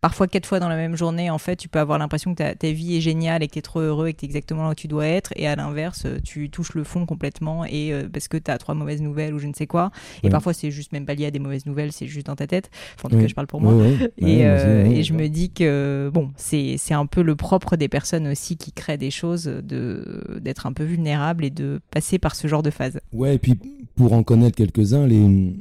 parfois 0.02 0.28
quatre 0.28 0.48
fois 0.48 0.60
dans 0.60 0.68
la 0.68 0.76
même 0.76 0.98
journée, 0.98 1.30
en 1.30 1.38
fait, 1.38 1.56
tu 1.56 1.70
peux 1.70 1.80
avoir 1.80 2.00
l'impression 2.00 2.34
que 2.34 2.54
ta, 2.54 2.72
vie 2.72 2.98
est 2.98 3.02
géniale 3.02 3.44
et 3.44 3.48
que 3.48 3.54
tu 3.54 3.60
es 3.60 3.62
trop 3.62 3.80
heureux 3.80 4.08
et 4.08 4.14
que 4.14 4.20
tu 4.20 4.26
es 4.26 4.28
exactement 4.28 4.64
là 4.64 4.72
où 4.72 4.76
tu 4.76 4.88
dois 4.88 5.06
être. 5.06 5.32
Et 5.36 5.48
à 5.48 5.56
l'inverse, 5.56 6.08
tu 6.24 6.50
touches 6.50 6.74
le 6.74 6.84
fond 6.84 7.06
complètement 7.06 7.66
et 7.66 7.94
euh, 7.94 8.10
parce 8.12 8.28
que 8.28 8.38
tu 8.38 8.50
as 8.50 8.58
trois 8.58 8.74
mauvaises 8.74 9.02
nouvelles 9.02 9.34
ou 9.34 9.40
je 9.40 9.48
ne 9.48 9.54
sais 9.54 9.68
quoi. 9.68 9.92
Et 10.24 10.30
parfois, 10.30 10.54
c'est 10.54 10.72
juste 10.72 10.92
même 10.92 11.06
pas 11.06 11.14
lié 11.14 11.28
à 11.28 11.32
des 11.32 11.40
mauvaises 11.40 11.68
nouvelles, 11.68 11.92
c'est 11.92 12.08
juste 12.08 12.26
dans 12.26 12.36
ta 12.36 12.48
tête. 12.48 12.72
en 13.04 13.10
tout 13.10 13.18
cas, 13.18 13.28
je 13.28 13.36
parle 13.36 13.48
pour 13.48 13.62
moi. 13.62 13.74
et, 14.18 14.46
euh, 14.46 14.86
et 14.86 15.04
je 15.04 15.14
me 15.14 15.28
dis 15.30 15.52
que, 15.52 16.10
bon, 16.12 16.32
c'est 16.36 16.78
un 16.92 17.06
peu 17.06 17.22
le 17.22 17.36
propre 17.36 17.76
des 17.76 17.88
personnes 17.88 18.28
aussi 18.28 18.58
qui 18.58 18.72
créent 18.72 18.98
des 18.98 19.12
choses, 19.12 19.46
d'être 19.46 20.66
un 20.66 20.74
peu 20.74 20.84
vulnérable 20.84 21.46
et 21.46 21.52
de 21.52 21.80
passer 21.92 22.18
par 22.18 22.36
ce 22.36 22.48
genre 22.48 22.64
de 22.64 22.72
phase. 22.72 23.00
Ouais, 23.14 23.36
et 23.36 23.40
puis 23.40 23.56
pour 23.96 24.14
en 24.14 24.24
connaître 24.24 24.56
quelques-uns, 24.56 25.06
les, 25.06 25.54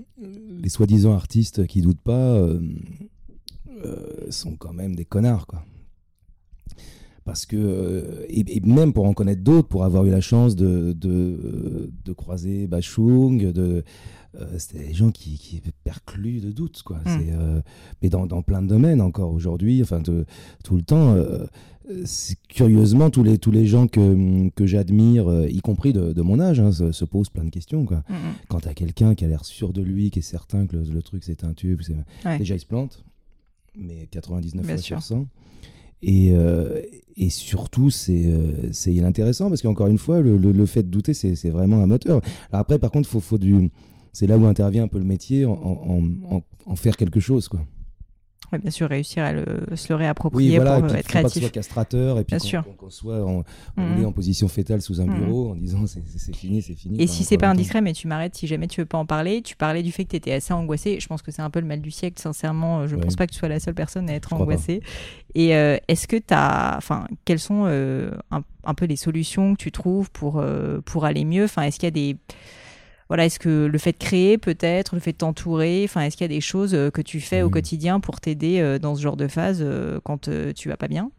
les 0.62 0.68
soi-disant 0.68 1.12
artistes 1.12 1.66
qui 1.66 1.82
doutent 1.82 2.00
pas. 2.00 2.12
Euh, 2.12 2.60
euh, 3.84 4.30
sont 4.30 4.56
quand 4.56 4.72
même 4.72 4.94
des 4.94 5.04
connards, 5.04 5.46
quoi. 5.46 5.64
Parce 7.24 7.46
que, 7.46 7.56
euh, 7.56 8.26
et, 8.28 8.60
même 8.60 8.92
pour 8.92 9.04
en 9.04 9.12
connaître 9.12 9.42
d'autres, 9.42 9.68
pour 9.68 9.84
avoir 9.84 10.04
eu 10.04 10.10
la 10.10 10.20
chance 10.20 10.56
de, 10.56 10.92
de, 10.92 11.90
de 12.04 12.12
croiser 12.12 12.66
Bachung, 12.66 13.52
de, 13.52 13.84
euh, 14.40 14.58
c'était 14.58 14.86
des 14.86 14.94
gens 14.94 15.10
qui, 15.10 15.38
qui 15.38 15.62
percluent 15.84 16.40
de 16.40 16.50
doutes, 16.50 16.82
quoi. 16.82 16.98
Mm. 17.04 17.62
mais 18.02 18.08
dans, 18.08 18.26
dans, 18.26 18.42
plein 18.42 18.62
de 18.62 18.66
domaines 18.66 19.00
encore 19.00 19.32
aujourd'hui, 19.32 19.80
enfin 19.82 20.02
tout 20.02 20.76
le 20.76 20.82
temps. 20.82 21.16
curieusement, 22.48 23.10
tous 23.10 23.22
les, 23.22 23.38
tous 23.38 23.50
les 23.50 23.66
gens 23.66 23.86
que, 23.86 24.48
que 24.50 24.66
j'admire, 24.66 25.46
y 25.48 25.60
compris 25.60 25.92
de, 25.92 26.22
mon 26.22 26.40
âge, 26.40 26.60
hein, 26.60 26.72
se, 26.72 27.04
posent 27.04 27.30
plein 27.30 27.44
de 27.44 27.50
questions. 27.50 27.84
Quoi. 27.84 27.98
Mm, 28.08 28.14
mm. 28.14 28.34
Quand 28.48 28.66
à 28.66 28.74
quelqu'un 28.74 29.14
qui 29.14 29.24
a 29.24 29.28
l'air 29.28 29.44
sûr 29.44 29.72
de 29.72 29.82
lui, 29.82 30.10
qui 30.10 30.20
est 30.20 30.22
certain 30.22 30.66
que 30.66 30.76
le, 30.76 31.02
truc 31.02 31.22
c'est 31.24 31.44
un 31.44 31.52
tube, 31.52 31.82
déjà 32.38 32.54
il 32.54 32.60
se 32.60 32.66
plante 32.66 33.04
mais 33.76 34.06
99 34.10 34.66
fois 34.66 34.76
sur 34.78 35.02
100. 35.02 35.26
Et, 36.02 36.30
euh, 36.32 36.80
et 37.16 37.28
surtout, 37.28 37.90
c'est 37.90 38.24
euh, 38.26 38.72
c'est 38.72 38.98
intéressant 39.00 39.48
parce 39.48 39.60
qu'encore 39.60 39.88
une 39.88 39.98
fois, 39.98 40.20
le, 40.20 40.36
le, 40.38 40.66
fait 40.66 40.82
de 40.82 40.88
douter, 40.88 41.12
c'est 41.12 41.50
vraiment 41.50 41.82
un 41.82 41.86
moteur. 41.86 42.22
Alors 42.50 42.62
après, 42.62 42.78
par 42.78 42.90
contre, 42.90 43.08
faut, 43.08 43.20
faut 43.20 43.38
du... 43.38 43.70
c'est 44.12 44.26
là 44.26 44.38
où 44.38 44.46
intervient 44.46 44.84
un 44.84 44.88
peu 44.88 44.98
le 44.98 45.04
métier, 45.04 45.44
en, 45.44 45.52
en, 45.52 46.42
en 46.66 46.76
faire 46.76 46.96
quelque 46.96 47.20
chose. 47.20 47.48
quoi 47.48 47.60
bien 48.58 48.70
sûr, 48.70 48.88
réussir 48.88 49.22
à 49.24 49.32
le, 49.32 49.44
se 49.74 49.88
le 49.88 49.96
réapproprier 49.96 50.58
pour 50.58 50.68
euh, 50.68 50.88
être 50.88 51.06
créatif. 51.06 51.22
Pas 51.22 51.22
que 51.22 51.40
soit 51.40 51.50
castrateur 51.50 52.18
et 52.18 52.24
puis 52.24 52.36
qu'on 52.76 52.90
soit 52.90 53.24
en, 53.24 53.44
mmh. 53.76 54.04
en 54.04 54.12
position 54.12 54.48
fétale 54.48 54.82
sous 54.82 55.00
un 55.00 55.06
mmh. 55.06 55.14
bureau 55.14 55.50
en 55.50 55.54
disant 55.54 55.84
c'est 55.86 56.34
fini, 56.34 56.62
c'est 56.62 56.74
fini. 56.74 57.00
Et 57.00 57.06
si 57.06 57.24
c'est 57.24 57.38
pas 57.38 57.48
indiscret, 57.48 57.80
mais 57.80 57.92
tu 57.92 58.08
m'arrêtes 58.08 58.34
si 58.34 58.46
jamais 58.46 58.66
tu 58.66 58.80
veux 58.80 58.86
pas 58.86 58.98
en 58.98 59.06
parler, 59.06 59.42
tu 59.42 59.56
parlais 59.56 59.82
du 59.82 59.92
fait 59.92 60.04
que 60.04 60.10
tu 60.10 60.16
étais 60.16 60.32
assez 60.32 60.52
angoissé. 60.52 60.98
Je 61.00 61.06
pense 61.06 61.22
que 61.22 61.30
c'est 61.30 61.42
un 61.42 61.50
peu 61.50 61.60
le 61.60 61.66
mal 61.66 61.80
du 61.80 61.90
siècle, 61.90 62.20
sincèrement. 62.20 62.86
Je 62.86 62.96
ne 62.96 63.02
pense 63.02 63.16
pas 63.16 63.26
que 63.26 63.32
tu 63.32 63.38
sois 63.38 63.48
la 63.48 63.60
seule 63.60 63.74
personne 63.74 64.08
à 64.10 64.14
être 64.14 64.32
angoissée. 64.32 64.80
Et 65.34 65.54
euh, 65.54 65.76
est-ce 65.88 66.08
que 66.08 66.16
tu 66.16 66.34
as. 66.34 66.74
Enfin, 66.76 67.06
quelles 67.24 67.38
sont 67.38 67.64
euh, 67.66 68.10
un, 68.30 68.74
peu 68.74 68.86
les 68.86 68.96
solutions 68.96 69.54
que 69.54 69.62
tu 69.62 69.72
trouves 69.72 70.10
pour, 70.10 70.42
pour 70.84 71.04
aller 71.04 71.24
mieux? 71.24 71.44
Enfin, 71.44 71.62
est-ce 71.62 71.78
qu'il 71.78 71.86
y 71.86 71.88
a 71.88 71.90
des 71.90 72.16
voilà, 73.10 73.26
est-ce 73.26 73.40
que 73.40 73.66
le 73.66 73.78
fait 73.78 73.90
de 73.90 73.98
créer 73.98 74.38
peut-être, 74.38 74.94
le 74.94 75.00
fait 75.00 75.10
de 75.10 75.16
t'entourer, 75.16 75.82
enfin, 75.82 76.02
est-ce 76.02 76.16
qu'il 76.16 76.22
y 76.22 76.30
a 76.30 76.32
des 76.32 76.40
choses 76.40 76.74
euh, 76.74 76.90
que 76.90 77.02
tu 77.02 77.18
fais 77.20 77.42
au 77.42 77.48
mmh. 77.48 77.50
quotidien 77.50 77.98
pour 77.98 78.20
t'aider 78.20 78.60
euh, 78.60 78.78
dans 78.78 78.94
ce 78.94 79.02
genre 79.02 79.16
de 79.16 79.26
phase 79.26 79.58
euh, 79.62 79.98
quand 80.04 80.30
tu 80.54 80.68
vas 80.68 80.76
pas 80.76 80.86
bien? 80.86 81.10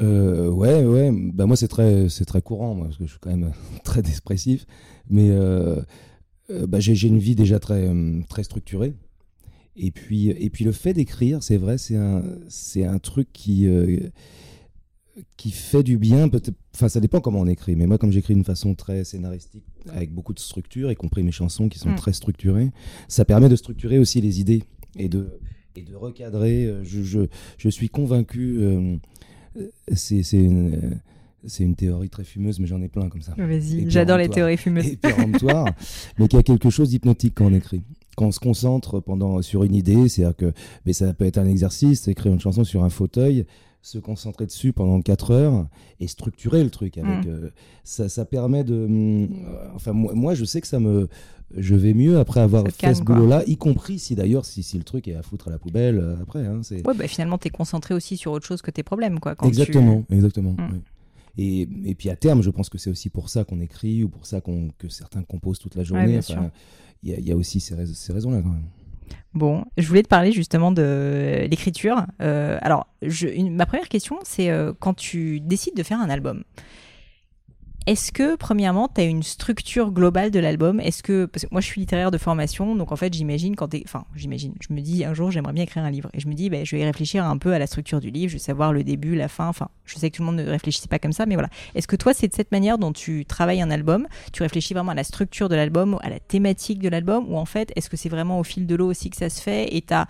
Ouais, 0.00 0.84
ouais. 0.84 1.10
Bah 1.12 1.46
moi 1.46 1.56
c'est 1.56 1.66
très, 1.66 2.08
c'est 2.08 2.24
très 2.24 2.40
courant 2.40 2.76
parce 2.76 2.98
que 2.98 3.04
je 3.04 3.10
suis 3.10 3.18
quand 3.18 3.30
même 3.30 3.50
très 3.84 3.98
expressif, 3.98 4.64
mais 5.10 5.28
bah, 6.48 6.78
j'ai 6.78 7.08
une 7.08 7.18
vie 7.18 7.34
déjà 7.34 7.58
très, 7.58 7.92
très 8.28 8.44
structurée. 8.44 8.94
Et 9.74 9.90
puis, 9.90 10.28
et 10.30 10.50
puis 10.50 10.64
le 10.64 10.70
fait 10.70 10.92
d'écrire, 10.92 11.42
c'est 11.42 11.56
vrai, 11.56 11.78
c'est 11.78 11.96
un, 11.96 12.22
c'est 12.48 12.84
un 12.84 13.00
truc 13.00 13.32
qui 13.32 13.68
qui 15.36 15.50
fait 15.50 15.82
du 15.82 15.98
bien. 15.98 16.28
Enfin, 16.74 16.88
ça 16.88 17.00
dépend 17.00 17.20
comment 17.20 17.40
on 17.40 17.46
écrit. 17.46 17.76
Mais 17.76 17.86
moi, 17.86 17.98
comme 17.98 18.12
j'écris 18.12 18.34
d'une 18.34 18.44
façon 18.44 18.74
très 18.74 19.04
scénaristique, 19.04 19.64
avec 19.88 20.12
beaucoup 20.12 20.32
de 20.32 20.38
structure, 20.38 20.90
y 20.90 20.96
compris 20.96 21.22
mes 21.22 21.32
chansons 21.32 21.68
qui 21.68 21.78
sont 21.78 21.90
mm. 21.90 21.96
très 21.96 22.12
structurées, 22.12 22.70
ça 23.08 23.24
permet 23.24 23.48
de 23.48 23.56
structurer 23.56 23.98
aussi 23.98 24.20
les 24.20 24.40
idées 24.40 24.62
et 24.96 25.08
de, 25.08 25.38
et 25.76 25.82
de 25.82 25.94
recadrer. 25.94 26.66
Euh, 26.66 26.84
je, 26.84 27.02
je, 27.02 27.20
je 27.58 27.68
suis 27.68 27.88
convaincu. 27.88 28.58
Euh, 28.60 28.96
c'est 29.92 30.22
une. 30.32 30.98
c'est 31.46 31.62
une 31.62 31.76
théorie 31.76 32.10
très 32.10 32.24
fumeuse, 32.24 32.58
mais 32.58 32.66
j'en 32.66 32.82
ai 32.82 32.88
plein 32.88 33.08
comme 33.08 33.22
ça. 33.22 33.34
Vas-y, 33.36 33.88
j'adore 33.88 34.18
les 34.18 34.28
théories 34.28 34.56
fumeuses. 34.56 34.96
Mais 36.18 36.28
qu'il 36.28 36.38
y 36.38 36.40
a 36.40 36.42
quelque 36.42 36.70
chose 36.70 36.90
d'hypnotique 36.90 37.34
quand 37.36 37.46
on 37.46 37.54
écrit. 37.54 37.82
Quand 38.16 38.26
on 38.26 38.32
se 38.32 38.40
concentre 38.40 39.00
pendant, 39.00 39.42
sur 39.42 39.64
une 39.64 39.74
idée, 39.74 40.08
c'est-à-dire 40.08 40.36
que 40.36 40.52
mais 40.86 40.92
ça 40.92 41.12
peut 41.14 41.24
être 41.24 41.38
un 41.38 41.46
exercice, 41.46 42.06
écrire 42.08 42.32
une 42.32 42.40
chanson 42.40 42.62
sur 42.62 42.84
un 42.84 42.88
fauteuil, 42.88 43.44
se 43.84 43.98
concentrer 43.98 44.46
dessus 44.46 44.72
pendant 44.72 45.02
4 45.02 45.30
heures 45.30 45.66
et 46.00 46.08
structurer 46.08 46.64
le 46.64 46.70
truc 46.70 46.96
avec 46.96 47.26
mm. 47.26 47.28
euh, 47.28 47.50
ça, 47.84 48.08
ça, 48.08 48.24
permet 48.24 48.64
de 48.64 48.74
mm, 48.74 49.28
enfin 49.74 49.92
moi, 49.92 50.34
je 50.34 50.46
sais 50.46 50.62
que 50.62 50.66
ça 50.66 50.80
me 50.80 51.06
je 51.54 51.74
vais 51.74 51.92
mieux 51.92 52.18
après 52.18 52.40
avoir 52.40 52.64
fait 52.66 52.94
ce 52.94 53.02
boulot 53.02 53.26
là 53.26 53.44
y 53.46 53.58
compris 53.58 53.98
si 53.98 54.14
d'ailleurs 54.14 54.46
si, 54.46 54.62
si, 54.62 54.78
le 54.78 54.84
truc 54.84 55.06
est 55.06 55.14
à 55.14 55.22
foutre 55.22 55.48
à 55.48 55.50
la 55.50 55.58
poubelle 55.58 55.98
euh, 55.98 56.16
après 56.22 56.46
hein, 56.46 56.62
ouais, 56.70 56.94
bah, 56.94 57.06
finalement 57.06 57.36
tu 57.36 57.48
es 57.48 57.50
concentré 57.50 57.92
aussi 57.92 58.16
sur 58.16 58.32
autre 58.32 58.46
chose 58.46 58.62
que 58.62 58.70
tes 58.70 58.82
problèmes 58.82 59.20
quoi 59.20 59.36
exactement 59.44 60.04
exactement 60.10 60.56
et, 61.36 61.68
et, 61.84 61.94
puis 61.94 62.08
à 62.08 62.16
terme 62.16 62.42
je 62.42 62.48
pense 62.48 62.70
que 62.70 62.78
c'est 62.78 62.90
aussi 62.90 63.10
pour 63.10 63.28
ça 63.28 63.44
qu'on 63.44 63.60
écrit 63.60 64.02
ou 64.02 64.08
pour 64.08 64.24
ça 64.24 64.40
que 64.40 64.88
certains 64.88 65.22
composent 65.22 65.58
toute 65.58 65.74
la 65.74 65.84
journée 65.84 66.20
il 67.02 67.12
y, 67.12 67.28
y, 67.28 67.32
a 67.32 67.36
aussi 67.36 67.60
ces, 67.60 67.76
ces 67.86 68.12
raisons 68.14 68.30
là 68.30 68.40
quand 68.40 68.48
même 68.48 68.64
Bon, 69.34 69.64
je 69.76 69.86
voulais 69.88 70.02
te 70.02 70.08
parler 70.08 70.30
justement 70.30 70.70
de 70.70 71.46
l'écriture. 71.50 72.06
Euh, 72.22 72.58
alors, 72.62 72.86
ma 73.50 73.66
première 73.66 73.88
question, 73.88 74.18
c'est 74.22 74.50
euh, 74.50 74.72
quand 74.78 74.94
tu 74.94 75.40
décides 75.40 75.76
de 75.76 75.82
faire 75.82 76.00
un 76.00 76.08
album, 76.08 76.44
est-ce 77.86 78.12
que, 78.12 78.36
premièrement, 78.36 78.88
tu 78.88 79.02
as 79.02 79.04
une 79.04 79.22
structure 79.22 79.92
globale 79.92 80.30
de 80.30 80.38
l'album? 80.38 80.80
Est-ce 80.80 81.02
que. 81.02 81.28
Moi, 81.50 81.60
je 81.60 81.66
suis 81.66 81.80
littéraire 81.80 82.10
de 82.10 82.16
formation, 82.16 82.74
donc 82.76 82.92
en 82.92 82.96
fait, 82.96 83.12
j'imagine 83.12 83.56
quand 83.56 83.68
tu 83.68 83.82
Enfin, 83.84 84.04
j'imagine. 84.14 84.54
Je 84.66 84.72
me 84.72 84.80
dis, 84.80 85.04
un 85.04 85.12
jour, 85.12 85.30
j'aimerais 85.30 85.52
bien 85.52 85.64
écrire 85.64 85.84
un 85.84 85.90
livre. 85.90 86.08
Et 86.14 86.20
je 86.20 86.26
me 86.28 86.32
dis, 86.32 86.48
ben, 86.48 86.64
je 86.64 86.76
vais 86.76 86.84
réfléchir 86.84 87.26
un 87.26 87.36
peu 87.36 87.52
à 87.52 87.58
la 87.58 87.66
structure 87.66 88.00
du 88.00 88.10
livre, 88.10 88.30
je 88.30 88.36
vais 88.36 88.42
savoir 88.42 88.72
le 88.72 88.84
début, 88.84 89.14
la 89.14 89.28
fin. 89.28 89.48
Enfin, 89.48 89.68
je 89.84 89.98
sais 89.98 90.10
que 90.10 90.16
tout 90.16 90.22
le 90.22 90.26
monde 90.26 90.36
ne 90.36 90.48
réfléchit 90.48 90.88
pas 90.88 90.98
comme 90.98 91.12
ça, 91.12 91.26
mais 91.26 91.34
voilà. 91.34 91.50
Est-ce 91.74 91.86
que 91.86 91.96
toi, 91.96 92.14
c'est 92.14 92.28
de 92.28 92.32
cette 92.32 92.52
manière 92.52 92.78
dont 92.78 92.92
tu 92.92 93.26
travailles 93.26 93.60
un 93.60 93.70
album? 93.70 94.06
Tu 94.32 94.42
réfléchis 94.42 94.72
vraiment 94.72 94.92
à 94.92 94.94
la 94.94 95.04
structure 95.04 95.50
de 95.50 95.54
l'album, 95.54 95.98
à 96.02 96.08
la 96.08 96.20
thématique 96.20 96.78
de 96.78 96.88
l'album? 96.88 97.26
Ou 97.28 97.36
en 97.36 97.44
fait, 97.44 97.70
est-ce 97.76 97.90
que 97.90 97.98
c'est 97.98 98.08
vraiment 98.08 98.40
au 98.40 98.44
fil 98.44 98.66
de 98.66 98.74
l'eau 98.74 98.88
aussi 98.88 99.10
que 99.10 99.16
ça 99.16 99.28
se 99.28 99.42
fait 99.42 99.76
et 99.76 99.82
tu 99.82 99.92
as 99.92 100.06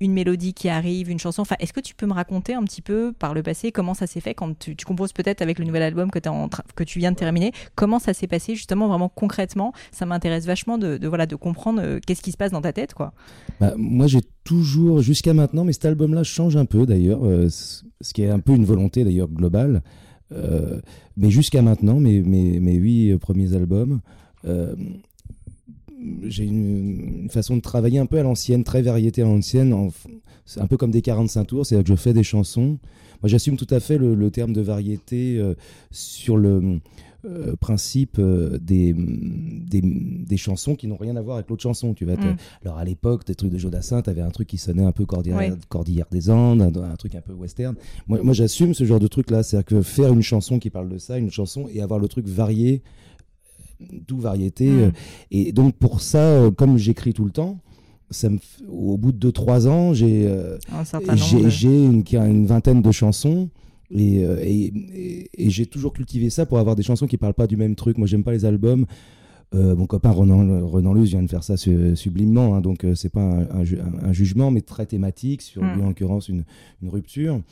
une 0.00 0.12
mélodie 0.12 0.54
qui 0.54 0.68
arrive, 0.68 1.08
une 1.08 1.20
chanson? 1.20 1.42
Enfin, 1.42 1.56
est-ce 1.60 1.72
que 1.72 1.80
tu 1.80 1.94
peux 1.94 2.06
me 2.06 2.14
raconter 2.14 2.54
un 2.54 2.64
petit 2.64 2.82
peu 2.82 3.12
par 3.12 3.32
le 3.32 3.44
passé 3.44 3.70
comment 3.70 3.94
ça 3.94 4.08
s'est 4.08 4.20
fait 4.20 4.34
quand 4.34 4.58
tu, 4.58 4.74
composes 4.84 5.12
peut-être 5.12 5.40
avec 5.40 5.60
le 5.60 5.64
nouvel 5.64 5.84
album 5.84 6.10
que, 6.10 6.18
en 6.28 6.48
que 6.74 6.82
tu 6.82 6.98
viens 6.98 7.11
de 7.12 7.16
terminer 7.16 7.52
Comment 7.74 7.98
ça 7.98 8.14
s'est 8.14 8.26
passé 8.26 8.54
justement 8.54 8.88
vraiment 8.88 9.08
concrètement? 9.08 9.72
Ça 9.90 10.06
m'intéresse 10.06 10.46
vachement 10.46 10.78
de, 10.78 10.98
voilà 11.06 11.26
de 11.26 11.36
comprendre 11.36 11.80
euh, 11.82 12.00
qu'est-ce 12.04 12.22
qui 12.22 12.32
se 12.32 12.36
passe 12.36 12.52
dans 12.52 12.60
ta 12.60 12.72
tête 12.72 12.94
quoi. 12.94 13.12
Bah, 13.60 13.74
moi 13.76 14.06
j'ai 14.06 14.20
toujours 14.44 15.00
jusqu'à 15.00 15.34
maintenant, 15.34 15.64
mais 15.64 15.72
cet 15.72 15.84
album-là 15.84 16.24
change 16.24 16.56
un 16.56 16.64
peu 16.64 16.86
d'ailleurs, 16.86 17.24
euh, 17.24 17.48
ce 17.48 18.12
qui 18.12 18.22
est 18.22 18.30
un 18.30 18.40
peu 18.40 18.52
une 18.52 18.64
volonté 18.64 19.04
d'ailleurs 19.04 19.28
globale. 19.28 19.82
Euh, 20.32 20.80
mais 21.16 21.30
jusqu'à 21.30 21.62
maintenant, 21.62 22.00
mes, 22.00 22.20
huit 22.20 23.18
premiers 23.18 23.54
albums, 23.54 24.00
j'ai 26.24 26.44
une, 26.44 27.28
façon 27.30 27.56
de 27.56 27.62
travailler 27.62 27.98
un 27.98 28.06
peu 28.06 28.18
à 28.18 28.22
l'ancienne, 28.22 28.64
très 28.64 28.82
variété 28.82 29.22
à 29.22 29.24
l'ancienne, 29.24 29.90
c'est 30.44 30.60
un 30.60 30.66
peu 30.66 30.76
comme 30.76 30.90
des 30.90 31.02
45 31.02 31.44
tours, 31.44 31.66
c'est-à-dire 31.66 31.84
que 31.84 31.90
je 31.90 32.00
fais 32.00 32.12
des 32.12 32.22
chansons. 32.22 32.78
Moi, 33.22 33.28
j'assume 33.28 33.56
tout 33.56 33.68
à 33.70 33.80
fait 33.80 33.98
le, 33.98 34.30
terme 34.30 34.52
de 34.52 34.60
variété 34.60 35.38
euh, 35.38 35.54
sur 35.90 36.36
le 36.36 36.80
euh, 37.24 37.54
principe 37.54 38.16
euh, 38.18 38.58
des, 38.60 38.92
des, 38.96 40.36
chansons 40.36 40.74
qui 40.74 40.88
n'ont 40.88 40.96
rien 40.96 41.14
à 41.14 41.22
voir 41.22 41.36
avec 41.36 41.48
l'autre 41.48 41.62
chanson. 41.62 41.94
Tu 41.94 42.04
vas 42.04 42.16
mm. 42.16 42.36
Alors, 42.64 42.78
à 42.78 42.84
l'époque, 42.84 43.24
des 43.24 43.36
trucs 43.36 43.52
de 43.52 43.58
Jodassin, 43.58 44.02
tu 44.02 44.10
avais 44.10 44.22
un 44.22 44.30
truc 44.30 44.48
qui 44.48 44.58
sonnait 44.58 44.82
un 44.82 44.90
peu 44.90 45.06
Cordillère, 45.06 45.56
Cordillère 45.68 46.06
des 46.10 46.30
Andes, 46.30 46.62
un, 46.62 46.96
truc 46.96 47.14
un 47.14 47.20
peu 47.20 47.32
western. 47.32 47.76
Moi, 48.08 48.18
moi 48.24 48.34
j'assume 48.34 48.74
ce 48.74 48.82
genre 48.84 48.98
de 48.98 49.06
truc-là. 49.06 49.44
C'est-à-dire 49.44 49.66
que 49.66 49.82
faire 49.82 50.12
une 50.12 50.22
chanson 50.22 50.58
qui 50.58 50.68
parle 50.68 50.88
de 50.88 50.98
ça, 50.98 51.16
une 51.16 51.30
chanson, 51.30 51.68
et 51.72 51.80
avoir 51.80 52.00
le 52.00 52.08
truc 52.08 52.26
varié, 52.26 52.82
tout 54.06 54.18
variété. 54.18 54.68
Mm. 54.68 54.92
et 55.30 55.52
donc, 55.52 55.74
pour 55.76 56.00
ça, 56.00 56.50
comme 56.56 56.78
j'écris 56.78 57.12
tout 57.12 57.24
le 57.24 57.30
temps, 57.30 57.58
ça 58.12 58.28
me, 58.28 58.38
au 58.68 58.96
bout 58.96 59.12
de 59.12 59.30
2-3 59.30 59.68
ans, 59.68 59.94
j'ai 59.94 60.26
euh, 60.26 60.58
j'ai 61.46 61.84
une, 61.84 62.04
une, 62.12 62.46
vingtaine 62.46 62.82
de 62.82 62.92
chansons. 62.92 63.48
Euh, 63.94 64.38
et, 64.42 65.28
et, 65.36 65.50
j'ai 65.50 65.66
toujours 65.66 65.92
cultivé 65.92 66.30
ça 66.30 66.46
pour 66.46 66.58
avoir 66.58 66.76
des 66.76 66.82
chansons 66.82 67.06
qui 67.06 67.18
parlent 67.18 67.34
pas 67.34 67.46
du 67.46 67.56
même 67.56 67.74
truc. 67.74 67.98
Moi, 67.98 68.06
j'aime 68.06 68.24
pas 68.24 68.32
les 68.32 68.44
albums. 68.44 68.86
Euh, 69.54 69.76
mon 69.76 69.86
copain 69.86 70.10
Renan, 70.10 70.66
Renan 70.66 70.94
Luz 70.94 71.10
vient 71.10 71.22
de 71.22 71.28
faire 71.28 71.44
ça 71.44 71.58
sublimement, 71.58 72.54
hein, 72.54 72.62
donc 72.62 72.86
c'est 72.94 73.12
pas 73.12 73.20
un, 73.20 74.12
jugement, 74.12 74.50
mais 74.50 74.62
très 74.62 74.86
thématique, 74.86 75.42
sur 75.42 75.62
hmm. 75.62 75.82
en 75.82 75.88
l'occurrence 75.88 76.30
une, 76.30 76.44
une, 76.82 76.88
rupture. 76.88 77.42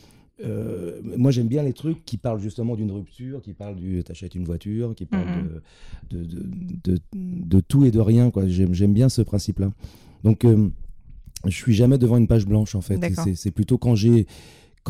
Moi, 1.16 1.30
j'aime 1.30 1.48
bien 1.48 1.62
les 1.62 1.72
trucs 1.72 2.04
qui 2.04 2.16
parlent 2.16 2.40
justement 2.40 2.76
d'une 2.76 2.90
rupture, 2.90 3.42
qui 3.42 3.52
parlent 3.52 3.76
du 3.76 4.02
t'achètes 4.02 4.34
une 4.34 4.44
voiture, 4.44 4.94
qui 4.94 5.04
parlent 5.04 5.26
hmm. 5.26 5.60
de, 6.10 6.24
de, 6.24 6.46
de, 6.84 6.98
de, 7.12 7.60
tout 7.60 7.84
et 7.84 7.90
de 7.90 8.00
rien. 8.00 8.30
J'aime 8.46 8.92
bien 8.92 9.08
ce 9.08 9.22
principe-là. 9.22 9.70
Donc, 10.24 10.44
euh, 10.44 10.68
je 11.46 11.54
suis 11.54 11.74
jamais 11.74 11.98
devant 11.98 12.16
une 12.16 12.26
page 12.26 12.46
blanche, 12.46 12.74
en 12.74 12.80
fait. 12.80 13.00
C'est 13.34 13.50
plutôt 13.50 13.78
quand 13.78 13.94
j'ai 13.94 14.26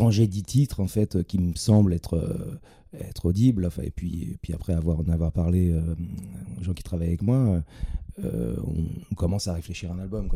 quand 0.01 0.11
j'ai 0.11 0.27
10 0.27 0.43
titres, 0.43 0.81
en 0.81 0.87
fait, 0.87 1.23
qui 1.25 1.39
me 1.39 1.55
semblent 1.55 1.93
être, 1.93 2.15
euh, 2.15 2.59
être 2.99 3.27
audibles, 3.27 3.67
enfin, 3.67 3.83
et, 3.83 3.91
puis, 3.91 4.37
puis 4.43 4.53
après 4.53 4.73
avoir, 4.73 5.01
en 5.01 5.09
avoir 5.09 5.33
parlé 5.33 5.71
euh, 5.71 5.81
aux 6.59 6.63
gens 6.63 6.73
qui 6.73 6.83
travaillent 6.83 7.09
avec 7.09 7.23
moi, 7.23 7.63
on, 8.23 9.15
commence 9.15 9.49
à 9.49 9.55
réfléchir 9.55 9.91
à 9.91 9.95
un 9.95 9.99
album. 9.99 10.29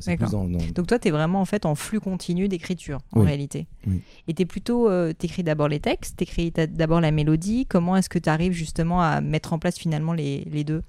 Donc 0.75 0.87
toi, 0.87 0.99
tu 0.99 1.09
es 1.09 1.11
vraiment 1.11 1.41
en 1.43 1.45
fait 1.45 1.67
en 1.67 1.75
flux 1.75 2.01
continu 2.01 2.49
d'écriture, 2.49 3.01
en 3.13 3.21
réalité. 3.21 3.67
Et 4.27 4.33
tu 4.33 4.43
es 4.43 4.47
plutôt, 4.47 4.91
écris 5.11 5.43
d'abord 5.43 5.69
les 5.69 5.81
textes, 5.81 6.17
tu 6.17 6.25
écris 6.25 6.51
d'abord 6.51 7.03
la 7.03 7.11
mélodie. 7.11 7.67
Comment 7.67 7.97
est-ce 7.97 8.09
que 8.09 8.19
tu 8.19 8.31
arrives 8.31 8.53
justement 8.53 9.03
à 9.03 9.21
mettre 9.21 9.53
en 9.53 9.59
place 9.59 9.79
finalement 9.79 10.15
les, 10.15 10.45
les 10.51 10.65
deux? 10.65 10.83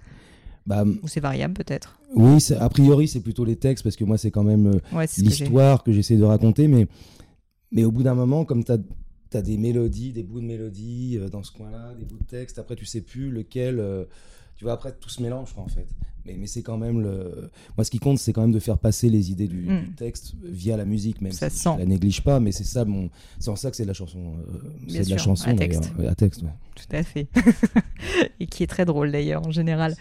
Bah, 0.65 0.83
Ou 1.03 1.07
c'est 1.07 1.19
variable 1.19 1.53
peut-être? 1.53 1.99
Oui, 2.15 2.37
a 2.59 2.69
priori 2.69 3.07
c'est 3.07 3.19
plutôt 3.19 3.45
les 3.45 3.55
textes 3.55 3.83
parce 3.83 3.95
que 3.95 4.03
moi 4.03 4.17
c'est 4.17 4.31
quand 4.31 4.43
même 4.43 4.67
euh, 4.93 5.05
l'histoire 5.17 5.83
que, 5.83 5.91
j'essaie 5.91 6.15
de 6.15 6.23
raconter. 6.23 6.67
Mais, 6.67 6.87
mais 7.71 7.83
au 7.83 7.91
bout 7.91 8.03
d'un 8.03 8.15
moment, 8.15 8.45
comme 8.45 8.63
tu 8.63 8.71
as, 8.71 9.41
des 9.41 9.57
mélodies, 9.57 10.13
des 10.13 10.23
bouts 10.23 10.39
de 10.39 10.45
mélodies 10.45 11.17
euh, 11.19 11.27
dans 11.27 11.43
ce 11.43 11.51
coin-là, 11.51 11.93
des 11.95 12.05
bouts 12.05 12.17
de 12.17 12.23
texte, 12.23 12.57
après 12.57 12.75
tu 12.75 12.85
sais 12.85 13.01
plus 13.01 13.31
lequel. 13.31 13.79
Euh, 14.55 14.57
tu 14.57 14.63
vois, 14.63 14.73
après 14.73 14.93
tout 14.93 15.09
se 15.09 15.21
mélange 15.21 15.53
en 15.57 15.67
fait. 15.67 15.87
Mais, 16.25 16.35
mais 16.39 16.47
c'est 16.47 16.63
quand 16.63 16.77
même 16.77 17.01
le. 17.01 17.51
Moi, 17.77 17.85
ce 17.85 17.91
qui 17.91 17.99
compte, 17.99 18.17
c'est 18.17 18.33
quand 18.33 18.41
même 18.41 18.51
de 18.51 18.59
faire 18.59 18.79
passer 18.79 19.09
les 19.09 19.31
idées 19.31 19.47
du, 19.47 19.69
hmm. 19.69 19.93
texte 19.95 20.33
via 20.43 20.75
la 20.75 20.85
musique, 20.85 21.21
même 21.21 21.31
ça 21.31 21.51
si 21.51 21.59
sent. 21.59 21.69
je 21.75 21.79
la 21.79 21.85
néglige 21.85 22.21
pas. 22.23 22.39
Mais 22.39 22.51
c'est 22.51 22.63
ça, 22.63 22.83
mon... 22.83 23.11
c'est 23.39 23.49
en 23.49 23.55
ça 23.55 23.69
que 23.69 23.77
c'est 23.77 23.83
de 23.83 23.89
la 23.89 23.93
chanson. 23.93 24.33
c'est 24.87 25.05
de 25.05 25.09
la 25.11 25.17
chanson 25.17 25.49
à 25.49 25.53
texte. 25.53 25.91
À 26.07 26.15
texte 26.15 26.41
Tout 26.75 26.95
à 26.95 27.03
fait. 27.03 27.27
Et 28.39 28.47
qui 28.47 28.63
est 28.63 28.67
très 28.67 28.85
drôle 28.85 29.11
d'ailleurs 29.11 29.45
en 29.45 29.51
général. 29.51 29.95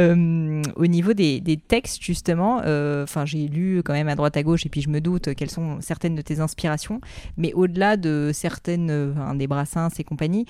Euh, 0.00 0.62
au 0.76 0.86
niveau 0.86 1.12
des, 1.12 1.60
textes, 1.68 2.02
justement, 2.02 2.62
euh, 2.64 3.04
enfin, 3.04 3.26
j'ai 3.26 3.48
lu 3.48 3.82
quand 3.84 3.92
même 3.92 4.08
à 4.08 4.14
droite 4.14 4.36
à 4.36 4.42
gauche 4.42 4.66
et 4.66 4.68
puis 4.68 4.80
je 4.80 4.88
me 4.88 5.00
doute 5.00 5.34
quelles 5.34 5.50
sont 5.50 5.80
certaines 5.80 6.14
de 6.14 6.22
tes 6.22 6.40
inspirations. 6.40 7.00
Mais 7.36 7.52
au-delà 7.52 7.96
de 7.96 8.30
certaines, 8.32 8.90
euh, 8.90 9.34
des 9.34 9.46
Brassens 9.46 9.90
et 9.98 10.04
compagnie, 10.04 10.46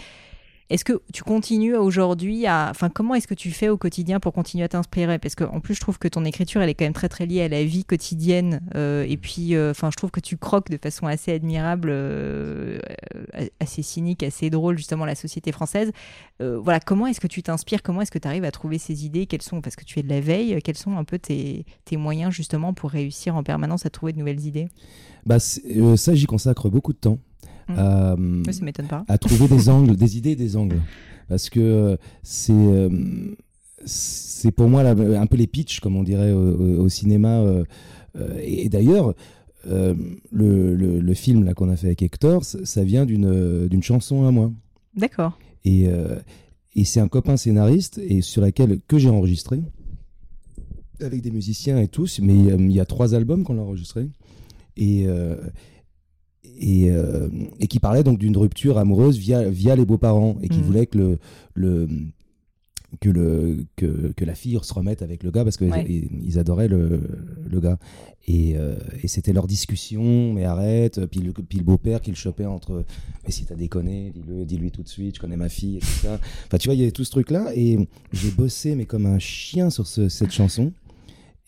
est-ce 0.72 0.86
que 0.86 1.02
tu 1.12 1.22
continues 1.22 1.76
aujourd'hui 1.76 2.46
à. 2.46 2.68
Enfin, 2.70 2.88
comment 2.88 3.14
est-ce 3.14 3.26
que 3.26 3.34
tu 3.34 3.50
fais 3.50 3.68
au 3.68 3.76
quotidien 3.76 4.20
pour 4.20 4.32
continuer 4.32 4.64
à 4.64 4.68
t'inspirer? 4.68 5.18
Parce 5.18 5.34
qu'en 5.34 5.60
plus, 5.60 5.74
je 5.74 5.80
trouve 5.80 5.98
que 5.98 6.08
ton 6.08 6.24
écriture, 6.24 6.62
elle 6.62 6.70
est 6.70 6.74
quand 6.74 6.86
même 6.86 6.94
très, 6.94 7.10
très 7.10 7.26
liée 7.26 7.42
à 7.42 7.48
la 7.48 7.62
vie 7.62 7.84
quotidienne. 7.84 8.62
Euh, 8.74 9.04
et 9.06 9.18
puis, 9.18 9.54
euh, 9.54 9.72
enfin, 9.72 9.90
je 9.90 9.96
trouve 9.96 10.10
que 10.10 10.20
tu 10.20 10.38
croques 10.38 10.70
de 10.70 10.78
façon 10.78 11.06
assez 11.06 11.30
admirable, 11.30 11.90
euh, 11.92 12.78
assez 13.60 13.82
cynique, 13.82 14.22
assez 14.22 14.48
drôle, 14.48 14.78
justement, 14.78 15.04
la 15.04 15.14
société 15.14 15.52
française. 15.52 15.92
voilà, 16.40 16.80
comment 16.80 17.06
est-ce 17.06 17.20
que 17.20 17.26
tu 17.26 17.42
t'inspires? 17.42 17.82
Comment 17.82 18.00
est-ce 18.00 18.10
que 18.10 18.18
tu 18.18 18.26
arrives 18.26 18.44
à 18.44 18.50
trouver 18.50 18.78
ces 18.78 19.04
idées? 19.04 19.26
Quels 19.26 19.42
sont, 19.42 19.60
parce 19.60 19.76
que 19.76 19.84
tu 19.84 19.98
es 19.98 20.02
de 20.02 20.08
la 20.08 20.20
veille, 20.20 20.58
quels 20.64 20.78
sont 20.78 20.96
un 20.96 21.04
peu 21.04 21.18
tes, 21.18 21.66
tes 21.84 21.98
moyens, 21.98 22.32
justement, 22.32 22.72
pour 22.72 22.90
réussir 22.90 23.36
en 23.36 23.42
permanence 23.42 23.84
à 23.84 23.90
trouver 23.90 24.14
de 24.14 24.18
nouvelles 24.18 24.46
idées? 24.46 24.68
Bah, 25.26 25.38
Ça, 25.38 26.14
j'y 26.14 26.26
consacre 26.26 26.70
beaucoup 26.70 26.94
de 26.94 26.98
temps. 26.98 27.18
Mmh. 27.68 28.44
ça 28.50 28.64
m'étonne 28.64 28.88
pas. 28.88 29.04
à 29.08 29.18
trouver 29.18 29.48
des 29.48 29.68
angles, 29.68 29.96
des 29.96 30.16
idées, 30.18 30.36
des 30.36 30.56
angles. 30.56 30.80
Parce 31.28 31.48
que 31.48 31.96
c'est 32.22 32.52
euh, 32.52 32.90
c'est 33.84 34.52
pour 34.52 34.68
moi 34.68 34.82
un 34.82 35.26
peu 35.26 35.36
les 35.36 35.46
pitchs, 35.46 35.80
comme 35.80 35.96
on 35.96 36.02
dirait 36.02 36.32
au, 36.32 36.88
cinéma. 36.88 37.40
Euh, 37.40 37.64
euh, 38.16 38.38
et, 38.42 38.68
d'ailleurs, 38.68 39.14
le, 39.66 40.74
le, 40.74 41.14
film 41.14 41.44
là 41.44 41.54
qu'on 41.54 41.70
a 41.70 41.76
fait 41.76 41.86
avec 41.86 42.02
Hector, 42.02 42.44
ça 42.44 42.84
vient 42.84 43.06
d'une 43.06 43.66
d'une 43.68 43.82
chanson 43.82 44.26
à 44.26 44.30
moi. 44.30 44.52
D'accord. 44.94 45.38
Et, 45.64 45.86
et 46.74 46.84
c'est 46.84 47.00
un 47.00 47.08
copain 47.08 47.36
scénariste 47.36 47.98
et 47.98 48.20
sur 48.20 48.42
laquelle 48.42 48.80
que 48.86 48.98
j'ai 48.98 49.08
enregistré 49.08 49.60
avec 51.00 51.22
des 51.22 51.30
musiciens 51.32 51.80
et 51.80 51.88
tous, 51.88 52.20
mais 52.20 52.34
il 52.34 52.72
y 52.72 52.78
a 52.78 52.84
trois 52.84 53.14
albums 53.14 53.42
qu'on 53.42 53.58
a 53.58 53.62
enregistrés. 53.62 54.08
Et, 54.76 55.06
euh, 56.64 57.28
et, 57.60 57.66
qui 57.66 57.80
parlait 57.80 58.04
donc 58.04 58.18
d'une 58.18 58.36
rupture 58.36 58.78
amoureuse 58.78 59.18
via, 59.18 59.48
via 59.48 59.74
les 59.76 59.84
beaux-parents 59.84 60.36
et 60.42 60.48
qui 60.48 60.58
mm. 60.58 60.62
voulait 60.62 60.86
que 60.86 60.98
le, 60.98 61.18
le 61.54 61.88
que, 63.00 63.08
le, 63.08 63.64
que, 63.76 64.12
que, 64.12 64.24
la 64.24 64.34
fille 64.34 64.58
se 64.62 64.74
remette 64.74 65.02
avec 65.02 65.22
le 65.22 65.30
gars 65.30 65.44
parce 65.44 65.56
qu'ils 65.56 66.08
ils 66.22 66.38
adoraient 66.38 66.68
le, 66.68 67.00
le 67.50 67.60
gars. 67.60 67.78
Et, 68.28 68.56
euh, 68.56 68.76
et 69.02 69.08
c'était 69.08 69.32
leur 69.32 69.46
discussion, 69.46 70.32
mais 70.32 70.44
arrête. 70.44 71.06
Puis 71.06 71.20
le, 71.20 71.32
puis 71.32 71.58
le 71.58 71.64
beau-père 71.64 72.00
qui 72.00 72.10
le 72.10 72.16
chopait 72.16 72.46
entre 72.46 72.84
Mais 73.24 73.32
si 73.32 73.44
t'as 73.44 73.54
déconné, 73.54 74.12
dis-le, 74.14 74.44
dis-lui 74.44 74.70
tout 74.70 74.82
de 74.82 74.88
suite, 74.88 75.16
je 75.16 75.20
connais 75.20 75.36
ma 75.36 75.48
fille, 75.48 75.78
etc. 75.78 76.16
Enfin, 76.46 76.58
tu 76.58 76.68
vois, 76.68 76.74
il 76.74 76.80
y 76.80 76.82
avait 76.82 76.92
tout 76.92 77.04
ce 77.04 77.10
truc-là. 77.10 77.52
Et 77.56 77.88
j'ai 78.12 78.30
bossé, 78.30 78.74
mais 78.74 78.84
comme 78.84 79.06
un 79.06 79.18
chien 79.18 79.70
sur 79.70 79.86
cette 79.86 80.30
chanson. 80.30 80.72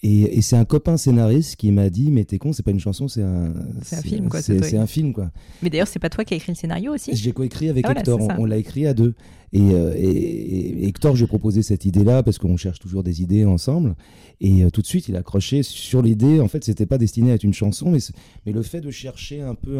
Et, 0.07 0.43
c'est 0.43 0.57
un 0.57 0.67
copain 0.67 0.99
scénariste 0.99 1.57
qui 1.57 1.73
m'a 1.73 1.89
dit 1.89 2.11
Mais 2.11 2.25
t'es 2.25 2.37
con, 2.37 2.53
c'est 2.53 2.63
pas 2.63 2.73
une 2.73 2.79
chanson, 2.81 3.09
c'est 3.09 3.23
un, 3.23 3.55
c'est 3.81 3.97
un 3.97 4.03
film, 4.03 4.29
quoi. 4.29 4.43
C'est 4.43 4.77
un 4.77 4.87
film, 4.87 5.15
quoi. 5.15 5.31
Mais 5.63 5.71
d'ailleurs, 5.71 5.89
c'est 5.89 5.99
pas 5.99 6.11
toi 6.11 6.27
qui 6.27 6.35
as 6.35 6.37
écrit 6.37 6.53
le 6.53 6.57
scénario 6.57 6.93
aussi? 6.93 7.17
J'ai 7.17 7.33
coécrit 7.33 7.71
avec 7.71 7.87
ah, 7.89 7.93
Hector, 7.93 8.21
on, 8.39 8.45
l'a 8.45 8.59
écrit 8.59 8.87
à 8.87 8.93
deux. 8.93 9.15
Euh, 9.55 9.95
et, 9.97 10.07
et, 10.07 10.89
Hector, 10.89 11.17
j'ai 11.17 11.27
proposé 11.27 11.63
cette 11.63 11.87
idée-là 11.87 12.23
parce 12.23 12.37
qu'on 12.37 12.59
cherche 12.59 12.81
toujours 12.81 13.03
des 13.03 13.23
idées 13.23 13.47
ensemble. 13.47 13.95
Et 14.43 14.63
euh, 14.63 14.71
tout 14.71 14.83
de 14.83 14.87
suite, 14.87 15.09
il 15.09 15.17
a 15.17 15.21
accroché 15.21 15.63
sur 15.63 16.03
l'idée. 16.03 16.39
En 16.39 16.49
fait, 16.49 16.63
c'était 16.65 16.85
pas 16.87 16.99
destiné 16.99 17.31
à 17.31 17.37
être 17.37 17.45
une 17.45 17.55
chanson, 17.55 17.91
mais, 17.91 18.01
mais 18.45 18.53
le 18.53 18.63
fait 18.63 18.83
de 18.83 18.91
chercher 18.91 19.41
un 19.41 19.55
peu 19.55 19.79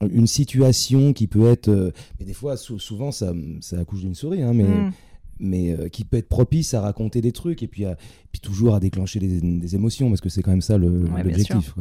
une 0.00 0.26
situation 0.26 1.12
qui 1.12 1.28
peut 1.28 1.46
être. 1.46 1.68
Euh, 1.68 1.92
mais 2.18 2.26
des 2.26 2.34
fois, 2.34 2.56
souvent, 2.56 3.12
ça, 3.12 3.32
ça 3.60 3.78
accouche 3.78 4.00
d'une 4.00 4.16
souris, 4.16 4.42
hein, 4.42 4.52
mais. 4.52 4.64
Mm 4.64 4.92
mais 5.40 5.70
euh, 5.70 5.88
qui 5.88 6.04
peut 6.04 6.16
être 6.16 6.28
propice 6.28 6.74
à 6.74 6.80
raconter 6.80 7.20
des 7.20 7.32
trucs 7.32 7.62
et 7.62 7.66
puis, 7.66 7.84
puis 8.32 8.40
toujours 8.40 8.74
à 8.74 8.80
déclencher 8.80 9.20
des, 9.20 9.74
émotions 9.74 10.08
parce 10.08 10.20
que 10.20 10.28
c'est 10.28 10.42
quand 10.42 10.50
même 10.50 10.60
ça 10.60 10.78
l'objectif. 10.78 11.74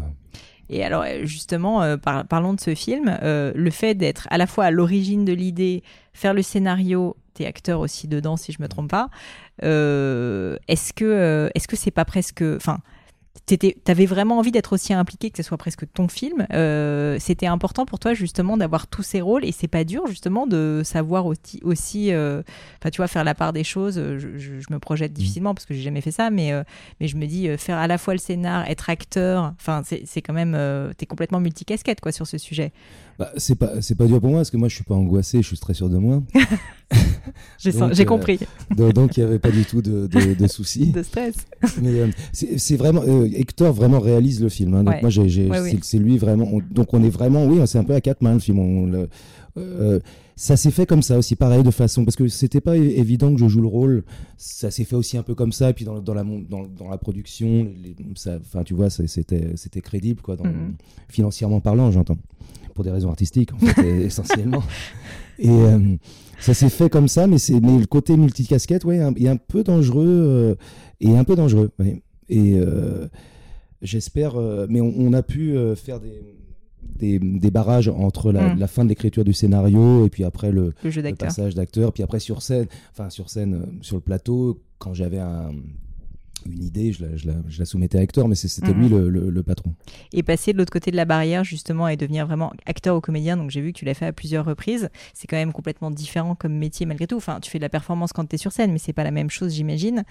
et 0.69 0.83
alors 0.83 1.03
euh, 1.03 1.25
justement, 1.25 1.81
euh, 1.81 1.97
parlons 1.97 2.53
de 2.53 2.59
ce 2.59 2.75
film, 2.75 3.17
le 3.21 3.69
fait 3.69 3.95
d'être 3.95 4.27
à 4.29 4.37
la 4.37 4.47
fois 4.47 4.65
à 4.65 4.71
l'origine 4.71 5.25
de 5.25 5.33
l'idée, 5.33 5.83
faire 6.13 6.33
le 6.33 6.41
scénario, 6.41 7.15
t'es 7.33 7.45
acteur 7.45 7.79
aussi 7.79 8.07
dedans 8.07 8.37
si 8.37 8.51
je 8.51 8.61
me 8.61 8.67
trompe 8.67 8.89
pas, 8.89 9.09
est-ce 9.61 10.93
que 10.93 11.49
est-ce 11.53 11.67
que 11.67 11.75
c'est 11.75 11.91
pas 11.91 12.05
presque, 12.05 12.43
enfin 12.55 12.79
avais 13.87 14.05
vraiment 14.05 14.37
envie 14.39 14.51
d'être 14.51 14.73
aussi 14.73 14.93
impliqué 14.93 15.29
que 15.29 15.37
ce 15.37 15.43
soit 15.43 15.57
presque 15.57 15.91
ton 15.91 16.07
film. 16.07 16.45
Euh, 16.53 17.17
c'était 17.19 17.47
important 17.47 17.85
pour 17.85 17.99
toi 17.99 18.13
justement 18.13 18.57
d'avoir 18.57 18.87
tous 18.87 19.03
ces 19.03 19.21
rôles 19.21 19.45
et 19.45 19.51
c'est 19.51 19.67
pas 19.67 19.83
dur 19.83 20.05
justement 20.07 20.47
de 20.47 20.81
savoir 20.83 21.25
aussi, 21.25 21.59
aussi 21.63 22.11
euh, 22.11 22.41
enfin 22.79 22.89
tu 22.89 22.97
vois, 22.97 23.07
faire 23.07 23.23
la 23.23 23.35
part 23.35 23.53
des 23.53 23.63
choses. 23.63 23.95
Je, 23.95 24.57
me 24.69 24.79
projette 24.79 25.11
mm. 25.11 25.15
difficilement 25.15 25.53
parce 25.53 25.65
que 25.65 25.73
j'ai 25.73 25.81
jamais 25.81 26.01
fait 26.01 26.11
ça, 26.11 26.29
mais, 26.29 26.51
euh, 26.51 26.63
mais 26.99 27.07
je 27.07 27.15
me 27.15 27.25
dis 27.25 27.47
faire 27.57 27.77
à 27.77 27.87
la 27.87 27.97
fois 27.97 28.13
le 28.13 28.19
scénar, 28.19 28.69
être 28.69 28.89
acteur, 28.89 29.53
enfin 29.59 29.81
c'est 29.83 30.21
quand 30.21 30.33
même, 30.33 30.57
tu 30.97 31.03
es 31.03 31.05
complètement 31.05 31.39
multicasquette 31.39 32.01
quoi 32.01 32.11
sur 32.11 32.27
ce 32.27 32.37
sujet. 32.37 32.71
Bah, 33.17 33.31
c'est 33.37 33.55
pas 33.55 33.81
c'est 33.81 33.95
pas 33.95 34.05
dur 34.05 34.21
pour 34.21 34.29
moi 34.29 34.39
parce 34.39 34.51
que 34.51 34.57
moi 34.57 34.67
je 34.67 34.75
suis 34.75 34.83
pas 34.83 34.93
angoissé, 34.93 35.41
je 35.41 35.47
suis 35.47 35.57
très 35.57 35.73
sûr 35.73 35.89
de 35.89 35.97
moi. 35.97 36.21
J'ai 37.59 38.05
compris. 38.05 38.39
donc 38.69 39.17
il 39.17 39.23
n'y 39.23 39.29
avait 39.29 39.39
pas 39.39 39.49
du 39.49 39.65
tout 39.65 39.81
de, 39.81 40.07
de, 40.07 40.47
soucis. 40.47 40.91
de 40.91 41.01
stress. 41.01 41.35
Mais 41.81 42.11
c'est 42.31 42.77
vraiment 42.77 43.03
Hector 43.25 43.73
vraiment 43.73 43.99
réalise 43.99 44.41
le 44.41 44.49
film. 44.49 44.75
Hein. 44.75 44.83
donc 44.83 45.01
moi, 45.01 45.11
c'est 45.81 45.97
lui 45.97 46.17
vraiment. 46.17 46.47
donc 46.69 46.93
on 46.93 47.03
est 47.03 47.09
vraiment, 47.09 47.45
oui, 47.45 47.59
c'est 47.65 47.79
un 47.79 47.83
peu 47.83 47.95
à 47.95 48.01
quatre 48.01 48.21
mains 48.21 48.35
le 48.35 48.39
film. 48.39 49.07
Euh, 49.57 49.99
ça 50.35 50.55
s'est 50.55 50.71
fait 50.71 50.85
comme 50.85 51.01
ça 51.01 51.17
aussi, 51.17 51.35
pareil, 51.35 51.63
de 51.63 51.71
façon. 51.71 52.05
Parce 52.05 52.15
que 52.15 52.27
c'était 52.27 52.61
pas 52.61 52.77
évident 52.77 53.33
que 53.33 53.39
je 53.39 53.47
joue 53.47 53.61
le 53.61 53.67
rôle. 53.67 54.03
Ça 54.37 54.71
s'est 54.71 54.83
fait 54.83 54.95
aussi 54.95 55.17
un 55.17 55.23
peu 55.23 55.35
comme 55.35 55.51
ça. 55.51 55.71
Et 55.71 55.73
puis 55.73 55.85
dans, 55.85 55.99
dans 55.99 56.13
la, 56.13 56.23
dans, 56.23 56.67
dans, 56.67 56.89
la 56.89 56.97
production, 56.97 57.67
enfin, 58.27 58.63
tu 58.63 58.73
vois, 58.73 58.89
c'était 58.89 59.81
crédible, 59.81 60.21
quoi, 60.21 60.35
mm-hmm. 60.35 60.73
financièrement 61.09 61.59
parlant, 61.59 61.91
j'entends. 61.91 62.17
Pour 62.75 62.83
des 62.83 62.91
raisons 62.91 63.09
artistiques, 63.09 63.51
en 63.53 63.57
fait, 63.57 63.81
essentiellement. 64.05 64.61
Et 65.39 65.49
euh, 65.49 65.95
ça 66.39 66.53
s'est 66.53 66.69
fait 66.69 66.89
comme 66.89 67.07
ça, 67.07 67.25
mais, 67.25 67.37
mais 67.59 67.79
le 67.79 67.87
côté 67.87 68.15
multicasquette, 68.15 68.85
ouais, 68.85 68.97
est 68.97 69.27
un 69.27 69.37
peu 69.37 69.63
dangereux. 69.63 70.05
Euh, 70.07 70.55
et 71.01 71.17
un 71.17 71.23
peu 71.23 71.35
dangereux, 71.35 71.71
Et 72.29 72.55
j'espère. 73.81 74.35
mais 74.69 74.81
on, 74.81 75.13
a 75.13 75.23
pu 75.23 75.55
faire 75.75 75.99
des 75.99 76.21
des, 76.81 77.19
barrages 77.51 77.89
entre 77.89 78.31
mm. 78.31 78.57
la, 78.57 78.67
fin 78.67 78.83
de 78.83 78.89
l'écriture 78.89 79.23
du 79.23 79.33
scénario 79.33 80.05
et 80.05 80.09
puis 80.09 80.23
après 80.23 80.51
le, 80.51 80.73
le, 80.83 81.15
passage 81.15 81.55
d'acteur, 81.55 81.93
puis 81.93 82.03
après 82.03 82.19
sur 82.19 82.41
scène, 82.41 82.67
enfin 82.91 83.09
sur 83.09 83.29
scène, 83.29 83.53
euh, 83.53 83.65
sur 83.81 83.97
le 83.97 84.01
plateau, 84.01 84.61
quand 84.79 84.93
j'avais 84.93 85.19
un, 85.19 85.51
une 86.45 86.63
idée, 86.63 86.91
je 86.91 87.05
la, 87.05 87.15
je, 87.15 87.27
la, 87.27 87.33
je 87.47 87.59
la, 87.59 87.65
soumettais 87.65 87.97
à 87.97 88.01
Hector, 88.01 88.27
mais 88.27 88.35
c'était 88.35 88.73
lui 88.73 88.89
mhm. 88.89 89.07
le, 89.07 89.29
le, 89.29 89.43
patron. 89.43 89.73
Et 90.13 90.23
passer 90.23 90.53
de 90.53 90.57
l'autre 90.57 90.71
côté 90.71 90.91
de 90.91 90.95
la 90.95 91.05
barrière, 91.05 91.43
justement, 91.43 91.87
et 91.87 91.97
devenir 91.97 92.25
vraiment 92.27 92.53
acteur 92.65 92.95
ou 92.95 93.01
comédien, 93.01 93.37
donc 93.37 93.49
j'ai 93.49 93.61
vu 93.61 93.73
que 93.73 93.77
tu 93.77 93.85
l'as 93.85 93.93
fait 93.93 94.05
à 94.05 94.13
plusieurs 94.13 94.45
reprises, 94.45 94.89
c'est 95.13 95.27
quand 95.27 95.37
même 95.37 95.53
complètement 95.53 95.91
différent 95.91 96.35
comme 96.35 96.53
métier 96.53 96.85
malgré 96.85 97.07
tout. 97.07 97.17
Enfin, 97.17 97.39
tu 97.39 97.49
fais 97.49 97.59
de 97.59 97.63
la 97.63 97.69
performance 97.69 98.13
quand 98.13 98.25
tu 98.25 98.35
es 98.35 98.37
sur 98.37 98.51
scène, 98.51 98.71
mais 98.71 98.77
c'est 98.77 98.93
pas 98.93 99.03
la 99.03 99.11
même 99.11 99.29
chose, 99.29 99.53
j'imagine. 99.53 100.03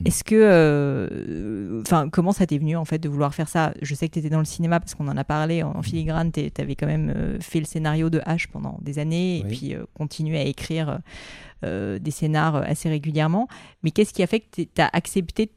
Mm. 0.00 0.06
Est-ce 0.06 0.24
que. 0.24 0.34
Euh, 0.36 1.80
enfin, 1.82 2.08
comment 2.08 2.32
ça 2.32 2.46
t'est 2.46 2.58
venu, 2.58 2.76
en 2.76 2.84
fait, 2.84 2.98
de 2.98 3.08
vouloir 3.08 3.34
faire 3.34 3.48
ça? 3.48 3.72
Je 3.82 3.94
sais 3.94 4.08
que 4.08 4.14
tu 4.14 4.18
étais 4.20 4.30
dans 4.30 4.38
le 4.38 4.44
cinéma 4.44 4.80
parce 4.80 4.94
qu'on 4.94 5.08
en 5.08 5.16
a 5.16 5.24
parlé 5.24 5.62
en, 5.62 5.82
filigrane, 5.82 6.30
tu 6.32 6.50
avais 6.58 6.76
quand 6.76 6.86
même 6.86 7.12
euh, 7.16 7.38
fait 7.40 7.58
le 7.58 7.64
scénario 7.64 8.10
de 8.10 8.18
H 8.20 8.46
pendant 8.52 8.78
des 8.82 8.98
années, 8.98 9.38
et 9.38 9.44
puis 9.44 9.74
euh, 9.74 9.84
continué 9.94 10.38
à 10.38 10.44
écrire 10.44 11.00
des 11.62 12.10
scénars 12.10 12.56
assez 12.56 12.88
régulièrement. 12.88 13.48
Mais 13.82 13.90
qu'est-ce 13.90 14.12
qui 14.12 14.22
a 14.22 14.26
fait 14.26 14.40
que 14.40 14.62
tu 14.62 14.68
as 14.78 14.90
accepté, 14.92 15.50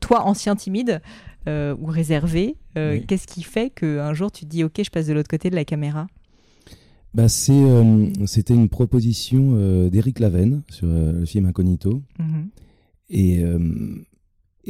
toi, 0.00 0.24
ancien 0.24 0.56
timide 0.56 1.00
euh, 1.48 1.74
ou 1.80 1.86
réservé, 1.86 2.56
euh, 2.76 3.00
qu'est-ce 3.06 3.26
qui 3.26 3.42
fait 3.42 3.70
qu'un 3.70 4.14
jour 4.14 4.30
tu 4.30 4.44
te 4.44 4.50
dis 4.50 4.64
Ok, 4.64 4.80
je 4.84 4.90
passe 4.90 5.06
de 5.06 5.12
l'autre 5.12 5.28
côté 5.28 5.50
de 5.50 5.54
la 5.54 5.64
caméra? 5.64 6.06
Bah, 7.14 7.28
C'était 7.28 8.54
une 8.54 8.68
proposition 8.68 9.88
d'Éric 9.88 10.20
Lavenne 10.20 10.62
sur 10.68 10.86
le 10.86 11.24
film 11.24 11.46
Incognito. 11.46 12.02
Mhm. 12.18 12.48
Et. 13.10 13.44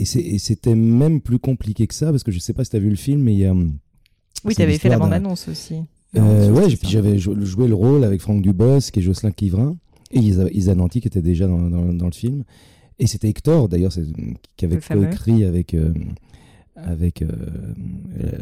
Et 0.01 0.05
c'était 0.05 0.77
même 0.77 1.21
plus 1.21 1.41
compliqué 1.41 1.89
que 1.89 1.95
ça, 1.95 2.13
parce 2.13 2.23
que 2.23 2.31
je 2.31 2.39
sais 2.39 2.53
pas 2.53 2.63
si 2.63 2.71
tu 2.71 2.77
as 2.77 2.79
vu 2.79 2.89
le 2.89 2.95
film, 2.95 3.21
mais 3.21 3.33
il 3.33 3.41
y 3.41 3.47
a. 3.47 3.53
Oui, 4.45 4.55
tu 4.55 4.63
avais 4.63 4.79
fait 4.79 4.89
la 4.89 4.97
bande-annonce 4.97 5.49
aussi. 5.49 5.83
Euh, 6.17 6.51
ouais, 6.51 6.69
puis 6.69 6.89
j'avais 6.89 7.19
joué 7.19 7.67
le 7.69 7.75
rôle 7.75 8.05
avec 8.05 8.21
Franck 8.21 8.41
Dubosc 8.43 8.97
et 8.97 9.01
Jocelyn 9.01 9.33
Quivrin. 9.33 9.77
Et 10.11 10.21
Isa, 10.21 10.75
Nanti 10.75 11.01
qui 11.01 11.09
était 11.09 11.23
déjà 11.23 11.47
dans, 11.47 11.69
dans, 11.93 12.07
le 12.07 12.13
film. 12.13 12.45
Et 12.99 13.07
c'était 13.07 13.29
Hector, 13.29 13.69
d'ailleurs, 13.69 13.93
qui 14.57 14.65
avait 14.65 14.77
écrit 14.77 15.45
avec, 15.45 15.75
euh, 15.75 15.93
avec 16.77 17.23
euh, 17.23 17.29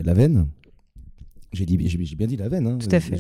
Lavenne. 0.05 0.47
J'ai 1.53 1.65
bien 1.67 2.27
dit 2.27 2.37
Lavenne. 2.37 2.67
Hein, 2.67 2.79
Tout 2.79 2.89
à 2.91 3.01
fait. 3.01 3.17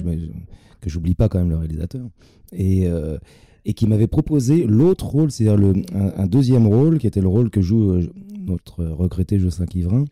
que 0.80 0.90
j'oublie 0.90 1.14
pas 1.14 1.28
quand 1.28 1.38
même 1.38 1.50
le 1.50 1.56
réalisateur. 1.56 2.06
Et, 2.52 2.86
euh, 2.86 3.18
et 3.64 3.74
qui 3.74 3.86
m'avait 3.86 4.06
proposé 4.06 4.64
l'autre 4.64 5.06
rôle, 5.06 5.30
c'est-à-dire 5.30 5.72
un, 5.94 6.12
un, 6.16 6.26
deuxième 6.26 6.66
rôle, 6.66 6.98
qui 6.98 7.06
était 7.06 7.20
le 7.20 7.28
rôle 7.28 7.50
que 7.50 7.60
joue 7.60 7.90
euh, 7.92 8.12
notre 8.38 8.84
regretté 8.84 9.38
Jocelyn 9.38 9.66
Quivrin. 9.66 10.04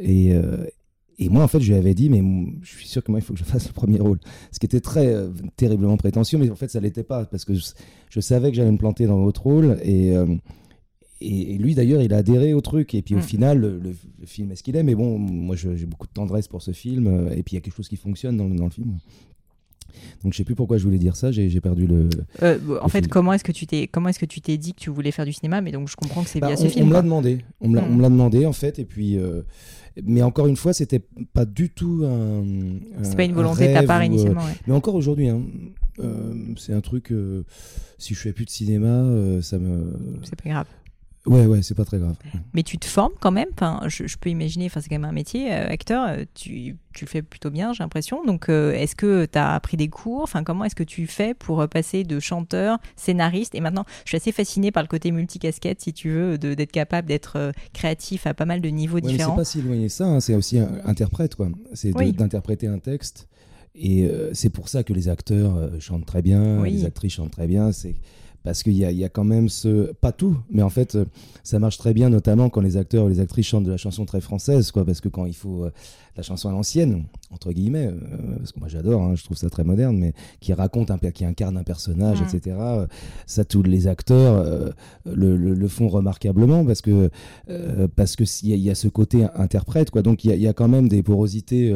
Et, 0.00 0.32
et 1.18 1.28
moi, 1.28 1.42
en 1.42 1.48
fait, 1.48 1.60
je 1.60 1.72
lui 1.72 1.78
avais 1.78 1.94
dit, 1.94 2.08
mais 2.10 2.22
je 2.62 2.68
suis 2.68 2.86
sûr 2.86 3.02
que 3.02 3.10
moi, 3.10 3.18
il 3.18 3.22
faut 3.24 3.32
que 3.32 3.38
je 3.40 3.44
fasse 3.44 3.66
le 3.66 3.72
premier 3.72 3.98
rôle. 3.98 4.20
Ce 4.52 4.60
qui 4.60 4.66
était 4.66 4.80
très 4.80 5.08
euh, 5.08 5.30
terriblement 5.56 5.96
prétentieux, 5.96 6.38
mais 6.38 6.48
en 6.48 6.54
fait, 6.54 6.68
ça 6.70 6.78
l'était 6.78 7.02
pas, 7.02 7.24
parce 7.24 7.44
que 7.44 7.54
je, 7.54 8.20
savais 8.20 8.50
que 8.50 8.56
j'allais 8.56 8.70
me 8.70 8.78
planter 8.78 9.06
dans 9.06 9.18
l'autre 9.18 9.42
rôle. 9.42 9.78
Et, 9.82 10.16
euh, 10.16 10.26
et, 11.20 11.58
lui, 11.58 11.74
d'ailleurs, 11.74 12.02
il 12.02 12.14
a 12.14 12.18
adhéré 12.18 12.54
au 12.54 12.60
truc. 12.60 12.94
Et 12.94 13.02
puis, 13.02 13.16
au 13.16 13.18
mm. 13.18 13.22
final, 13.22 13.58
le, 13.58 13.94
film 14.26 14.52
est 14.52 14.56
ce 14.56 14.62
qu'il 14.62 14.76
est. 14.76 14.84
Mais 14.84 14.94
bon, 14.94 15.18
moi, 15.18 15.56
j'ai 15.56 15.86
beaucoup 15.86 16.06
de 16.06 16.12
tendresse 16.12 16.46
pour 16.46 16.62
ce 16.62 16.70
film. 16.70 17.08
Euh, 17.08 17.30
et 17.34 17.42
puis, 17.42 17.54
il 17.54 17.56
y 17.56 17.58
a 17.58 17.62
quelque 17.62 17.76
chose 17.76 17.88
qui 17.88 17.96
fonctionne 17.96 18.36
dans, 18.36 18.48
dans 18.48 18.66
le 18.66 18.70
film. 18.70 18.98
Donc 20.22 20.32
je 20.32 20.38
sais 20.38 20.44
plus 20.44 20.54
pourquoi 20.54 20.78
je 20.78 20.84
voulais 20.84 20.98
dire 20.98 21.16
ça, 21.16 21.32
j'ai 21.32 21.60
perdu 21.60 21.86
le. 21.86 22.08
en 22.80 22.88
fait, 22.88 23.08
comment 23.08 23.32
est-ce 23.32 23.44
que 23.44 23.52
tu 23.52 23.66
t'es 23.66 23.86
comment 23.86 24.08
est-ce 24.08 24.18
que 24.18 24.26
tu 24.26 24.40
t'es 24.40 24.56
dit 24.56 24.74
que 24.74 24.80
tu 24.80 24.90
voulais 24.90 25.10
faire 25.10 25.24
du 25.24 25.32
cinéma? 25.32 25.60
Mais 25.60 25.72
donc 25.72 25.88
je 25.88 25.96
comprends 25.96 26.22
que 26.22 26.28
c'est 26.28 26.40
bah, 26.40 26.48
via 26.48 26.56
ce 26.56 26.66
film. 26.66 26.86
On 26.86 26.88
me 26.88 26.94
l'a 26.94 27.02
demandé, 27.02 27.38
on 27.60 27.68
me 27.68 28.02
l'a 28.02 28.08
demandé 28.08 28.46
en 28.46 28.52
fait, 28.52 28.78
et 28.78 28.84
puis 28.84 29.18
mais 30.04 30.22
encore 30.22 30.46
une 30.46 30.56
fois, 30.56 30.72
c'était 30.72 31.02
pas 31.32 31.44
du 31.44 31.70
tout 31.70 32.04
un. 32.04 32.44
C'est 33.02 33.16
pas 33.16 33.24
une 33.24 33.32
volonté 33.32 33.68
de 33.68 33.74
ta 33.74 33.82
part 33.82 34.02
initialement. 34.02 34.42
Euh, 34.42 34.52
mais 34.66 34.74
encore 34.74 34.94
aujourd'hui, 34.94 35.28
hein, 35.28 35.42
euh, 36.00 36.34
c'est 36.56 36.72
un 36.72 36.80
truc. 36.80 37.12
Euh, 37.12 37.44
si 37.98 38.14
je 38.14 38.20
fais 38.20 38.32
plus 38.32 38.44
de 38.44 38.50
cinéma, 38.50 39.04
ça 39.42 39.58
me. 39.58 39.92
C'est 40.22 40.40
pas 40.40 40.50
grave. 40.50 40.66
Ouais, 41.28 41.46
ouais, 41.46 41.62
c'est 41.62 41.74
pas 41.74 41.84
très 41.84 41.98
grave. 41.98 42.16
Mais 42.54 42.62
tu 42.62 42.78
te 42.78 42.86
formes 42.86 43.12
quand 43.20 43.30
même. 43.30 43.48
Enfin, 43.52 43.80
je, 43.86 44.16
peux 44.16 44.30
imaginer, 44.30 44.66
enfin, 44.66 44.80
c'est 44.80 44.88
quand 44.88 44.98
même 44.98 45.04
un 45.04 45.12
métier, 45.12 45.52
euh, 45.52 45.68
acteur, 45.68 46.08
euh, 46.08 46.24
tu, 46.34 46.76
tu, 46.94 47.04
le 47.04 47.08
fais 47.08 47.22
plutôt 47.22 47.50
bien, 47.50 47.72
j'ai 47.72 47.82
l'impression. 47.82 48.24
Donc, 48.24 48.48
euh, 48.48 48.72
est-ce 48.72 48.96
que 48.96 49.26
tu 49.26 49.38
as 49.38 49.54
appris 49.54 49.76
des 49.76 49.88
cours? 49.88 50.22
Enfin, 50.22 50.42
comment 50.42 50.64
est-ce 50.64 50.74
que 50.74 50.84
tu 50.84 51.06
fais 51.06 51.34
pour 51.34 51.68
passer 51.68 52.04
de 52.04 52.18
chanteur, 52.18 52.78
scénariste? 52.96 53.54
Et 53.54 53.60
maintenant, 53.60 53.84
je 54.04 54.10
suis 54.10 54.16
assez 54.16 54.32
fascinée 54.32 54.70
par 54.70 54.82
le 54.82 54.88
côté 54.88 55.10
multicasquette, 55.10 55.80
si 55.80 55.92
tu 55.92 56.10
veux, 56.10 56.38
d'être 56.38 56.72
capable 56.72 57.08
d'être 57.08 57.52
créatif 57.72 58.26
à 58.26 58.34
pas 58.34 58.46
mal 58.46 58.60
de 58.60 58.68
niveaux 58.68 59.00
différents. 59.00 59.32
C'est 59.32 59.36
pas 59.36 59.44
si 59.44 59.58
éloigné 59.58 59.88
ça, 59.88 60.06
hein, 60.06 60.20
c'est 60.20 60.34
aussi 60.34 60.58
un, 60.58 60.70
interprète, 60.84 61.34
quoi. 61.34 61.48
C'est 61.74 61.92
d'interpréter 61.92 62.66
un 62.66 62.78
texte. 62.78 63.28
Et 63.74 64.10
c'est 64.32 64.50
pour 64.50 64.68
ça 64.68 64.82
que 64.82 64.92
les 64.92 65.08
acteurs 65.08 65.70
chantent 65.78 66.06
très 66.06 66.22
bien, 66.22 66.64
les 66.64 66.84
actrices 66.84 67.12
chantent 67.12 67.30
très 67.30 67.46
bien. 67.46 67.70
C'est 67.70 67.94
parce 68.48 68.62
qu'il 68.62 68.72
y, 68.72 68.78
y 68.78 69.04
a, 69.04 69.08
quand 69.10 69.24
même 69.24 69.50
ce 69.50 69.92
pas 69.92 70.10
tout 70.10 70.38
mais 70.50 70.62
en 70.62 70.70
fait 70.70 70.96
ça 71.44 71.58
marche 71.58 71.76
très 71.76 71.92
bien 71.92 72.08
notamment 72.08 72.48
quand 72.48 72.62
les 72.62 72.78
acteurs 72.78 73.04
ou 73.04 73.08
les 73.08 73.20
actrices 73.20 73.46
chantent 73.46 73.64
de 73.64 73.70
la 73.70 73.76
chanson 73.76 74.06
très 74.06 74.22
française 74.22 74.70
quoi 74.70 74.86
parce 74.86 75.02
que 75.02 75.10
quand 75.10 75.26
il 75.26 75.34
faut 75.34 75.64
euh, 75.64 75.70
la 76.16 76.22
chanson 76.22 76.48
à 76.48 76.52
l'ancienne 76.52 77.04
entre 77.30 77.52
guillemets 77.52 77.88
euh, 77.88 78.36
parce 78.38 78.52
que 78.52 78.58
moi 78.58 78.68
j'adore 78.68 79.02
hein, 79.02 79.14
je 79.16 79.22
trouve 79.22 79.36
ça 79.36 79.50
très 79.50 79.64
moderne 79.64 79.98
mais 79.98 80.14
qui 80.40 80.54
raconte 80.54 80.90
un 80.90 80.96
qui 80.96 81.26
incarne 81.26 81.58
un 81.58 81.62
personnage 81.62 82.22
mmh. 82.22 82.24
etc 82.24 82.56
ça 83.26 83.44
tous 83.44 83.62
les 83.62 83.86
acteurs 83.86 84.38
euh, 84.38 84.70
le, 85.04 85.36
le, 85.36 85.68
font 85.68 85.88
remarquablement 85.88 86.64
parce 86.64 86.80
que 86.80 87.10
parce 87.96 88.16
que 88.16 88.24
il 88.44 88.56
y, 88.56 88.70
a 88.70 88.74
ce 88.74 88.88
côté 88.88 89.26
interprète 89.34 89.90
quoi 89.90 90.00
donc 90.00 90.24
il 90.24 90.34
y, 90.34 90.38
y, 90.38 90.48
a 90.48 90.54
quand 90.54 90.68
même 90.68 90.88
des 90.88 91.02
porosités 91.02 91.70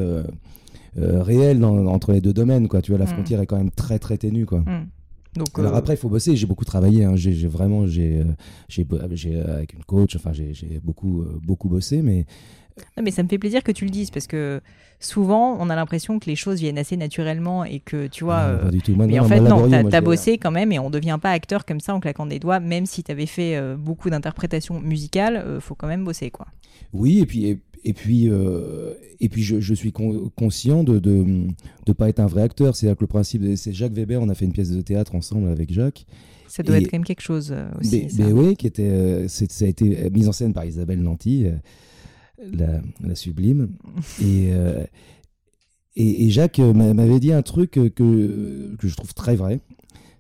réelles 0.97 1.63
entre 1.67 2.13
les 2.13 2.23
deux 2.23 2.33
domaines 2.33 2.67
quoi 2.67 2.81
tu 2.81 2.93
vois 2.93 2.99
la 2.99 3.05
mmh. 3.05 3.09
frontière 3.09 3.41
est 3.43 3.47
quand 3.47 3.59
même 3.59 3.71
très 3.71 3.99
très 3.99 4.17
ténue 4.17 4.47
quoi 4.47 4.61
mmh. 4.61 4.87
Donc, 5.37 5.59
Alors 5.59 5.75
euh, 5.75 5.79
après, 5.79 5.95
il 5.95 5.97
faut 5.97 6.09
bosser. 6.09 6.37
J'ai 6.37 6.47
beaucoup 6.47 6.65
travaillé. 6.65 7.05
Hein. 7.05 7.17
J'ai 7.17 7.47
vraiment, 7.47 7.87
j'ai, 7.87 8.21
euh, 8.21 8.25
j'ai, 8.69 8.87
euh, 8.93 9.55
avec 9.55 9.73
une 9.73 9.85
coach. 9.85 10.17
Enfin, 10.17 10.33
j'ai 10.33 10.81
beaucoup, 10.83 11.25
beaucoup 11.43 11.69
bossé, 11.69 12.03
mais. 12.03 12.27
Non, 12.97 13.03
mais 13.03 13.11
ça 13.11 13.23
me 13.23 13.29
fait 13.29 13.39
plaisir 13.39 13.63
que 13.63 13.73
tu 13.73 13.85
le 13.85 13.91
dises 13.91 14.11
parce 14.11 14.27
que 14.27 14.63
souvent, 14.99 15.59
on 15.61 15.69
a 15.69 15.77
l'impression 15.77 16.19
que 16.19 16.25
les 16.25 16.37
choses 16.37 16.59
viennent 16.59 16.79
assez 16.79 16.97
naturellement 16.97 17.65
et 17.65 17.81
que 17.81 18.07
tu 18.07 18.25
vois. 18.25 18.59
pas 18.63 18.71
du 18.71 18.81
tout. 18.81 18.95
mais 18.97 19.19
en 19.21 19.25
fait, 19.25 19.41
non, 19.41 19.69
t'as 19.69 19.99
as 19.99 20.01
bossé 20.01 20.39
quand 20.39 20.51
même 20.51 20.73
et 20.73 20.79
on 20.79 20.89
devient 20.89 21.19
pas 21.21 21.33
acteur 21.33 21.67
comme 21.67 21.81
ça 21.81 21.95
en 21.95 22.01
claquant 22.01 22.25
des 22.25 22.39
doigts, 22.39 22.61
même 22.61 22.87
si 22.87 23.03
tu 23.03 23.13
avais 23.13 23.27
fait 23.27 23.61
beaucoup 23.77 24.09
d'interprétations 24.09 24.81
musicales, 24.81 25.59
faut 25.61 25.75
quand 25.75 25.87
même 25.87 26.05
bosser, 26.05 26.31
quoi. 26.31 26.47
Oui, 26.95 27.21
et 27.21 27.27
puis, 27.27 27.47
et 27.47 27.61
puis, 27.93 28.29
euh, 28.31 28.95
et 29.21 29.29
puis 29.29 29.43
je, 29.43 29.75
suis 29.75 29.93
conscient 29.93 30.85
de 30.85 30.95
ne 30.95 31.49
de, 31.87 31.93
pas 31.93 32.09
être 32.09 32.21
un 32.21 32.27
vrai 32.27 32.43
acteur. 32.43 32.77
C'est-à-dire 32.77 32.97
que 32.97 33.05
le 33.05 33.09
principe, 33.09 33.43
c'est 33.57 33.73
Jacques 33.73 33.93
Weber, 33.93 34.23
on 34.23 34.29
a 34.29 34.35
fait 34.35 34.45
une 34.45 34.53
pièce 34.53 34.71
de 34.71 34.81
théâtre 34.81 35.15
ensemble 35.15 35.49
avec 35.49 35.73
Jacques. 35.73 36.07
Ça 36.47 36.63
doit 36.63 36.77
être 36.77 36.85
quand 36.91 36.99
même 36.99 37.05
quelque 37.05 37.23
chose 37.23 37.51
euh, 37.51 37.69
aussi. 37.81 38.09
Mais, 38.19 38.31
oui, 38.31 38.57
qui 38.57 38.67
était, 38.67 38.83
euh, 38.83 39.29
ça 39.29 39.65
a 39.65 39.69
été 39.69 40.11
mise 40.11 40.29
en 40.29 40.33
scène 40.33 40.53
par 40.53 40.65
Isabelle 40.65 41.03
Nanty, 41.03 41.47
la, 42.53 42.81
la, 43.03 43.15
sublime. 43.15 43.71
et, 44.23 44.51
et, 45.97 46.27
et, 46.27 46.31
Jacques 46.31 46.59
m'avait 46.59 47.21
dit 47.21 47.33
un 47.33 47.43
truc 47.43 47.73
que, 47.73 47.89
que 47.89 48.89
je 48.89 48.95
trouve 48.95 49.15
très 49.15 49.35
vrai. 49.35 49.61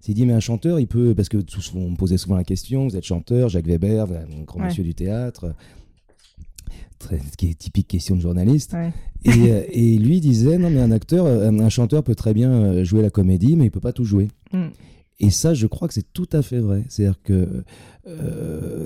Il 0.08 0.14
dit, 0.14 0.26
mais 0.26 0.32
un 0.32 0.40
chanteur, 0.40 0.80
il 0.80 0.88
peut, 0.88 1.14
parce 1.14 1.28
que 1.28 1.38
on 1.76 1.90
me 1.90 1.96
posait 1.96 2.16
souvent 2.16 2.34
la 2.34 2.42
question, 2.42 2.88
vous 2.88 2.96
êtes 2.96 3.04
chanteur, 3.04 3.48
Jacques 3.48 3.68
Weber, 3.68 4.08
un 4.10 4.42
grand 4.42 4.58
monsieur 4.58 4.82
du 4.82 4.94
théâtre 4.94 5.54
qui 7.36 7.50
est 7.50 7.54
typique 7.54 7.88
question 7.88 8.16
de 8.16 8.20
journaliste. 8.20 8.74
Euh, 8.74 9.62
et, 9.70 9.98
lui 9.98 10.20
disait 10.20 10.58
non 10.58 10.70
mais 10.70 10.80
un 10.80 10.90
acteur, 10.90 11.26
euh, 11.26 11.50
un, 11.50 11.68
chanteur 11.68 12.02
peut 12.02 12.14
très 12.14 12.34
bien 12.34 12.50
euh, 12.50 12.84
jouer 12.84 13.02
la 13.02 13.10
comédie, 13.10 13.56
mais 13.56 13.66
il 13.66 13.70
peut 13.70 13.80
pas 13.80 13.92
tout 13.92 14.04
jouer. 14.04 14.28
Mm. 14.52 14.68
Et 15.20 15.30
ça, 15.30 15.54
je 15.54 15.66
crois 15.66 15.86
que 15.86 15.94
c'est 15.94 16.12
tout 16.12 16.28
à 16.32 16.42
fait 16.42 16.58
vrai. 16.58 16.84
C'est-à-dire 16.88 17.20
que 17.22 17.62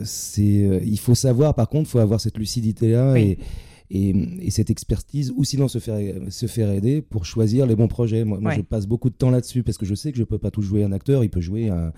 c'est, 0.04 0.82
il 0.84 0.98
faut 0.98 1.14
savoir, 1.14 1.54
par 1.54 1.68
contre, 1.68 1.88
il 1.88 1.92
faut 1.92 1.98
avoir 1.98 2.20
cette 2.20 2.36
lucidité-là 2.36 3.16
et, 3.16 3.38
et, 3.90 4.50
cette 4.50 4.68
expertise, 4.68 5.32
ou 5.34 5.44
sinon 5.44 5.68
se 5.68 5.78
faire, 5.78 5.98
se 6.28 6.46
faire 6.46 6.70
aider 6.70 7.00
pour 7.00 7.24
choisir 7.24 7.64
les 7.64 7.74
bons 7.74 7.88
projets. 7.88 8.24
Moi, 8.24 8.52
je 8.54 8.60
passe 8.60 8.86
beaucoup 8.86 9.08
de 9.08 9.14
temps 9.14 9.30
là-dessus 9.30 9.62
parce 9.62 9.78
que 9.78 9.86
je 9.86 9.94
sais 9.94 10.12
que 10.12 10.18
je 10.18 10.24
peux 10.24 10.36
pas 10.36 10.50
tout 10.50 10.60
jouer. 10.60 10.84
Un 10.84 10.92
acteur, 10.92 11.24
il 11.24 11.30
peut 11.30 11.40
jouer 11.40 11.70
un, 11.70 11.92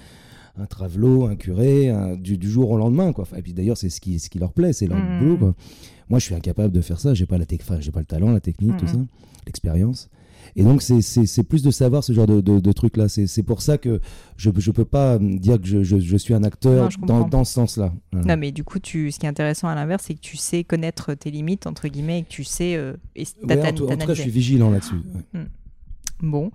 un 0.59 0.67
travelot, 0.67 1.27
un 1.27 1.37
curé, 1.37 1.93
du, 2.19 2.51
jour 2.51 2.71
au 2.71 2.79
lendemain. 2.79 3.13
Quoi. 3.13 3.27
Et 3.37 3.43
puis 3.43 3.53
d'ailleurs, 3.53 3.77
c'est 3.77 3.91
ce 3.91 4.01
qui, 4.01 4.19
ce 4.19 4.29
qui 4.29 4.39
leur 4.39 4.53
plaît, 4.53 4.73
c'est 4.73 4.87
leur 4.87 4.99
mmh. 4.99 5.19
boulot. 5.19 5.55
Moi, 6.09 6.19
je 6.19 6.25
suis 6.25 6.35
incapable 6.35 6.73
de 6.73 6.81
faire 6.81 7.01
ça. 7.01 7.15
J'ai 7.15 7.27
pas 7.27 7.39
la 7.39 7.45
j'ai 7.81 7.91
pas 7.91 8.01
le 8.01 8.07
talent, 8.07 8.31
la 8.31 8.41
technique, 8.41 8.77
tout 8.77 8.87
mmh. 8.87 8.89
ça, 8.89 8.99
l'expérience. 9.47 10.09
et 10.57 10.63
donc 10.63 10.83
c'est 10.83 11.43
plus 11.43 11.63
de 11.63 11.71
savoir 11.71 12.03
ce 12.03 12.13
genre 12.13 12.27
de, 12.27 12.41
de, 12.41 12.73
trucs 12.73 12.97
là. 12.97 13.09
C'est 13.09 13.43
pour 13.43 13.61
ça 13.61 13.77
que 13.79 14.01
je 14.37 14.49
ne 14.51 14.71
peux 14.73 14.85
pas 14.85 15.19
dire 15.19 15.61
que 15.61 15.67
je, 15.67 15.83
je, 15.83 16.17
suis 16.17 16.35
un 16.35 16.45
acteur 16.45 16.89
dans, 17.07 17.29
dans, 17.29 17.45
ce 17.45 17.53
sens-là. 17.55 17.93
Non, 18.13 18.37
mais 18.37 18.53
du 18.53 18.65
coup, 18.65 18.79
tu, 18.79 19.13
ce 19.13 19.19
qui 19.19 19.27
est 19.27 19.29
intéressant 19.29 19.69
à 19.69 19.75
l'inverse, 19.75 20.05
c'est 20.07 20.15
que 20.15 20.21
tu 20.21 20.37
sais 20.37 20.65
connaître 20.65 21.15
tes 21.15 21.31
limites, 21.31 21.67
entre 21.67 21.89
guillemets, 21.89 22.21
et 22.21 22.23
que 22.23 22.29
tu 22.29 22.45
sais... 22.45 22.77
Euh, 22.77 22.95
en, 23.17 23.73
tout, 23.73 23.87
cas, 23.87 24.15
je 24.15 24.23
suis 24.23 24.31
vigilant 24.31 24.71
là-dessus. 24.71 25.01
Hmm. 25.35 25.38
Bon, 26.21 26.51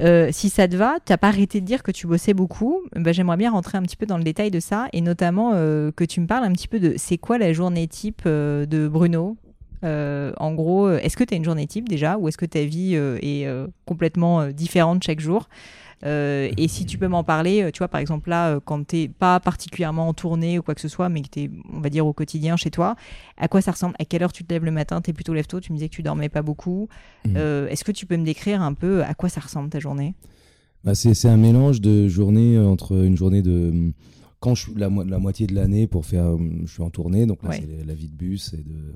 euh, 0.00 0.28
si 0.30 0.50
ça 0.50 0.68
te 0.68 0.76
va, 0.76 0.96
tu 1.04 1.12
n'as 1.12 1.16
pas 1.16 1.28
arrêté 1.28 1.60
de 1.60 1.66
dire 1.66 1.82
que 1.82 1.90
tu 1.90 2.06
bossais 2.06 2.34
beaucoup. 2.34 2.82
Bah, 2.94 3.12
J'aimerais 3.12 3.38
bien 3.38 3.50
rentrer 3.50 3.78
un 3.78 3.82
petit 3.82 3.96
peu 3.96 4.06
dans 4.06 4.18
le 4.18 4.24
détail 4.24 4.50
de 4.50 4.60
ça 4.60 4.88
et 4.92 5.00
notamment 5.00 5.52
euh, 5.54 5.90
que 5.90 6.04
tu 6.04 6.20
me 6.20 6.26
parles 6.26 6.44
un 6.44 6.52
petit 6.52 6.68
peu 6.68 6.78
de 6.78 6.94
c'est 6.96 7.16
quoi 7.16 7.38
la 7.38 7.52
journée 7.52 7.86
type 7.88 8.22
euh, 8.26 8.66
de 8.66 8.88
Bruno. 8.88 9.36
En 9.82 10.52
gros, 10.52 10.90
est-ce 10.90 11.16
que 11.16 11.22
tu 11.22 11.32
as 11.32 11.36
une 11.36 11.44
journée 11.44 11.68
type 11.68 11.88
déjà 11.88 12.18
ou 12.18 12.26
est-ce 12.26 12.36
que 12.36 12.44
ta 12.44 12.64
vie 12.64 12.96
est 12.96 13.48
complètement 13.84 14.48
différente 14.48 15.04
chaque 15.04 15.20
jour? 15.20 15.48
Euh, 16.04 16.50
et 16.56 16.68
si 16.68 16.84
tu 16.84 16.98
peux 16.98 17.08
m'en 17.08 17.24
parler, 17.24 17.62
euh, 17.62 17.70
tu 17.70 17.78
vois, 17.78 17.88
par 17.88 18.00
exemple 18.00 18.28
là, 18.28 18.50
euh, 18.50 18.60
quand 18.62 18.86
tu 18.86 18.96
n'es 18.96 19.08
pas 19.08 19.40
particulièrement 19.40 20.08
en 20.08 20.14
tournée 20.14 20.58
ou 20.58 20.62
quoi 20.62 20.74
que 20.74 20.80
ce 20.80 20.88
soit, 20.88 21.08
mais 21.08 21.22
que 21.22 21.28
tu 21.28 21.40
es, 21.40 21.50
on 21.72 21.80
va 21.80 21.88
dire, 21.88 22.06
au 22.06 22.12
quotidien 22.12 22.56
chez 22.56 22.70
toi, 22.70 22.96
à 23.38 23.48
quoi 23.48 23.62
ça 23.62 23.72
ressemble? 23.72 23.94
À 23.98 24.04
quelle 24.04 24.22
heure 24.22 24.32
tu 24.32 24.44
te 24.44 24.52
lèves 24.52 24.64
le 24.64 24.70
matin? 24.70 25.00
Tu 25.00 25.10
es 25.10 25.12
plutôt 25.12 25.32
lève 25.32 25.46
tôt, 25.46 25.60
tu 25.60 25.72
me 25.72 25.78
disais 25.78 25.88
que 25.88 25.94
tu 25.94 26.02
dormais 26.02 26.28
pas 26.28 26.42
beaucoup. 26.42 26.88
Mmh. 27.24 27.36
Est-ce 27.36 27.82
que 27.82 27.92
tu 27.92 28.04
peux 28.06 28.16
me 28.16 28.24
décrire 28.24 28.60
un 28.60 28.74
peu 28.74 29.02
à 29.04 29.14
quoi 29.14 29.28
ça 29.28 29.40
ressemble 29.40 29.70
ta 29.70 29.80
journée? 29.80 30.14
Bah 30.84 30.94
c'est 30.94 31.28
un 31.28 31.36
mélange 31.36 31.80
de 31.80 32.06
journée 32.08 32.58
entre 32.58 32.92
une 33.04 33.16
journée 33.16 33.42
de 33.42 33.92
quand 34.38 34.54
je 34.54 34.62
suis 34.64 34.74
la, 34.76 34.88
la 34.88 35.18
moitié 35.18 35.46
de 35.46 35.54
l'année 35.54 35.86
pour 35.86 36.06
faire 36.06 36.36
je 36.64 36.70
suis 36.70 36.82
en 36.82 36.90
tournée 36.90 37.26
donc 37.26 37.42
là 37.42 37.50
c'est 37.52 37.84
la 37.84 37.94
vie 37.94 38.08
de 38.08 38.14
bus 38.14 38.52
et 38.52 38.58
de 38.58 38.94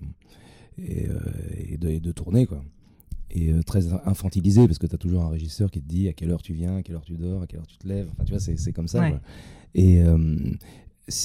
et, 0.87 1.09
et 1.73 1.77
de, 1.79 1.89
et 1.89 1.99
de 1.99 2.13
tourner 2.13 2.47
quoi 2.47 2.63
et 3.33 3.53
euh, 3.53 3.63
très 3.63 3.93
infantilisé 4.05 4.67
parce 4.67 4.79
que 4.79 4.87
tu 4.87 4.95
as 4.95 4.99
toujours 4.99 5.23
un 5.23 5.29
régisseur 5.29 5.71
qui 5.71 5.81
te 5.81 5.89
dit 5.89 6.09
à 6.09 6.13
quelle 6.13 6.31
heure 6.31 6.43
tu 6.43 6.53
viens, 6.53 6.77
à 6.77 6.83
quelle 6.83 6.97
heure 6.97 7.05
tu 7.05 7.15
dors, 7.15 7.43
à 7.43 7.47
quelle 7.47 7.61
heure 7.61 7.67
tu 7.67 7.79
te 7.79 7.87
lèves. 7.87 8.09
Enfin, 8.13 8.25
tu 8.25 8.33
vois, 8.33 8.41
c'est 8.41 8.73
comme 8.73 8.89
ça. 8.89 9.09
Et, 9.75 10.03
euh, 10.03 10.37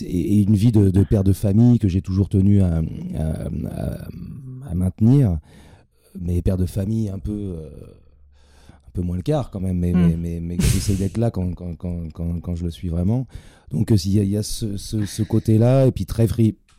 et, 0.03 0.41
une 0.43 0.55
vie 0.55 0.71
de, 0.71 1.03
père 1.03 1.23
de 1.23 1.33
famille 1.33 1.79
que 1.79 1.87
j'ai 1.87 2.01
toujours 2.01 2.29
tenu 2.29 2.61
à, 2.61 2.81
à, 3.17 4.75
maintenir, 4.75 5.39
mais 6.19 6.41
père 6.41 6.57
de 6.57 6.65
famille 6.65 7.09
un 7.09 7.19
peu. 7.19 7.55
Euh, 7.57 7.69
un 8.87 8.91
peu 8.93 9.01
moins 9.01 9.17
le 9.17 9.23
quart 9.23 9.51
quand 9.51 9.59
même, 9.59 9.77
mais, 9.77 9.91
mm. 9.91 10.15
mais, 10.17 10.39
mais, 10.39 10.55
j'essaie 10.57 10.95
d'être 10.95 11.17
là 11.17 11.29
quand, 11.29 11.53
quand, 11.53 11.75
quand, 11.75 12.39
quand, 12.39 12.55
je 12.55 12.63
le 12.63 12.71
suis 12.71 12.87
vraiment. 12.87 13.27
Donc 13.69 13.91
il 13.91 14.23
y, 14.23 14.25
y, 14.25 14.37
a 14.37 14.43
ce, 14.43 14.77
ce, 14.77 15.21
côté-là, 15.21 15.87
et 15.87 15.91
puis 15.91 16.05
très, 16.05 16.27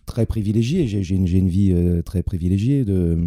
très 0.06 0.24
privilégié, 0.24 0.86
j'ai 0.86 1.14
une, 1.14 1.26
une, 1.26 1.48
vie 1.48 1.74
très 2.06 2.22
privilégiée 2.22 2.86
de, 2.86 3.18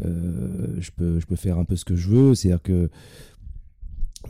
je, 0.00 0.90
peux, 0.96 1.20
je 1.20 1.26
peux 1.26 1.36
faire 1.36 1.58
un 1.58 1.64
peu 1.64 1.76
ce 1.76 1.84
que 1.84 1.96
je 1.96 2.08
veux. 2.08 2.34
C'est-à-dire 2.34 2.62
que 2.62 2.90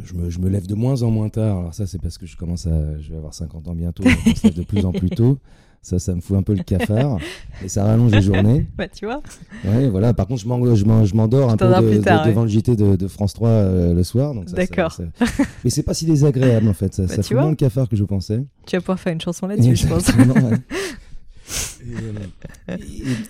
je 0.05 0.15
me, 0.15 0.31
je 0.31 0.39
me, 0.39 0.49
lève 0.49 0.67
de 0.67 0.75
moins 0.75 1.03
en 1.03 1.11
moins 1.11 1.29
tard. 1.29 1.59
Alors 1.59 1.75
ça, 1.75 1.87
c'est 1.87 2.01
parce 2.01 2.19
que 2.19 2.27
je 2.27 2.37
commence 2.37 2.67
à... 2.67 2.99
Je 3.01 3.11
vais 3.11 3.17
avoir 3.17 3.35
50 3.35 3.69
ans 3.69 3.75
bientôt, 3.75 4.03
donc 4.03 4.17
on 4.27 4.35
se 4.35 4.47
lève 4.47 4.57
de 4.57 4.63
plus 4.63 4.85
en 4.85 4.93
plus 4.93 5.11
tôt. 5.11 5.39
Ça, 5.85 5.99
ça 5.99 6.15
me 6.15 6.21
fout 6.21 6.37
un 6.37 6.45
peu 6.45 6.55
le 6.55 6.63
cafard. 6.63 7.19
et 7.63 7.69
ça 7.69 7.85
rallonge 7.85 8.13
les 8.13 8.23
journées. 8.23 8.69
Bah, 8.77 8.87
tu 8.89 9.05
vois. 9.05 9.21
Ouais, 9.65 9.89
voilà. 9.89 10.15
Par 10.15 10.29
contre, 10.29 10.41
je 10.41 10.47
m'endors 10.47 11.51
un 11.51 11.57
peu 11.57 11.67
devant 11.67 12.43
le 12.43 12.49
JT 12.49 12.77
de, 12.77 13.09
France 13.09 13.35
3 13.35 13.49
euh, 13.49 13.95
le 13.95 14.05
soir. 14.05 14.33
D'accord. 14.47 14.97
Mais 15.65 15.71
c'est 15.71 15.83
pas 15.83 15.93
si 15.93 16.07
désagréable, 16.07 16.69
en 16.69 16.73
fait. 16.73 16.95
Ça, 16.95 17.03
bah, 17.03 17.15
ça 17.17 17.23
fout 17.25 17.37
moins 17.37 17.51
le 17.51 17.57
cafard 17.57 17.89
que 17.89 17.97
je 17.97 18.05
pensais. 18.05 18.45
Tu 18.67 18.77
vas 18.77 18.81
pouvoir 18.81 19.01
faire 19.01 19.13
une 19.13 19.21
chanson 19.21 19.49
là-dessus, 19.49 19.75
je 19.77 19.87
pense. 19.89 20.07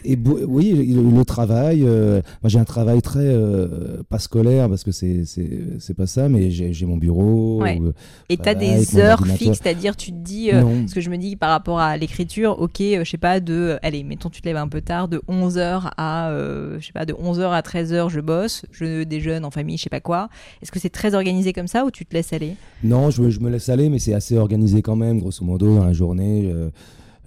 Et, 0.05 0.16
oui, 0.16 0.72
le, 0.72 1.24
travail. 1.24 1.82
Euh, 1.84 2.20
moi, 2.42 2.48
j'ai 2.48 2.59
un 2.59 2.64
travail 2.64 3.00
très 3.03 3.20
euh, 3.20 4.03
pas 4.09 4.18
scolaire 4.18 4.68
parce 4.68 4.84
que 4.84 4.92
c'est 4.92 5.24
c'est 5.24 5.94
pas 5.94 6.07
ça, 6.07 6.28
mais 6.28 6.50
j'ai 6.50 6.86
mon 6.86 6.96
bureau. 6.96 7.64
Euh, 7.64 7.92
et 8.28 8.36
tu 8.36 8.48
as 8.48 8.55
des 8.55 8.98
heures 8.98 9.24
fixes, 9.26 9.61
c'est-à-dire 9.62 9.96
tu 9.96 10.12
te 10.12 10.18
dis, 10.18 10.50
ce 10.50 10.94
que 10.94 11.00
je 11.00 11.11
me 11.11 11.16
dis 11.16 11.36
par 11.36 11.50
rapport 11.50 11.78
à 11.78 11.96
l'écriture, 11.96 12.61
ok, 12.61 12.78
je 12.78 13.09
sais 13.09 13.18
pas, 13.18 13.40
de, 13.40 13.78
allez, 13.82 14.05
mettons, 14.05 14.30
tu 14.30 14.40
te 14.40 14.46
lèves 14.46 14.57
un 14.57 14.68
peu 14.68 14.80
tard, 14.80 15.09
de 15.09 15.22
11h 15.28 15.90
à, 15.96 16.30
je 16.78 16.84
sais 16.84 16.92
pas, 16.92 17.07
de 17.07 17.14
11h 17.14 17.50
à 17.50 17.61
13h, 17.61 18.09
je 18.09 18.20
bosse, 18.20 18.64
je 18.72 19.05
déjeune 19.05 19.44
en 19.44 19.50
famille, 19.50 19.76
je 19.76 19.84
sais 19.84 19.90
pas 19.90 20.00
quoi. 20.00 20.28
Est-ce 20.62 20.70
que 20.72 20.78
c'est 20.78 20.90
très 20.90 21.14
organisé 21.14 21.53
comme 21.53 21.68
ça 21.68 21.84
ou 21.84 21.90
tu 21.90 22.05
te 22.05 22.14
laisses 22.14 22.32
aller? 22.32 22.57
Non, 22.82 23.11
je, 23.11 23.30
je, 23.30 23.40
me 23.40 23.50
laisse 23.50 23.68
aller, 23.68 23.88
mais 23.88 23.98
c'est 23.98 24.14
assez 24.14 24.36
organisé 24.36 24.82
quand 24.82 24.96
même, 24.96 25.20
grosso 25.20 25.44
modo, 25.44 25.76
dans 25.76 25.84
la 25.84 25.92
journée. 25.92 26.53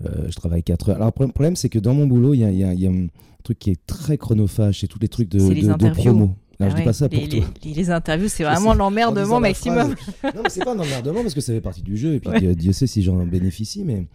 Euh, 0.04 0.28
je 0.30 0.36
travaille 0.36 0.64
4 0.64 0.89
heures. 0.89 0.96
Alors, 0.98 1.14
le 1.20 1.28
problème, 1.28 1.56
c'est 1.56 1.70
que 1.70 1.80
dans 1.80 1.93
mon 1.93 2.08
boulot, 2.08 2.34
il 2.34 2.39
y 2.39 2.64
a, 2.64 2.89
un 2.89 3.08
truc 3.43 3.60
qui 3.60 3.72
est 3.72 3.86
très 3.86 4.18
chronophage, 4.18 4.82
c'est 4.82 4.88
tous 4.88 5.00
les 5.00 5.08
trucs 5.08 5.30
de, 5.30 5.39
de, 5.39 5.89
promo. 5.89 6.36
Alors, 6.60 6.72
je 6.72 6.78
dis 6.78 6.84
pas 6.84 6.93
ça 6.93 7.10
pour 7.10 7.30
toi. 7.30 7.39
Les, 7.64 7.89
interviews, 7.89 8.28
c'est 8.28 8.43
vraiment 8.43 8.74
l'emmerdement 8.74 9.39
maximum. 9.39 9.96
non, 10.24 10.41
mais 10.43 10.50
c'est 10.50 10.64
pas 10.64 10.74
un 10.74 10.80
emmerdement 10.80 11.22
parce 11.22 11.34
que 11.34 11.41
ça 11.41 11.54
fait 11.54 11.62
partie 11.62 11.82
du 11.82 11.98
jeu 11.98 12.16
et 12.16 12.20
puis 12.20 12.56
Dieu 12.56 12.72
sait 12.72 12.88
si 12.88 13.04
j'en 13.04 13.26
bénéficie, 13.26 13.84
mais 13.84 14.06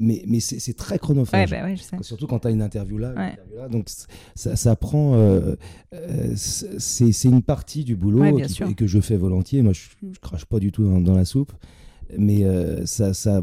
mais, 0.00 0.22
mais 0.26 0.38
c'est 0.40 0.72
très 0.74 0.98
chronophage. 0.98 1.50
Ouais, 1.50 1.60
bah 1.60 1.74
je 1.74 1.82
sais. 1.82 1.96
Surtout 2.02 2.26
quand 2.28 2.38
tu 2.38 2.48
as 2.48 2.50
une 2.52 2.62
interview 2.62 2.96
là. 2.96 3.12
là 3.12 3.68
donc 3.68 3.88
ça, 4.34 4.54
ça 4.54 4.76
prend. 4.76 5.14
Euh, 5.14 5.56
euh, 5.92 6.32
c'est 6.36 7.24
une 7.24 7.42
partie 7.42 7.84
du 7.84 7.96
boulot 7.96 8.38
et 8.38 8.74
que 8.74 8.86
je 8.86 9.00
fais 9.00 9.16
volontiers. 9.16 9.62
Moi, 9.62 9.72
je, 9.72 9.80
je 10.12 10.18
crache 10.20 10.44
pas 10.44 10.60
du 10.60 10.70
tout 10.70 10.84
dans 11.00 11.14
la 11.14 11.24
soupe 11.24 11.52
mais 12.18 12.44
euh, 12.44 12.84
ça, 12.86 13.14
ça, 13.14 13.42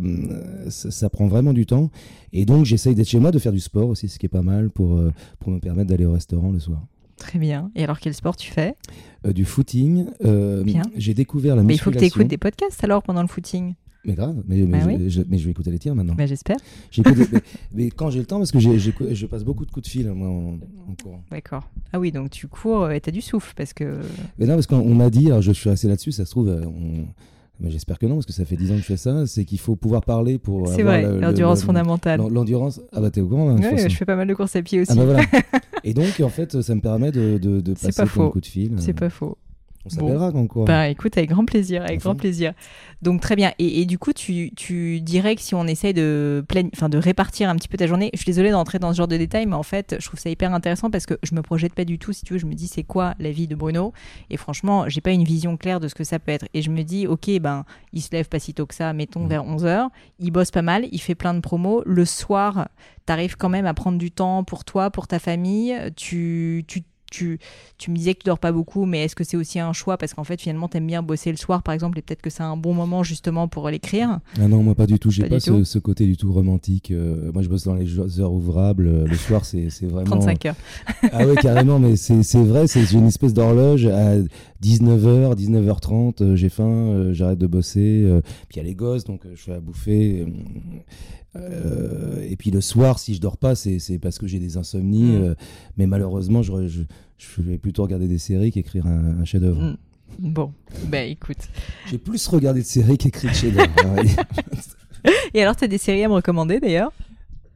ça, 0.69 1.09
prend 1.09 1.27
vraiment 1.27 1.53
du 1.53 1.65
temps. 1.65 1.89
Et 2.33 2.45
donc, 2.45 2.65
j'essaye 2.65 2.95
d'être 2.95 3.07
chez 3.07 3.19
moi, 3.19 3.31
de 3.31 3.39
faire 3.39 3.51
du 3.51 3.59
sport 3.59 3.89
aussi, 3.89 4.09
ce 4.09 4.19
qui 4.19 4.25
est 4.25 4.29
pas 4.29 4.41
mal 4.41 4.69
pour, 4.69 4.97
euh, 4.97 5.11
pour 5.39 5.51
me 5.51 5.59
permettre 5.59 5.89
d'aller 5.89 6.05
au 6.05 6.13
restaurant 6.13 6.51
le 6.51 6.59
soir. 6.59 6.81
Très 7.17 7.39
bien. 7.39 7.71
Et 7.75 7.83
alors, 7.83 7.99
quel 7.99 8.13
sport 8.13 8.35
tu 8.35 8.51
fais? 8.51 8.75
Euh, 9.25 9.33
Du 9.33 9.45
footing. 9.45 10.05
bien. 10.21 10.83
J'ai 10.95 11.13
découvert 11.13 11.55
la 11.55 11.63
mais 11.63 11.75
il 11.75 11.79
faut 11.79 11.91
que 11.91 11.97
tu 11.97 12.05
écoutes 12.05 12.27
des 12.27 12.37
podcasts 12.37 12.83
alors 12.83 13.03
pendant 13.03 13.21
le 13.21 13.27
footing. 13.27 13.73
Mais 14.05 14.13
grave, 14.13 14.41
mais, 14.47 14.61
mais, 14.61 14.79
bah 14.79 14.91
je, 15.07 15.21
mais, 15.27 15.37
je, 15.37 15.43
vais 15.43 15.51
écouter 15.51 15.69
les 15.69 15.79
tiens 15.79 15.93
maintenant. 15.93 16.15
Bah, 16.15 16.27
J'espère. 16.27 16.55
mais, 17.73 17.89
quand 17.89 18.09
j'ai 18.09 18.19
le 18.19 18.25
temps, 18.25 18.37
parce 18.37 18.53
que 18.53 18.59
je 18.59 19.25
passe 19.25 19.43
beaucoup 19.43 19.65
de 19.65 19.71
coups 19.71 19.85
de 19.85 19.91
fil 19.91 20.09
moi, 20.11 20.29
en, 20.29 20.59
courant. 21.01 21.23
D'accord. 21.29 21.69
Ah 21.91 21.99
oui, 21.99 22.13
donc 22.13 22.29
tu 22.29 22.47
cours 22.47 22.89
et 22.89 23.01
tu 23.01 23.09
as 23.09 23.11
du 23.11 23.21
souffle 23.21 23.53
parce 23.57 23.73
que. 23.73 23.99
Mais 24.37 24.45
non, 24.45 24.53
parce 24.53 24.67
qu'on 24.67 24.95
m'a 24.95 25.09
dit, 25.09 25.27
alors 25.27 25.41
je 25.41 25.51
suis 25.51 25.69
assez 25.69 25.89
là-dessus, 25.89 26.13
ça 26.13 26.23
se 26.23 26.31
trouve, 26.31 26.47
on, 26.47 27.07
mais 27.59 27.71
j'espère 27.71 27.97
que 27.99 28.05
non, 28.05 28.15
parce 28.15 28.25
que 28.25 28.33
ça 28.33 28.45
fait 28.45 28.55
10 28.55 28.71
ans 28.71 28.75
que 28.75 28.81
je 28.81 28.85
fais 28.85 28.97
ça. 28.97 29.25
C'est 29.25 29.45
qu'il 29.45 29.59
faut 29.59 29.75
pouvoir 29.75 30.03
parler 30.03 30.37
pour. 30.37 30.67
C'est 30.67 30.83
vrai, 30.83 31.03
l'endurance 31.19 31.63
fondamentale. 31.63 32.21
L'endurance. 32.31 32.81
Ah 32.93 33.01
bah 33.01 33.09
t'es 33.09 33.21
au 33.21 33.27
courant. 33.27 33.49
Hein, 33.49 33.77
je 33.87 33.95
fais 33.95 34.05
pas 34.05 34.15
mal 34.15 34.27
de 34.27 34.33
courses 34.33 34.55
à 34.55 34.61
pied 34.61 34.81
aussi. 34.81 34.91
Ah 34.91 34.95
bah 34.95 35.05
voilà. 35.05 35.23
Et 35.83 35.93
donc, 35.93 36.19
en 36.21 36.29
fait, 36.29 36.61
ça 36.61 36.75
me 36.75 36.81
permet 36.81 37.11
de, 37.11 37.37
de, 37.37 37.61
de 37.61 37.73
passer 37.73 38.03
coup 38.05 38.41
de 38.41 38.45
fil. 38.45 38.75
C'est 38.79 38.93
pas 38.93 39.09
faux. 39.09 39.37
On 39.87 39.95
s'appellera 39.95 40.31
quand 40.31 40.47
quoi. 40.47 40.65
Bah 40.65 40.87
écoute, 40.87 41.17
avec 41.17 41.29
grand 41.29 41.45
plaisir, 41.45 41.83
avec 41.83 41.99
grand 42.01 42.15
plaisir. 42.15 42.53
Donc 43.01 43.21
très 43.21 43.35
bien. 43.35 43.51
Et, 43.59 43.85
du 43.85 43.97
coup, 43.99 44.13
tu, 44.13 44.51
tu, 44.55 45.01
dirais 45.01 45.35
que 45.35 45.41
si 45.41 45.55
on 45.55 45.65
essaye 45.65 45.93
de, 45.93 46.43
enfin, 46.73 46.89
de 46.89 46.97
répartir 46.97 47.49
un 47.49 47.55
petit 47.55 47.67
peu 47.67 47.77
ta 47.77 47.87
journée, 47.87 48.09
je 48.13 48.19
suis 48.19 48.25
désolée 48.25 48.51
d'entrer 48.51 48.79
dans 48.79 48.91
ce 48.91 48.97
genre 48.97 49.07
de 49.07 49.17
détails, 49.17 49.45
mais 49.45 49.55
en 49.55 49.63
fait, 49.63 49.95
je 49.99 50.05
trouve 50.05 50.19
ça 50.19 50.29
hyper 50.29 50.53
intéressant 50.53 50.89
parce 50.89 51.05
que 51.05 51.15
je 51.23 51.35
me 51.35 51.41
projette 51.41 51.73
pas 51.73 51.85
du 51.85 51.99
tout, 51.99 52.13
si 52.13 52.23
tu 52.23 52.33
veux, 52.33 52.39
je 52.39 52.45
me 52.45 52.53
dis 52.53 52.67
c'est 52.67 52.83
quoi 52.83 53.13
la 53.19 53.31
vie 53.31 53.47
de 53.47 53.55
Bruno? 53.55 53.93
Et 54.29 54.37
franchement, 54.37 54.89
j'ai 54.89 55.01
pas 55.01 55.11
une 55.11 55.23
vision 55.23 55.57
claire 55.57 55.79
de 55.79 55.87
ce 55.87 55.95
que 55.95 56.03
ça 56.03 56.19
peut 56.19 56.31
être. 56.31 56.47
Et 56.53 56.61
je 56.61 56.71
me 56.71 56.83
dis, 56.83 57.07
ok, 57.07 57.29
ben, 57.39 57.65
il 57.93 58.01
se 58.01 58.09
lève 58.11 58.27
pas 58.27 58.39
si 58.39 58.53
tôt 58.53 58.65
que 58.65 58.75
ça, 58.75 58.93
mettons 58.93 59.25
mmh. 59.25 59.29
vers 59.29 59.43
11h, 59.43 59.89
il 60.19 60.31
bosse 60.31 60.51
pas 60.51 60.61
mal, 60.61 60.87
il 60.91 60.99
fait 60.99 61.15
plein 61.15 61.33
de 61.33 61.39
promos. 61.39 61.83
Le 61.85 62.05
soir, 62.05 62.69
tu 63.05 63.13
arrives 63.13 63.37
quand 63.37 63.49
même 63.49 63.65
à 63.65 63.73
prendre 63.73 63.97
du 63.97 64.11
temps 64.11 64.43
pour 64.43 64.65
toi, 64.65 64.89
pour 64.89 65.07
ta 65.07 65.19
famille, 65.19 65.75
tu, 65.95 66.65
tu 66.67 66.83
tu, 67.11 67.39
tu 67.77 67.91
me 67.91 67.95
disais 67.95 68.13
que 68.13 68.19
tu 68.19 68.25
dors 68.25 68.39
pas 68.39 68.51
beaucoup, 68.51 68.85
mais 68.85 69.05
est-ce 69.05 69.15
que 69.15 69.23
c'est 69.23 69.37
aussi 69.37 69.59
un 69.59 69.73
choix 69.73 69.97
Parce 69.97 70.13
qu'en 70.13 70.23
fait, 70.23 70.41
finalement, 70.41 70.67
tu 70.67 70.77
aimes 70.77 70.87
bien 70.87 71.03
bosser 71.03 71.31
le 71.31 71.37
soir, 71.37 71.63
par 71.63 71.73
exemple, 71.73 71.97
et 71.99 72.01
peut-être 72.01 72.21
que 72.21 72.29
c'est 72.29 72.43
un 72.43 72.57
bon 72.57 72.73
moment 72.73 73.03
justement 73.03 73.47
pour 73.47 73.69
l'écrire? 73.69 74.19
Ah 74.39 74.47
non, 74.47 74.63
moi 74.63 74.75
pas 74.75 74.87
du 74.87 74.99
tout. 74.99 75.11
J'ai 75.11 75.23
pas, 75.23 75.39
pas 75.39 75.39
ce, 75.39 75.79
côté 75.79 76.05
du 76.05 76.17
tout 76.17 76.31
romantique. 76.31 76.91
Euh, 76.91 77.31
moi, 77.33 77.41
je 77.41 77.49
bosse 77.49 77.63
dans 77.63 77.75
les 77.75 78.19
heures 78.19 78.31
ouvrables. 78.31 78.87
Euh, 78.87 79.07
le 79.07 79.15
soir, 79.15 79.45
c'est 79.45 79.69
vraiment. 79.83 80.05
35 80.05 80.45
heures. 80.45 80.55
ah 81.11 81.25
ouais, 81.25 81.35
carrément, 81.35 81.79
mais 81.79 81.95
c'est 81.95 82.43
vrai, 82.43 82.67
c'est 82.67 82.91
une 82.91 83.07
espèce 83.07 83.33
d'horloge 83.33 83.85
à 83.85 84.17
19h, 84.63 85.35
19h30, 85.35 86.23
euh, 86.23 86.35
j'ai 86.35 86.49
faim, 86.49 87.11
j'arrête 87.11 87.39
de 87.39 87.47
bosser. 87.47 88.05
puis 88.49 88.55
il 88.55 88.57
y 88.57 88.59
a 88.59 88.63
les 88.63 88.75
gosses, 88.75 89.03
donc 89.03 89.21
je 89.33 89.41
fais 89.41 89.53
à 89.53 89.59
bouffer. 89.59 90.25
Euh, 91.37 92.25
et 92.27 92.35
puis 92.35 92.51
le 92.51 92.61
soir, 92.61 92.99
si 92.99 93.15
je 93.15 93.21
dors 93.21 93.37
pas, 93.37 93.55
c'est 93.55 93.99
parce 94.01 94.17
que 94.17 94.27
j'ai 94.27 94.39
des 94.39 94.57
insomnies. 94.57 95.17
Mm. 95.17 95.23
Euh, 95.23 95.35
mais 95.77 95.87
malheureusement, 95.87 96.41
je, 96.41 96.67
je, 96.67 97.41
vais 97.41 97.57
plutôt 97.57 97.83
regarder 97.83 98.07
des 98.07 98.17
séries 98.17 98.51
qu'écrire 98.51 98.85
un, 98.85 99.23
chef-d'œuvre. 99.25 99.61
Mm. 99.61 99.77
Bon, 100.19 100.53
ben 100.87 101.09
écoute. 101.09 101.37
J'ai 101.89 101.97
plus 101.97 102.25
regardé 102.27 102.61
de 102.61 102.65
séries 102.65 102.97
qu'écrit 102.97 103.27
de 103.27 103.33
chef-d'œuvre. 103.33 103.69
et 105.33 105.41
alors, 105.41 105.55
tu 105.55 105.65
as 105.65 105.67
des 105.67 105.77
séries 105.77 106.03
à 106.03 106.09
me 106.09 106.13
recommander 106.13 106.59
d'ailleurs? 106.59 106.91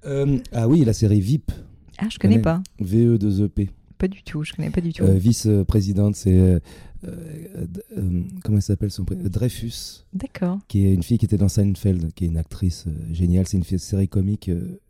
Euh, 0.05 0.37
Ah 0.51 0.67
oui, 0.67 0.83
la 0.85 0.93
série 0.93 1.21
VIP. 1.21 1.51
Ah, 1.97 2.07
je 2.09 2.17
connais, 2.17 2.41
connais 2.41 2.43
pas. 2.43 2.61
VE2EP. 2.81 3.69
Pas 3.97 4.07
du 4.07 4.23
tout, 4.23 4.43
je 4.43 4.53
connais 4.53 4.71
pas 4.71 4.81
du 4.81 4.93
tout. 4.93 5.05
Vice-présidente, 5.05 6.15
c'est 6.15 6.59
euh, 7.05 7.65
euh, 7.97 8.21
comment 8.43 8.57
elle 8.57 8.61
s'appelle 8.63 8.91
son 8.91 9.03
Dreyfus. 9.09 10.03
D'accord. 10.13 10.59
Qui 10.67 10.85
est 10.85 10.93
une 10.93 11.03
fille 11.03 11.17
qui 11.17 11.25
était 11.25 11.37
dans 11.37 11.49
Seinfeld, 11.49 12.13
qui 12.13 12.25
est 12.25 12.27
une 12.27 12.37
actrice 12.37 12.85
euh, 12.87 12.91
géniale. 13.13 13.47
C'est 13.47 13.57
une 13.57 13.63
série 13.79 14.07
comique 14.07 14.49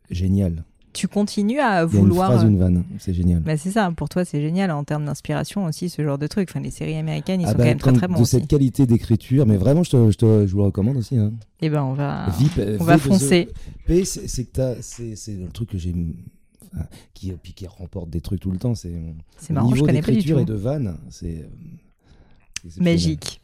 géniale. 0.10 0.64
tu 0.94 1.08
continues 1.08 1.60
à 1.60 1.84
Il 1.86 1.94
y 1.94 1.98
a 1.98 2.00
une 2.02 2.08
vouloir. 2.08 2.32
phrase, 2.34 2.44
une 2.44 2.58
vanne, 2.58 2.84
c'est 3.00 3.14
génial. 3.14 3.40
Bah, 3.42 3.56
c'est 3.56 3.72
ça, 3.72 3.90
pour 3.96 4.10
toi 4.10 4.26
c'est 4.26 4.42
génial 4.42 4.72
en 4.72 4.84
termes 4.84 5.06
d'inspiration 5.06 5.64
aussi 5.66 5.88
ce 5.90 6.04
genre 6.04 6.18
de 6.18 6.28
truc. 6.28 6.50
Enfin, 6.52 6.60
les 6.60 6.70
séries 6.72 6.96
américaines 6.98 7.40
ils 7.40 7.46
Ah 7.46 7.52
sont 7.52 7.58
bah, 7.58 7.64
quand 7.64 7.70
même 7.70 7.78
très 7.80 7.94
très 7.94 8.08
bons 8.10 8.16
de 8.16 8.22
aussi. 8.22 8.32
cette 8.32 8.48
qualité 8.48 8.86
d'écriture, 8.86 9.46
mais 9.46 9.56
vraiment, 9.56 9.84
je, 9.84 9.92
te, 9.92 10.12
je, 10.12 10.18
te- 10.18 10.46
je 10.48 10.52
vous 10.52 10.58
le 10.60 10.66
recommande 10.66 10.98
aussi. 10.98 11.16
Hein. 11.18 11.32
Et 11.62 11.70
ben 11.70 11.84
on 11.84 11.94
va, 11.94 12.30
Vip, 12.38 12.52
on 12.80 12.84
va 12.84 12.96
de 12.98 13.02
foncer. 13.02 13.48
The- 13.48 13.86
P, 13.88 14.04
c'est 14.06 15.38
le 15.38 15.48
truc 15.48 15.70
que 15.70 15.78
j'ai. 15.78 15.96
qui, 17.14 17.32
puis 17.42 17.54
qui 17.54 17.68
remporte 17.68 18.10
des 18.10 18.20
trucs 18.22 18.42
tout 18.42 18.52
le 18.52 18.58
temps. 18.58 18.76
C'est 18.76 18.92
niveau 19.50 19.88
d'écriture 19.88 20.40
et 20.40 20.46
de 20.46 20.54
vanne, 20.56 20.98
c'est. 21.10 21.48
Magique. 22.78 23.42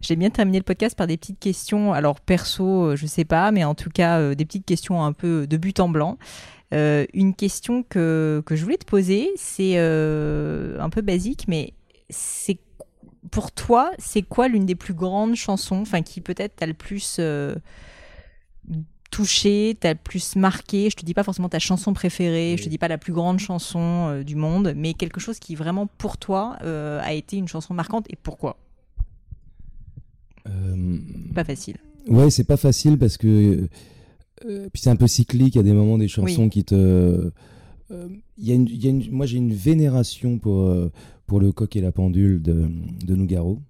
J'ai 0.00 0.16
bien 0.16 0.30
terminé 0.30 0.58
le 0.58 0.64
podcast 0.64 0.96
par 0.96 1.06
des 1.06 1.16
petites 1.16 1.38
questions, 1.38 1.92
alors 1.92 2.20
perso, 2.20 2.90
euh, 2.90 2.96
je 2.96 3.06
sais 3.06 3.24
pas, 3.24 3.50
mais 3.50 3.64
en 3.64 3.74
tout 3.74 3.90
cas 3.90 4.18
euh, 4.18 4.34
des 4.34 4.44
petites 4.44 4.66
questions 4.66 5.02
un 5.02 5.12
peu 5.12 5.46
de 5.46 5.56
but 5.56 5.80
en 5.80 5.88
blanc. 5.88 6.18
Euh, 6.74 7.06
une 7.14 7.34
question 7.34 7.82
que, 7.82 8.42
que 8.44 8.56
je 8.56 8.62
voulais 8.62 8.76
te 8.76 8.84
poser, 8.84 9.30
c'est 9.36 9.78
un 9.78 10.90
peu 10.90 11.00
basique, 11.00 11.46
mais 11.48 11.72
c'est 12.10 12.58
pour 13.30 13.50
toi, 13.52 13.90
c'est 13.98 14.22
quoi 14.22 14.48
l'une 14.48 14.66
des 14.66 14.74
plus 14.74 14.94
grandes 14.94 15.34
chansons, 15.34 15.80
enfin 15.80 16.02
qui 16.02 16.20
peut-être 16.20 16.56
t'a 16.56 16.66
le 16.66 16.74
plus 16.74 17.20
touché, 19.10 19.76
t'a 19.78 19.92
le 19.92 19.98
plus 20.02 20.36
marqué 20.36 20.90
Je 20.90 20.96
te 20.96 21.04
dis 21.04 21.14
pas 21.14 21.22
forcément 21.22 21.48
ta 21.48 21.58
chanson 21.58 21.92
préférée, 21.92 22.56
je 22.58 22.64
te 22.64 22.68
dis 22.68 22.78
pas 22.78 22.88
la 22.88 22.98
plus 22.98 23.12
grande 23.12 23.38
chanson 23.38 23.78
euh, 24.08 24.22
du 24.24 24.36
monde, 24.36 24.72
mais 24.76 24.94
quelque 24.94 25.20
chose 25.20 25.38
qui 25.38 25.54
vraiment 25.54 25.86
pour 25.86 26.16
toi 26.18 26.56
euh, 26.62 27.00
a 27.02 27.12
été 27.12 27.36
une 27.36 27.48
chanson 27.48 27.72
marquante 27.74 28.06
et 28.10 28.16
pourquoi? 28.16 28.58
Euh, 30.48 30.98
Pas 31.34 31.44
facile. 31.44 31.76
Ouais, 32.08 32.30
c'est 32.30 32.44
pas 32.44 32.56
facile 32.56 32.98
parce 32.98 33.16
que. 33.16 33.68
puis 34.44 34.80
c'est 34.82 34.90
un 34.90 34.96
peu 34.96 35.06
cyclique, 35.08 35.54
il 35.54 35.58
y 35.58 35.60
a 35.60 35.64
des 35.64 35.72
moments 35.72 35.98
des 35.98 36.08
chansons 36.08 36.44
Oui. 36.44 36.50
qui 36.50 36.64
te. 36.64 37.30
il 37.90 38.46
y 38.46 38.52
a 38.52 38.54
une, 38.54 38.68
il 38.68 38.84
y 38.84 38.86
a 38.86 38.90
une- 38.90 39.10
moi 39.10 39.26
j'ai 39.26 39.38
une 39.38 39.52
vénération 39.54 40.38
pour, 40.38 40.72
pour 41.26 41.40
le 41.40 41.50
coq 41.52 41.74
et 41.74 41.80
la 41.80 41.90
pendule 41.92 42.40
de, 42.42 42.68
de 43.04 43.14
Nougaro 43.16 43.60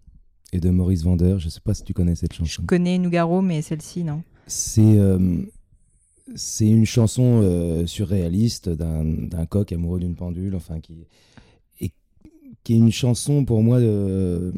et 0.52 0.60
de 0.60 0.68
Maurice 0.70 1.02
Vander. 1.02 1.36
Je 1.38 1.48
sais 1.48 1.60
pas 1.60 1.72
si 1.72 1.82
tu 1.84 1.94
connais 1.94 2.14
cette 2.14 2.32
Je 2.34 2.38
chanson. 2.38 2.62
connais 2.66 2.98
Nougaro, 2.98 3.40
mais 3.40 3.62
celle-ci, 3.62 4.04
non. 4.04 4.22
C'est 4.46 4.98
euh, 4.98 5.42
c'est 6.34 6.68
une 6.68 6.86
chanson 6.86 7.40
euh, 7.42 7.86
surréaliste 7.86 8.68
d'un 8.68 9.04
d'un 9.04 9.46
coq 9.46 9.72
amoureux 9.72 10.00
d'une 10.00 10.14
pendule, 10.16 10.54
enfin 10.54 10.80
qui 10.80 11.06
et 11.80 11.92
qui 12.64 12.74
est 12.74 12.78
une 12.78 12.92
chanson 12.92 13.44
pour 13.44 13.62
moi 13.62 13.78
euh, 13.78 14.52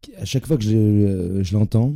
qui, 0.00 0.14
à 0.16 0.24
chaque 0.24 0.46
fois 0.46 0.56
que 0.56 0.64
je, 0.64 1.40
je 1.42 1.54
l'entends 1.54 1.94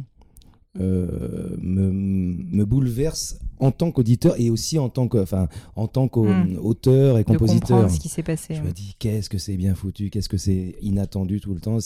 euh, 0.80 1.56
me, 1.58 1.90
me 1.90 2.64
bouleverse 2.64 3.38
en 3.58 3.70
tant 3.70 3.90
qu'auditeur 3.92 4.38
et 4.38 4.50
aussi 4.50 4.78
en 4.78 4.88
tant 4.90 5.08
que 5.08 5.18
enfin 5.18 5.48
en 5.74 5.86
tant 5.88 6.06
qu'auteur 6.08 7.18
et 7.18 7.22
De 7.22 7.28
compositeur. 7.28 7.68
comprendre 7.68 7.90
ce 7.90 8.00
qui 8.00 8.08
s'est 8.08 8.22
passé. 8.22 8.54
Je 8.54 8.62
me 8.62 8.72
dis, 8.72 8.94
qu'est-ce 8.98 9.30
que 9.30 9.38
c'est 9.38 9.56
bien 9.56 9.74
foutu, 9.74 10.10
qu'est-ce 10.10 10.28
que 10.28 10.36
c'est 10.36 10.76
inattendu 10.82 11.40
tout 11.40 11.54
le 11.54 11.60
temps. 11.60 11.78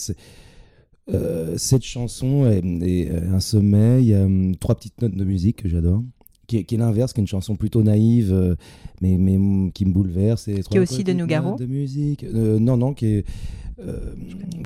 Euh, 1.09 1.55
cette 1.57 1.83
chanson 1.83 2.45
est, 2.49 2.63
est, 2.63 3.11
euh, 3.11 3.33
un 3.33 3.39
sommet. 3.39 4.01
Il 4.01 4.07
y 4.09 4.13
a 4.15 4.23
hum, 4.23 4.55
trois 4.55 4.75
petites 4.75 5.01
notes 5.01 5.15
de 5.15 5.23
musique 5.23 5.63
que 5.63 5.69
j'adore, 5.69 6.03
qui 6.47 6.57
est, 6.57 6.63
qui 6.63 6.75
est 6.75 6.77
l'inverse, 6.77 7.11
qui 7.13 7.19
est 7.19 7.23
une 7.23 7.27
chanson 7.27 7.55
plutôt 7.55 7.83
naïve, 7.83 8.31
euh, 8.31 8.55
mais, 9.01 9.17
mais 9.17 9.35
hum, 9.37 9.71
qui 9.73 9.85
me 9.85 9.91
bouleverse. 9.93 10.47
Et 10.47 10.61
trois 10.63 10.79
aussi 10.79 11.03
de 11.03 11.13
Nougaro 11.13 11.57
de 11.57 11.65
musique. 11.65 12.23
Euh, 12.23 12.59
non, 12.59 12.77
non, 12.77 12.93
qui 12.93 13.07
est 13.07 13.25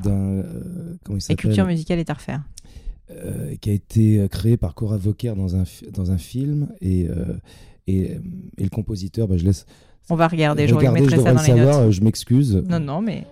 d'un. 0.03 0.43
comment 1.03 1.17
il 1.17 1.21
s'appelle 1.21 1.37
culture 1.37 1.65
musicale 1.65 1.99
est 1.99 2.09
à 2.09 2.13
refaire. 2.13 2.43
qui 3.61 3.69
a 3.69 3.73
été 3.73 4.27
créé 4.29 4.57
par 4.57 4.75
Cora 4.75 4.97
Vauquer 4.97 5.33
dans 5.37 5.55
un, 5.55 5.63
dans 5.93 6.11
un 6.11 6.17
film. 6.17 6.67
Et, 6.81 7.07
euh, 7.09 7.37
et, 7.87 8.11
et 8.57 8.63
le 8.63 8.69
compositeur, 8.69 9.27
bah, 9.27 9.37
je 9.37 9.45
laisse. 9.45 9.65
On 10.09 10.15
va 10.15 10.27
regarder, 10.27 10.67
je 10.67 10.75
regarder, 10.75 11.05
je 11.05 11.09
ça 11.11 11.15
devrais 11.17 11.33
dans 11.33 11.41
le 11.41 11.47
les 11.47 11.53
savoir, 11.53 11.81
notes. 11.83 11.91
je 11.91 12.01
m'excuse. 12.01 12.63
Non, 12.69 12.79
non, 12.79 13.01
mais 13.01 13.25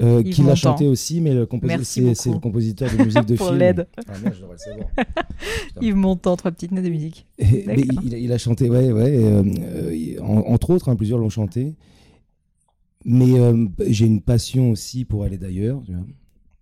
Euh, 0.00 0.22
qui 0.22 0.42
l'a 0.42 0.54
chanté 0.54 0.86
aussi, 0.86 1.20
mais 1.20 1.34
le 1.34 1.44
composi- 1.46 1.66
Merci 1.66 2.14
c'est 2.14 2.30
le 2.30 2.38
compositeur 2.38 2.88
de 2.88 3.02
musique 3.02 3.24
de 3.26 3.34
Pour 3.34 3.48
film. 3.48 3.58
l'aide. 3.58 3.88
Ah 4.06 4.12
merde, 4.22 4.34
je 4.36 4.40
devrais 4.42 4.54
le 4.54 4.58
savoir. 4.58 4.88
Putain. 4.96 5.80
Yves 5.80 5.96
Montand, 5.96 6.36
trois 6.36 6.52
petites 6.52 6.70
notes 6.70 6.84
de 6.84 6.88
musique. 6.90 7.26
Et- 7.38 7.64
mais 7.66 7.82
D'accord. 7.82 8.04
il, 8.04 8.12
il 8.14 8.32
a 8.32 8.38
chanté, 8.38 8.70
ouais, 8.70 8.92
ouais. 8.92 9.16
euh, 9.24 9.42
euh, 9.58 10.20
en- 10.22 10.52
entre 10.52 10.70
autres, 10.70 10.88
hein, 10.88 10.94
plusieurs 10.94 11.18
l'ont 11.18 11.30
chanté. 11.30 11.74
Mais 13.04 13.38
euh, 13.40 13.66
j'ai 13.88 14.06
une 14.06 14.20
passion 14.20 14.70
aussi 14.70 15.04
pour 15.04 15.24
aller 15.24 15.38
d'ailleurs, 15.38 15.82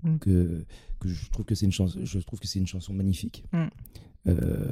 Mm. 0.02 0.18
que, 0.18 0.64
que 1.00 1.08
je 1.08 1.28
trouve 1.30 1.44
que 1.44 1.54
c'est 1.54 1.66
une 1.66 1.72
chanson, 1.72 1.98
je 2.04 2.18
trouve 2.20 2.38
que 2.38 2.46
c'est 2.46 2.58
une 2.58 2.66
chanson 2.66 2.92
magnifique. 2.92 3.44
Mm. 3.52 3.64
Euh, 4.28 4.68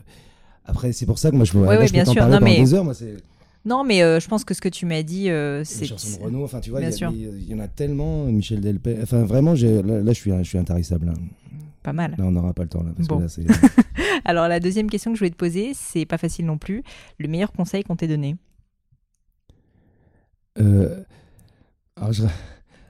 après, 0.65 0.93
c'est 0.93 1.07
pour 1.07 1.19
ça 1.19 1.31
que 1.31 1.37
moi 1.37 1.45
je, 1.45 1.53
Ouais, 1.57 1.65
là, 1.75 1.81
ouais, 1.81 1.87
je 1.87 1.93
peux 1.93 1.97
bien 1.97 2.05
t'en 2.05 2.12
sûr. 2.12 2.21
parler 2.21 2.33
Non, 2.35 2.39
pendant 2.41 2.51
mais- 2.53 2.61
des 2.61 2.75
heures. 2.75 2.85
Moi, 2.85 2.95
c'est 2.95 3.17
Non, 3.65 3.83
mais 3.85 4.03
euh, 4.03 4.21
je 4.21 4.29
pense 4.29 4.45
que 4.45 4.53
ce 4.55 4.61
que 4.61 4.69
tu 4.69 4.85
m'as 4.85 5.03
dit, 5.03 5.31
euh, 5.31 5.65
c'est 5.65 5.87
chanson 5.87 6.19
de 6.19 6.25
Renault. 6.25 6.45
Enfin, 6.45 6.61
tu 6.61 6.71
vois, 6.71 6.81
Bien 6.81 6.91
il 7.12 7.49
y, 7.49 7.55
en 7.55 7.59
a 7.61 7.69
tellement. 7.69 8.25
Michel 8.27 8.61
Delpech. 8.61 8.99
Enfin, 9.03 9.25
vraiment, 9.25 9.55
là, 9.55 9.83
là, 9.83 10.12
je 10.12 10.19
suis, 10.19 10.31
je 10.37 10.43
suis 10.43 10.59
intarissable. 10.59 11.07
Là, 11.07 11.15
pas 11.83 11.93
mal. 11.95 12.15
Là, 12.19 12.25
on 12.25 12.31
n'aura 12.31 12.53
pas 12.53 12.62
le 12.62 12.69
temps 12.69 12.83
là, 12.83 12.93
parce 12.97 13.09
Bon. 13.09 13.17
que 13.19 13.23
là, 13.23 13.29
c'est. 13.29 13.45
Alors, 14.27 14.49
la 14.49 14.61
deuxième 14.61 14.89
question 14.91 15.11
que 15.12 15.17
je 15.17 15.21
voulais 15.21 15.31
te 15.31 15.37
poser, 15.37 15.73
c'est 15.75 16.05
pas 16.07 16.19
facile 16.19 16.45
non 16.47 16.59
plus. 16.59 16.83
Le 17.19 17.27
meilleur 17.29 17.53
conseil 17.53 17.85
qu'on 17.85 17.97
t'ait 17.97 18.09
donné? 18.09 18.37
Euh, 20.61 21.03
alors 21.97 22.12
je 22.12 22.23
ra- 22.23 22.31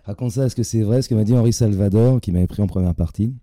raconte 0.05 0.33
ça, 0.33 0.45
est-ce 0.47 0.55
que 0.57 0.62
c'est 0.62 0.83
vrai 0.83 1.01
ce 1.03 1.09
que 1.09 1.14
m'a 1.14 1.25
dit 1.25 1.35
Henri 1.35 1.53
Salvador, 1.53 2.20
qui 2.20 2.31
m'avait 2.33 2.47
pris 2.47 2.62
en 2.62 2.66
première 2.66 2.95
partie 2.95 3.35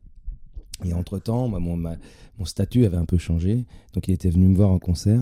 Et 0.86 0.94
entre-temps, 0.94 1.48
moi, 1.48 1.60
mon, 1.60 1.76
ma- 1.76 1.96
mon 2.38 2.46
statut 2.46 2.86
avait 2.86 2.98
un 2.98 3.06
peu 3.06 3.18
changé, 3.18 3.66
donc 3.94 4.08
il 4.08 4.14
était 4.14 4.30
venu 4.30 4.48
me 4.48 4.56
voir 4.56 4.70
en 4.70 4.80
concert, 4.80 5.22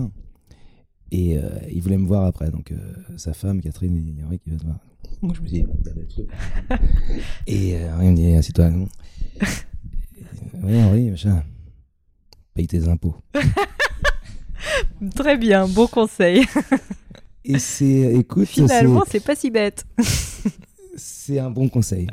et 1.12 1.36
euh, 1.36 1.48
il 1.70 1.82
voulait 1.82 1.98
me 1.98 2.06
voir 2.06 2.24
après. 2.24 2.50
Donc 2.50 2.72
euh, 2.72 2.76
sa 3.16 3.32
femme, 3.32 3.60
Catherine, 3.60 3.94
il 3.96 4.14
dit 4.14 4.22
Henri 4.22 4.38
qui 4.38 4.50
veut 4.50 4.58
te 4.58 4.64
voir. 4.64 4.78
Donc 5.22 5.34
je 5.34 5.40
me 5.42 5.48
dis, 5.48 5.64
et 7.46 7.76
euh, 7.76 7.96
me 7.98 8.14
dit, 8.14 8.34
assieds-toi. 8.34 8.70
Oui, 10.62 10.76
Henri, 10.76 11.10
machin, 11.10 11.42
paye 12.52 12.66
tes 12.66 12.86
impôts. 12.86 13.16
Très 15.14 15.38
bien, 15.38 15.66
beau 15.66 15.86
conseil. 15.86 16.44
Et 17.44 17.58
c'est, 17.58 18.14
écoute, 18.14 18.46
Finalement, 18.46 19.04
c'est 19.08 19.24
pas 19.24 19.34
si 19.34 19.50
bête. 19.50 19.86
c'est 20.96 21.38
un 21.38 21.50
bon 21.50 21.68
conseil. 21.70 22.08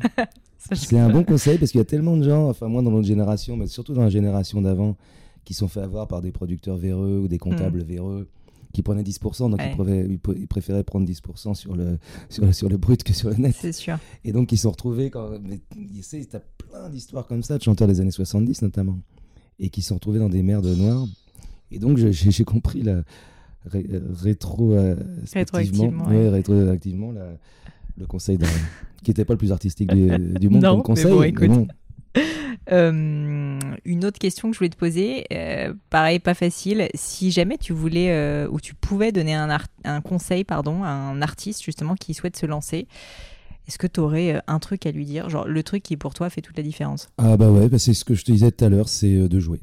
C'est 0.72 0.98
un 0.98 1.10
bon 1.10 1.26
conseil 1.26 1.58
parce 1.58 1.72
qu'il 1.72 1.80
y 1.80 1.82
a 1.82 1.86
tellement 1.86 2.16
de 2.16 2.24
gens, 2.24 2.48
enfin 2.50 2.68
moi 2.68 2.82
dans 2.82 2.91
notre 2.91 3.08
génération, 3.08 3.58
mais 3.58 3.68
surtout 3.68 3.93
dans 3.93 4.04
la 4.04 4.10
génération 4.10 4.62
d'avant, 4.62 4.95
qui 5.43 5.54
sont 5.54 5.68
fait 5.68 5.82
avoir 5.82 6.08
par 6.08 6.22
des 6.22 6.32
producteurs 6.32 6.78
véreux 6.78 7.20
ou 7.24 7.28
des 7.28 7.39
comptables 7.39 7.84
véreux 7.84 8.30
qui 8.74 8.82
prenaient 8.84 9.03
10%, 9.03 9.49
donc. 9.49 9.59
Ouais. 9.59 10.07
ils, 10.09 10.47
préféraient, 10.47 10.82
ils 10.82 10.84
prendre 10.84 11.07
10% 11.07 11.53
sur 11.55 11.76
le, 11.76 11.97
sur, 12.30 12.45
le- 12.45 12.51
sur 12.53 12.70
le 12.70 12.78
brut 12.78 13.03
que 13.03 13.13
sur 13.13 13.30
le 13.30 13.36
net. 13.36 13.55
C'est 13.59 13.72
sûr. 13.72 13.97
Et 14.24 14.32
donc 14.32 14.51
ils 14.51 14.57
se 14.57 14.63
sont 14.63 14.72
retrouvés, 14.72 15.09
quand, 15.09 15.30
mais, 15.43 15.59
tu 15.95 16.03
sais, 16.03 16.26
t'as 16.30 16.39
plein 16.39 16.89
d'histoires 16.89 17.26
comme 17.28 17.43
ça, 17.43 17.57
de 17.57 17.63
chanteurs 17.63 17.88
des 17.88 18.01
années 18.01 18.11
70 18.11 18.61
notamment, 18.61 18.99
et 19.59 19.70
qui 19.70 19.82
se 19.82 19.89
sont 19.89 19.95
retrouvés 19.95 20.20
dans 20.20 20.30
des 20.30 20.43
merdes 20.43 20.65
noires. 20.65 21.05
Et 21.72 21.80
donc 21.80 21.97
j'ai 21.97 22.43
compris 22.43 22.82
la 22.82 23.03
ré, 23.65 23.86
rétro, 24.22 24.74
euh, 24.74 24.95
Rétroactivement, 25.34 26.05
ouais, 26.07 26.15
ouais. 26.18 26.30
rétroactivement 26.30 27.11
la- 27.11 27.38
le 27.97 28.05
conseil 28.05 28.38
d'un- 28.38 28.47
qui 29.03 29.09
n'était 29.11 29.26
pas 29.26 29.34
le 29.34 29.38
plus 29.38 29.51
artistique 29.51 29.89
du, 29.93 30.07
du 30.39 30.49
monde 30.49 30.61
Non, 30.63 30.76
comme 30.76 30.84
conseil. 30.84 31.05
mais 31.05 31.11
bon, 31.11 31.20
mais 31.22 31.30
écoute. 31.30 31.47
bon. 31.49 31.68
Euh, 32.72 33.59
une 33.86 34.05
autre 34.05 34.20
question 34.20 34.49
que 34.49 34.53
je 34.53 34.59
voulais 34.59 34.70
te 34.70 34.78
poser, 34.78 35.26
euh, 35.32 35.74
pareil, 35.89 36.20
pas 36.20 36.34
facile. 36.34 36.89
Si 36.93 37.32
jamais 37.32 37.57
tu 37.57 37.72
voulais 37.72 38.11
euh, 38.11 38.47
ou 38.51 38.59
tu 38.59 38.74
pouvais 38.74 39.11
donner 39.11 39.36
un, 39.36 40.01
conseil 40.01 40.43
pardon, 40.43 40.84
à 40.84 40.89
un 40.89 41.22
artiste 41.22 41.63
justement 41.63 41.95
qui 41.95 42.13
souhaite 42.13 42.36
se 42.36 42.45
lancer, 42.45 42.88
est-ce 43.68 43.78
que 43.78 43.88
tu 43.88 43.99
aurais 43.99 44.41
un 44.47 44.59
truc 44.59 44.86
à 44.86 44.91
lui 44.91 45.05
dire? 45.05 45.30
Genre 45.30 45.47
le 45.47 45.63
truc 45.63 45.84
qui 45.84 45.97
pour 45.97 46.13
toi 46.13 46.30
fait 46.30 46.41
toute 46.41 46.57
la 46.57 46.63
différence 46.63 47.07
Ah 47.18 47.38
bah 47.38 47.49
ouais, 47.49 47.70
bah 47.70 47.80
c'est 47.80 47.93
ce 47.93 48.03
que 48.03 48.15
je 48.15 48.26
te 48.26 48.32
disais 48.32 48.51
tout 48.51 48.65
à 48.65 48.70
l'heure, 48.70 48.89
c'est 48.89 49.30
de 49.30 49.39
jouer. 49.39 49.61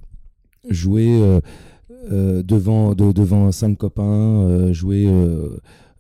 Jouer 0.70 1.20
devant, 2.10 2.94
de- 2.94 3.12
devant 3.12 3.52
cinq 3.52 3.76
copains, 3.76 4.72
jouer 4.72 5.06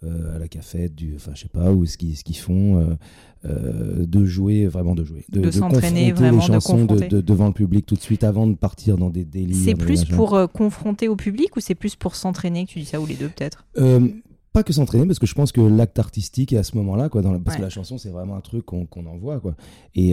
à 0.02 0.38
la 0.38 0.48
cafette, 0.48 0.94
du, 0.94 1.14
enfin 1.16 1.32
je 1.34 1.42
sais 1.42 1.48
pas, 1.48 1.70
ou 1.70 1.84
ce 1.84 1.96
qu'ils 1.98 2.36
font, 2.38 2.96
euh, 3.44 4.06
de 4.06 4.24
jouer, 4.24 4.66
vraiment 4.66 4.94
de 4.94 5.04
jouer. 5.04 5.24
De 5.30 5.50
s'entraîner, 5.50 6.10
confronter 6.10 6.12
vraiment, 6.12 6.40
les 6.42 6.48
de 6.48 6.52
chansons 6.54 6.76
de- 6.76 6.80
confronter. 6.86 7.08
de- 7.08 7.20
devant 7.20 7.46
le 7.48 7.52
public 7.52 7.86
tout 7.86 7.94
de 7.94 8.00
suite 8.00 8.24
avant 8.24 8.46
de 8.46 8.54
partir 8.54 8.96
dans 8.96 9.10
des 9.10 9.24
délires. 9.24 9.56
C'est 9.64 9.74
plus 9.74 10.04
pour 10.04 10.34
euh, 10.34 10.46
confronter 10.46 11.08
au 11.08 11.16
public 11.16 11.56
ou 11.56 11.60
c'est 11.60 11.74
plus 11.74 11.96
pour 11.96 12.16
s'entraîner 12.16 12.64
que 12.66 12.70
tu 12.70 12.78
dis 12.80 12.84
ça 12.86 13.00
ou 13.00 13.06
les 13.06 13.14
deux 13.16 13.28
peut-être? 13.28 13.66
Euh, 13.78 14.08
pas 14.52 14.62
que 14.62 14.72
s'entraîner, 14.72 15.04
parce 15.06 15.18
que 15.18 15.26
je 15.26 15.34
pense 15.34 15.50
que 15.52 15.60
l'acte 15.60 15.98
artistique 15.98 16.52
est 16.52 16.56
à 16.58 16.62
ce 16.62 16.76
moment-là, 16.76 17.08
quoi, 17.08 17.22
dans 17.22 17.32
la- 17.32 17.38
parce 17.40 17.56
Ouais. 17.56 17.60
que 17.60 17.64
la 17.64 17.70
chanson, 17.70 17.98
c'est 17.98 18.10
vraiment 18.10 18.36
un 18.36 18.40
truc 18.40 18.64
qu'on 18.64 18.86
qu'on 18.86 19.04
envoie, 19.06 19.40
quoi. 19.40 19.56
Et, 19.94 20.10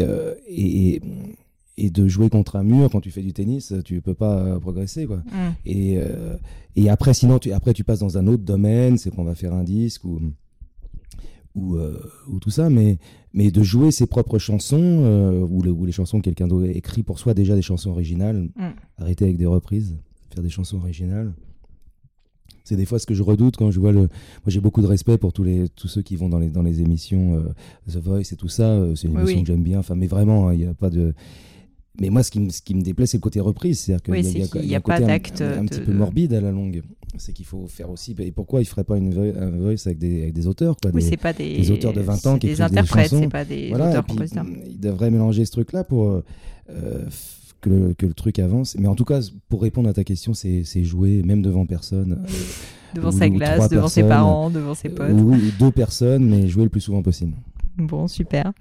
et, 0.48 0.96
et, 0.96 1.02
et 1.78 1.90
de 1.90 2.08
jouer 2.08 2.30
contre 2.30 2.56
un 2.58 2.64
mur 2.64 2.90
quand 2.92 3.02
tu 3.02 3.12
fais 3.12 3.22
du 3.22 3.34
tennis, 3.34 3.74
tu 3.86 4.02
peux 4.02 4.14
pas 4.16 4.60
progresser, 4.60 5.06
quoi. 5.06 5.18
Hmm. 5.18 5.54
Et, 5.66 5.98
euh, 5.98 6.36
et 6.76 6.90
après, 6.90 7.14
sinon, 7.14 7.40
tu, 7.40 7.52
après, 7.52 7.74
tu 7.74 7.84
passes 7.84 8.00
dans 8.00 8.18
un 8.18 8.28
autre 8.28 8.44
domaine, 8.44 8.98
c'est 8.98 9.10
qu'on 9.14 9.24
va 9.24 9.36
faire 9.36 9.54
un 9.54 9.64
disque 9.64 10.04
ou, 10.06 10.20
ou, 11.56 11.76
euh, 11.76 12.00
ou 12.30 12.40
tout 12.40 12.50
ça, 12.50 12.70
mais, 12.70 12.98
mais 13.34 13.52
de 13.52 13.62
jouer 13.64 13.92
ses 13.92 14.06
propres 14.08 14.38
chansons, 14.40 14.80
euh, 14.82 15.42
ou, 15.42 15.62
le- 15.62 15.72
ou 15.72 15.86
les 15.86 15.92
chansons 15.92 16.20
que 16.20 16.24
quelqu'un 16.24 16.48
d'autre 16.48 16.68
écrit 16.70 17.04
pour 17.04 17.20
soi, 17.20 17.34
déjà 17.34 17.56
des 17.56 17.62
chansons 17.62 17.90
originales, 17.92 18.50
Mm. 18.56 18.70
arrêter 18.98 19.26
avec 19.26 19.38
des 19.38 19.46
reprises, 19.46 19.98
faire 20.34 20.44
des 20.44 20.50
chansons 20.50 20.78
originales. 20.78 21.34
C'est 22.64 22.76
des 22.76 22.86
fois 22.86 23.00
ce 23.00 23.06
que 23.06 23.14
je 23.14 23.24
redoute 23.24 23.58
quand 23.58 23.72
je 23.72 23.80
vois 23.80 23.92
le. 23.92 24.02
Moi, 24.02 24.10
j'ai 24.48 24.62
beaucoup 24.62 24.82
de 24.82 24.88
respect 24.88 25.18
pour 25.18 25.34
tous 25.34 25.44
les 25.44 25.68
tous 25.70 25.88
ceux 25.88 26.04
qui 26.04 26.16
vont 26.16 26.30
dans 26.30 26.40
les 26.40 26.50
dans 26.50 26.62
les 26.62 26.80
émissions 26.80 27.36
euh, 27.36 27.50
The 27.92 27.98
Voice 27.98 28.32
et 28.32 28.36
tout 28.38 28.48
ça. 28.48 28.64
euh, 28.70 28.96
C'est 28.96 29.08
une 29.08 29.16
Oui, 29.16 29.22
émission 29.22 29.38
oui. 29.40 29.44
que 29.44 29.48
j'aime 29.48 29.64
bien. 29.64 29.80
Enfin, 29.80 29.96
mais 29.96 30.08
vraiment, 30.08 30.48
hein, 30.48 30.54
il 30.54 30.60
n'y 30.60 30.66
a 30.66 30.74
pas 30.74 30.90
de. 30.90 31.14
Mais 32.02 32.10
moi, 32.10 32.24
ce 32.24 32.32
qui 32.32 32.40
me 32.40 32.50
ce 32.50 32.62
qui 32.62 32.74
me 32.76 32.82
déplaît, 32.82 33.06
c'est 33.06 33.18
le 33.18 33.22
côté 33.22 33.40
reprise. 33.40 33.80
C'est-à-dire 33.80 34.02
qu'il 34.04 34.14
Oui, 34.14 34.22
y 34.22 34.28
a, 34.60 34.62
y 34.64 34.68
y 34.70 34.76
un 34.76 34.82
pas 34.82 34.94
côté 34.96 35.04
un- 35.04 35.08
d'acte 35.08 35.42
un, 35.42 35.60
un 35.60 35.64
de- 35.64 35.70
petit 35.70 35.82
peu 35.82 35.94
morbide 35.94 36.34
à 36.34 36.42
la 36.42 36.52
longue. 36.52 36.82
C'est 37.18 37.32
qu'il 37.34 37.46
faut 37.46 37.68
faire 37.68 37.90
aussi. 37.90 38.16
Et 38.20 38.32
pourquoi 38.32 38.62
il 38.62 38.66
ferait 38.66 38.84
pas 38.84 38.98
une 38.98 39.14
un 39.38 39.50
Voice 39.52 39.76
avec 39.86 40.00
des 40.00 40.24
avec 40.24 40.34
des 40.34 40.48
auteurs 40.48 40.76
quoi, 40.82 40.92
Oui, 40.94 41.08
des- 41.10 41.16
pas 41.18 41.32
des, 41.34 41.58
des 41.60 41.72
auteurs 41.72 41.94
de 41.94 42.02
20 42.02 42.26
ans 42.26 42.40
qui 42.40 42.48
écrivent 42.48 42.58
des 42.58 42.62
interprètes, 42.64 43.10
chansons. 43.12 43.22
c'est 43.24 43.30
pas 43.30 43.46
des 43.46 43.70
Voilà, 43.70 43.86
et 43.86 43.90
puis, 43.90 43.98
auteurs-compositeurs. 44.00 44.46
il 44.68 44.80
devrait 44.80 45.12
mélanger 45.12 45.46
ce 45.46 45.52
truc-là 45.52 45.84
pour 45.84 46.10
euh, 46.10 46.24
que, 47.62 47.70
le, 47.70 47.94
que 47.94 48.06
le 48.08 48.14
truc 48.14 48.40
avance. 48.40 48.76
Mais 48.80 48.88
en 48.88 48.96
tout 48.96 49.06
cas, 49.06 49.20
pour 49.50 49.62
répondre 49.62 49.88
à 49.90 49.94
ta 49.94 50.04
question, 50.04 50.34
c'est 50.34 50.64
jouer 50.84 51.22
même 51.24 51.42
devant 51.44 51.66
personne. 51.68 52.14
euh, 52.26 52.32
Devant 52.96 53.10
ou- 53.10 53.18
sa 53.20 53.30
glace, 53.30 53.70
devant 53.70 53.88
ses 53.88 54.04
parents, 54.04 54.50
devant 54.50 54.74
ses 54.74 54.90
potes. 54.90 55.12
ou 55.12 55.36
deux 55.60 55.72
personnes, 55.72 56.28
mais 56.28 56.48
jouer 56.48 56.64
le 56.64 56.70
plus 56.70 56.82
souvent 56.82 57.02
possible. 57.04 57.34
Bon, 57.78 58.08
super. 58.08 58.52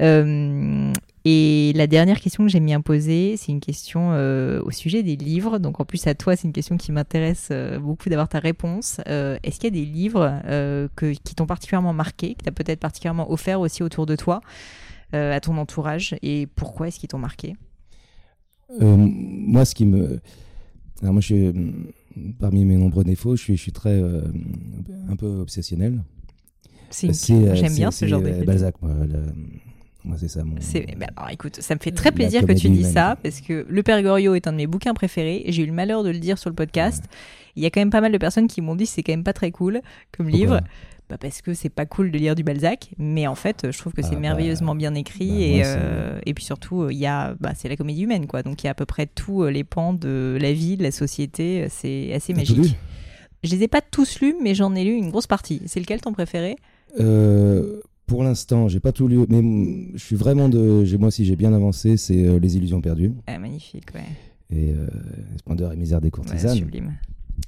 Euh, 0.00 0.92
et 1.30 1.72
la 1.74 1.86
dernière 1.86 2.20
question 2.20 2.44
que 2.44 2.50
j'aime 2.50 2.64
bien 2.64 2.80
poser, 2.80 3.36
c'est 3.36 3.52
une 3.52 3.60
question 3.60 4.12
euh, 4.12 4.62
au 4.62 4.70
sujet 4.70 5.02
des 5.02 5.16
livres. 5.16 5.58
Donc 5.58 5.78
en 5.80 5.84
plus 5.84 6.06
à 6.06 6.14
toi, 6.14 6.36
c'est 6.36 6.46
une 6.48 6.52
question 6.54 6.76
qui 6.78 6.90
m'intéresse 6.92 7.48
euh, 7.50 7.78
beaucoup 7.78 8.08
d'avoir 8.08 8.28
ta 8.28 8.38
réponse. 8.38 9.00
Euh, 9.08 9.36
Est-ce 9.42 9.60
qu'il 9.60 9.74
y 9.74 9.78
a 9.78 9.84
des 9.84 9.90
livres 9.90 10.40
que, 10.96 11.12
qui 11.12 11.34
t'ont 11.34 11.46
particulièrement 11.46 11.92
marqué, 11.92 12.34
que 12.34 12.42
tu 12.44 12.48
as 12.48 12.52
peut-être 12.52 12.80
particulièrement 12.80 13.30
offert 13.30 13.60
aussi 13.60 13.82
autour 13.82 14.06
de 14.06 14.16
toi, 14.16 14.40
à 15.12 15.40
ton 15.40 15.56
entourage, 15.58 16.16
et 16.22 16.46
pourquoi 16.46 16.88
est-ce 16.88 16.98
qu'ils 16.98 17.08
t'ont 17.08 17.18
marqué? 17.18 17.56
Moi, 18.80 19.64
ce 19.64 19.74
qui 19.74 19.86
me. 19.86 20.20
Alors, 21.00 21.12
moi, 21.14 21.20
je 21.20 21.26
suis, 21.26 21.52
parmi 22.38 22.64
mes 22.64 22.76
nombreux 22.76 23.04
défauts, 23.04 23.36
je 23.36 23.42
suis, 23.42 23.56
je 23.56 23.62
suis 23.62 23.72
très. 23.72 24.00
un 25.08 25.16
peu 25.16 25.26
obsessionnel. 25.26 26.02
C'est 26.90 27.06
une- 27.08 27.12
C'est, 27.14 27.56
J'aime 27.56 27.74
bien 27.74 27.90
ce 27.90 28.06
genre 28.06 28.22
de 28.22 28.44
Balzac, 28.44 28.74
Moi, 28.82 28.92
c'est 30.16 30.28
ça 30.28 30.44
mon. 30.44 30.56
C'est- 30.60 30.86
alors 31.16 31.30
écoute, 31.30 31.56
ça 31.60 31.74
me 31.74 31.80
fait 31.80 31.90
très 31.90 32.10
La 32.10 32.14
plaisir 32.16 32.46
que 32.46 32.52
tu 32.52 32.68
dis 32.68 32.80
humaine. 32.80 32.92
ça 32.92 33.16
parce 33.22 33.40
que 33.40 33.66
Le 33.68 33.82
Père 33.82 34.02
Goriot 34.02 34.34
est 34.34 34.46
un 34.46 34.52
de 34.52 34.56
mes 34.56 34.66
bouquins 34.66 34.94
préférés 34.94 35.44
j'ai 35.48 35.62
eu 35.62 35.66
le 35.66 35.72
malheur 35.72 36.02
de 36.04 36.10
le 36.10 36.18
dire 36.18 36.38
sur 36.38 36.50
le 36.50 36.56
podcast. 36.56 37.04
Il 37.56 37.62
y 37.62 37.66
a 37.66 37.70
quand 37.70 37.80
même 37.80 37.90
pas 37.90 38.00
mal 38.00 38.12
de 38.12 38.18
personnes 38.18 38.46
qui 38.46 38.60
m'ont 38.60 38.76
dit 38.76 38.84
que 38.84 38.90
c'est 38.90 39.02
quand 39.02 39.12
même 39.12 39.24
pas 39.24 39.32
très 39.32 39.50
cool 39.50 39.80
comme 40.16 40.26
Pourquoi 40.28 40.38
livre. 40.38 40.60
Bah 41.10 41.16
parce 41.18 41.40
que 41.40 41.54
c'est 41.54 41.70
pas 41.70 41.86
cool 41.86 42.10
de 42.10 42.18
lire 42.18 42.34
du 42.34 42.42
Balzac, 42.42 42.90
mais 42.98 43.26
en 43.26 43.34
fait, 43.34 43.68
je 43.72 43.78
trouve 43.78 43.94
que 43.94 44.02
Ah 44.04 44.06
c'est 44.06 44.14
bah, 44.16 44.20
merveilleusement 44.20 44.74
bien 44.74 44.94
écrit 44.94 45.28
bah, 45.30 45.34
et, 45.38 45.62
euh, 45.64 46.20
et 46.26 46.34
puis 46.34 46.44
surtout, 46.44 46.90
il 46.90 46.98
y 46.98 47.06
a, 47.06 47.34
bah, 47.40 47.52
c'est 47.56 47.70
la 47.70 47.76
comédie 47.76 48.02
humaine 48.02 48.26
quoi, 48.26 48.42
donc 48.42 48.62
il 48.62 48.66
y 48.66 48.68
a 48.68 48.72
à 48.72 48.74
peu 48.74 48.84
près 48.84 49.06
tous 49.06 49.42
euh, 49.44 49.50
les 49.50 49.64
pans 49.64 49.94
de 49.94 50.36
la 50.38 50.52
vie, 50.52 50.76
de 50.76 50.82
la 50.82 50.90
société, 50.90 51.62
euh, 51.62 51.66
c'est 51.70 52.12
assez 52.12 52.34
magique. 52.34 52.76
Je 53.42 53.50
les 53.56 53.62
ai 53.62 53.68
pas 53.68 53.80
tous 53.80 54.20
lus, 54.20 54.34
mais 54.42 54.54
j'en 54.54 54.74
ai 54.74 54.84
lu 54.84 54.92
une 54.92 55.08
grosse 55.08 55.26
partie. 55.26 55.62
C'est 55.64 55.80
lequel 55.80 56.02
ton 56.02 56.12
préféré? 56.12 56.56
Euh, 57.00 57.80
pour 58.08 58.24
l'instant, 58.24 58.66
j'ai 58.68 58.80
pas 58.80 58.90
tout 58.90 59.06
lu, 59.06 59.18
mais 59.28 59.92
je 59.94 60.02
suis 60.02 60.16
vraiment 60.16 60.48
de. 60.48 60.84
Moi 60.98 61.08
aussi, 61.08 61.24
j'ai 61.24 61.36
bien 61.36 61.52
avancé. 61.52 61.96
C'est 61.96 62.26
euh, 62.26 62.38
Les 62.40 62.56
Illusions 62.56 62.80
perdues 62.80 63.12
ah, 63.26 63.38
Magnifique, 63.38 63.94
ouais, 63.94 64.00
et 64.50 64.72
euh, 64.72 64.88
Splendeur 65.38 65.72
et 65.72 65.76
misère 65.76 66.00
des 66.00 66.06
Ouais, 66.06 66.10
courtisanes. 66.10 66.56
sublime. 66.56 66.94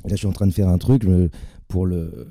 Là, 0.04 0.10
je 0.10 0.16
suis 0.16 0.26
en 0.26 0.32
train 0.32 0.46
de 0.46 0.52
faire 0.52 0.68
un 0.68 0.78
truc 0.78 1.02
pour 1.66 1.86
le 1.86 2.28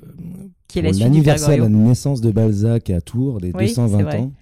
pour 0.68 0.82
l'anniversaire 0.82 1.56
de 1.56 1.62
la 1.62 1.68
naissance 1.68 2.20
de 2.20 2.30
Balzac 2.30 2.88
à 2.90 3.00
Tours, 3.00 3.40
des 3.40 3.48
Oui, 3.52 3.68
c'est 3.68 3.82
220 3.82 4.02
vrai. 4.02 4.18
ans. 4.20 4.32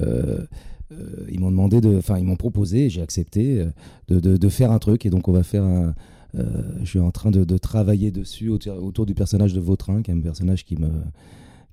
Euh, 0.00 0.46
euh, 0.92 1.26
ils 1.30 1.40
m'ont 1.40 1.50
demandé 1.50 1.80
de, 1.80 1.96
enfin, 1.98 2.18
ils 2.18 2.24
m'ont 2.24 2.36
proposé, 2.36 2.88
j'ai 2.88 3.02
accepté 3.02 3.66
de, 4.08 4.20
de, 4.20 4.36
de 4.36 4.48
faire 4.48 4.70
un 4.70 4.78
truc, 4.78 5.04
et 5.04 5.10
donc 5.10 5.26
on 5.28 5.32
va 5.32 5.42
faire 5.42 5.64
un. 5.64 5.94
je 6.34 6.84
suis 6.84 7.00
en 7.00 7.10
train 7.10 7.30
de, 7.32 7.44
de 7.44 7.58
travailler 7.58 8.10
dessus 8.12 8.48
autour, 8.50 8.82
autour 8.82 9.04
du 9.04 9.14
personnage 9.14 9.52
de 9.52 9.60
Vautrin, 9.60 10.02
qui 10.02 10.10
est 10.12 10.14
un 10.14 10.20
personnage 10.20 10.64
qui 10.64 10.76
me, 10.76 10.88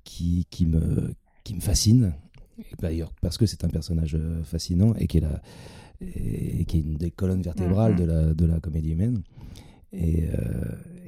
qui, 0.04 0.48
qui 0.50 0.66
me, 0.66 1.14
qui 1.44 1.56
me 1.56 1.60
fascine. 1.62 2.14
Et 2.60 2.64
D'ailleurs, 2.80 3.12
parce 3.22 3.38
que 3.38 3.46
c'est 3.46 3.64
un 3.64 3.70
personnage 3.70 4.16
euh, 4.16 4.44
fascinant 4.44 4.94
et 4.96 5.08
qui 5.08 5.18
est, 5.18 5.22
la, 5.22 5.42
et 6.02 6.66
qui 6.66 6.78
est 6.78 6.82
une 6.82 6.96
des 6.98 7.12
colonnes 7.12 7.42
vertébrales 7.42 7.94
Mhm. 7.94 8.00
de, 8.00 8.04
la, 8.06 8.34
de 8.34 8.46
la 8.46 8.60
comédie 8.60 8.92
humaine. 8.92 9.24
Et, 9.92 10.26
euh, 10.30 10.36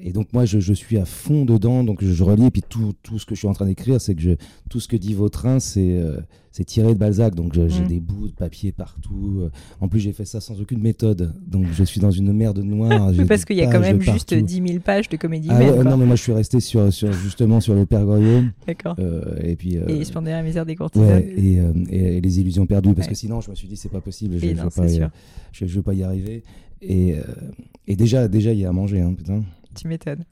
et 0.07 0.13
donc 0.13 0.31
moi, 0.33 0.45
je, 0.45 0.59
je 0.59 0.71
suis 0.73 0.97
à 0.97 1.05
fond 1.05 1.45
dedans, 1.45 1.83
donc 1.83 2.03
je, 2.03 2.13
je 2.13 2.23
relis, 2.23 2.45
et 2.45 2.51
puis 2.51 2.61
tout, 2.67 2.93
tout 3.01 3.17
ce 3.17 3.25
que 3.25 3.33
je 3.33 3.39
suis 3.39 3.47
en 3.47 3.53
train 3.53 3.65
d'écrire, 3.65 3.99
c'est 3.99 4.13
que 4.13 4.21
je, 4.21 4.31
tout 4.69 4.79
ce 4.79 4.87
que 4.87 4.95
dit 4.95 5.15
Vautrin, 5.15 5.59
c'est 5.59 5.97
euh, 5.97 6.17
c'est 6.51 6.63
tiré 6.63 6.93
de 6.93 6.97
Balzac, 6.99 7.35
donc 7.35 7.53
j'ai 7.53 7.81
Mm. 7.81 7.87
des 7.87 7.99
bouts 7.99 8.27
de 8.29 8.33
papier 8.33 8.71
partout. 8.71 9.39
euh. 9.41 9.49
En 9.81 9.87
plus, 9.89 9.99
j'ai 9.99 10.13
fait 10.13 10.23
ça 10.23 10.39
sans 10.39 10.61
aucune 10.61 10.79
méthode, 10.79 11.33
donc 11.45 11.65
je 11.73 11.83
suis 11.83 11.99
dans 11.99 12.11
une 12.11 12.31
merde 12.31 12.59
noire. 12.59 13.11
parce 13.27 13.43
qu'il 13.45 13.57
y 13.57 13.61
a 13.61 13.65
quand 13.67 13.79
même 13.81 13.99
juste 13.99 14.29
partout. 14.29 14.45
10 14.45 14.61
000 14.67 14.79
pages 14.79 15.09
de 15.09 15.17
comédie 15.17 15.49
Ah 15.51 15.59
ouais, 15.59 15.73
quoi. 15.73 15.83
non, 15.83 15.97
mais 15.97 16.05
moi 16.05 16.15
je 16.15 16.21
suis 16.21 16.31
resté 16.31 16.59
sur, 16.61 16.93
sur 16.93 17.11
justement 17.11 17.59
sur 17.59 17.73
le 17.73 17.85
Père 17.85 18.05
Goriot, 18.05 18.43
D'accord. 18.67 18.95
euh, 18.99 19.21
et 19.43 19.55
puis... 19.55 19.77
euh, 19.77 19.87
Et 19.87 20.05
misère 20.43 20.65
des 20.65 20.75
courtisanes. 20.75 21.07
Ouais, 21.07 21.33
et, 21.35 21.59
euh, 21.59 21.73
et- 21.89 22.17
et 22.17 22.21
les 22.21 22.39
illusions 22.39 22.65
perdues, 22.67 22.93
parce 22.93 23.07
que 23.07 23.15
sinon 23.15 23.41
je 23.41 23.49
me 23.49 23.55
suis 23.55 23.67
dit 23.67 23.75
c'est 23.75 23.89
pas 23.91 24.01
possible, 24.01 24.37
je, 24.37 24.45
non, 24.45 24.63
vais 24.65 24.69
pas, 24.69 24.87
y- 24.87 24.99
vais 25.75 25.81
pas 25.81 25.93
arriver. 26.03 26.43
Et, 26.81 27.13
euh, 27.15 27.21
et 27.87 27.95
déjà, 27.95 28.27
déjà 28.27 28.53
il 28.53 28.59
y 28.59 28.65
a 28.65 28.69
à 28.69 28.71
manger, 28.71 29.01
hein, 29.01 29.13
putain. 29.13 29.43
Tu 29.75 29.87
m'étonnes. 29.87 30.23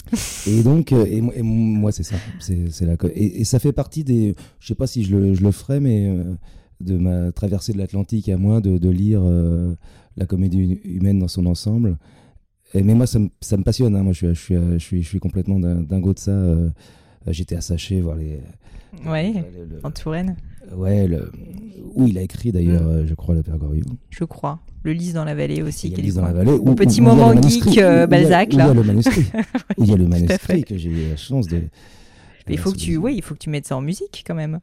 Et 0.47 0.63
donc, 0.63 0.91
euh, 0.91 1.05
et, 1.05 1.21
moi- 1.21 1.33
et 1.35 1.41
moi 1.41 1.91
c'est 1.91 2.03
ça, 2.03 2.15
c'est 2.39 2.85
la 2.85 2.95
et, 3.13 3.41
et 3.41 3.43
ça 3.43 3.59
fait 3.59 3.73
partie 3.73 4.03
des, 4.03 4.35
je 4.59 4.67
sais 4.67 4.75
pas 4.75 4.87
si 4.87 5.03
je 5.03 5.15
le, 5.15 5.33
je 5.33 5.43
le 5.43 5.51
ferai, 5.51 5.79
mais 5.79 6.07
euh, 6.07 6.33
de 6.81 6.97
ma 6.97 7.31
traversée 7.31 7.73
de 7.73 7.77
l'Atlantique 7.77 8.29
à 8.29 8.37
moi, 8.37 8.61
de, 8.61 8.77
de 8.77 8.89
lire 8.89 9.21
euh, 9.23 9.75
la 10.17 10.25
comédie 10.25 10.79
humaine 10.83 11.19
dans 11.19 11.27
son 11.27 11.45
ensemble. 11.45 11.97
Et, 12.73 12.81
mais 12.83 12.95
moi 12.95 13.05
ça 13.07 13.19
me, 13.19 13.29
ça 13.41 13.57
me 13.57 13.63
passionne, 13.63 13.95
hein. 13.95 14.03
moi 14.03 14.13
je 14.13 14.33
suis, 14.33 14.35
je 14.35 14.41
suis, 14.41 14.55
je 14.73 14.77
suis, 14.79 15.03
je 15.03 15.07
suis 15.09 15.19
complètement 15.19 15.59
ding- 15.59 15.85
dingo 15.87 16.13
de 16.13 16.19
ça. 16.19 16.31
euh, 16.31 16.69
J'étais 17.27 17.55
à 17.55 17.61
Saché 17.61 18.01
voir 18.01 18.17
les. 18.17 18.39
Ouais, 19.07 19.31
le- 19.31 19.65
le- 19.75 19.79
en 19.85 19.91
Touraine, 19.91 20.35
Ouais, 20.75 21.07
le- 21.07 21.31
où 21.95 22.07
il 22.07 22.17
a 22.17 22.21
écrit 22.21 22.51
d'ailleurs, 22.51 22.83
Mm. 22.83 22.87
euh, 22.87 23.05
je 23.07 23.13
crois, 23.13 23.35
le 23.35 23.43
Père 23.43 23.57
Goriot. 23.57 23.83
je 24.09 24.23
crois. 24.23 24.59
Le 24.83 24.91
Lys 24.93 25.13
dans 25.13 25.23
la 25.25 25.35
vallée 25.35 25.61
aussi. 25.61 25.93
Est 25.93 26.01
Lys 26.01 26.15
dans 26.15 26.23
la 26.23 26.33
vallée. 26.33 26.51
Où- 26.51 26.75
petit 26.75 26.99
où 27.01 27.05
le 27.05 27.09
moment 27.11 27.31
geek, 27.33 27.35
manuscrit, 27.41 27.79
euh, 27.79 27.91
où 27.91 27.93
il 27.93 27.97
y 27.97 28.01
a- 28.03 28.07
Balzac, 28.07 28.49
où 28.49 28.51
il 28.53 28.57
y 28.57 28.61
a 28.61 28.67
là. 28.67 28.73
le 28.73 28.83
manuscrit. 28.83 29.23
il 29.77 29.85
y 29.85 29.93
a 29.93 29.97
le 29.97 30.07
manuscrit 30.07 30.63
que 30.63 30.77
j'ai 30.77 30.89
eu 30.89 31.09
la 31.09 31.15
chance 31.17 31.47
de. 31.47 31.57
Mais 32.47 32.55
il 32.55 32.57
faut 32.57 32.71
que 32.71 32.77
tu, 32.77 32.97
oui, 32.97 33.13
il 33.15 33.21
faut 33.21 33.33
que 33.35 33.39
tu 33.39 33.49
mettes 33.49 33.67
ça 33.67 33.77
en 33.77 33.81
musique 33.81 34.23
quand 34.27 34.35
même. 34.35 34.59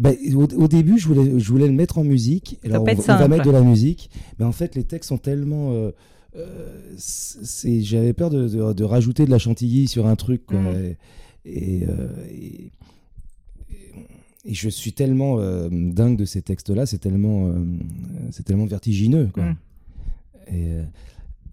Bah, 0.00 0.10
au, 0.34 0.44
au 0.44 0.68
début, 0.68 0.98
je 0.98 1.06
voulais, 1.06 1.38
je 1.38 1.48
voulais 1.52 1.66
le 1.66 1.72
mettre 1.74 1.98
en 1.98 2.04
musique. 2.04 2.58
Alors, 2.64 2.82
on, 2.82 2.90
on 2.90 3.16
va 3.16 3.28
mettre 3.28 3.44
de 3.44 3.50
la 3.50 3.60
musique. 3.60 4.10
Mais 4.38 4.44
en 4.44 4.52
fait, 4.52 4.74
les 4.74 4.84
textes 4.84 5.08
sont 5.08 5.18
tellement. 5.18 5.72
euh, 5.72 5.90
euh, 6.36 6.46
j'avais 7.82 8.12
peur 8.12 8.30
de, 8.30 8.48
de- 8.48 8.72
de 8.72 8.84
rajouter 8.84 9.24
de 9.26 9.30
la 9.30 9.38
chantilly 9.38 9.86
sur 9.88 10.06
un 10.06 10.16
truc. 10.16 10.46
quoi. 10.46 10.60
Mm. 10.60 10.94
Et, 11.44 11.76
et, 11.80 11.84
euh, 11.88 12.08
et- 12.32 12.70
et- 14.44 14.54
je 14.54 14.68
suis 14.68 14.92
tellement 14.92 15.38
euh, 15.38 15.68
dingue 15.70 16.16
de 16.16 16.24
ces 16.24 16.42
textes-là. 16.42 16.86
C'est 16.86 16.98
tellement, 16.98 17.48
euh, 17.48 17.52
c'est 18.30 18.44
tellement 18.44 18.66
vertigineux. 18.66 19.28
Quoi. 19.32 19.44
Mm. 19.44 19.56
Et, 20.48 20.52
euh, 20.52 20.82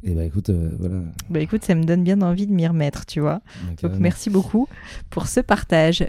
et 0.04 0.12
bah 0.16 0.24
écoute, 0.26 0.50
euh, 0.50 0.72
voilà. 0.80 0.96
Bah 1.30 1.40
écoute, 1.40 1.64
ça 1.64 1.76
me 1.76 1.84
donne 1.84 2.04
bien 2.04 2.22
envie 2.22 2.48
de 2.48 2.52
m'y 2.54 2.66
remettre, 2.68 3.06
tu 3.06 3.20
vois. 3.20 3.42
Donc, 3.82 3.92
merci 4.00 4.30
beaucoup 4.32 4.68
pour 5.12 5.28
ce 5.28 5.40
partage. 5.40 6.04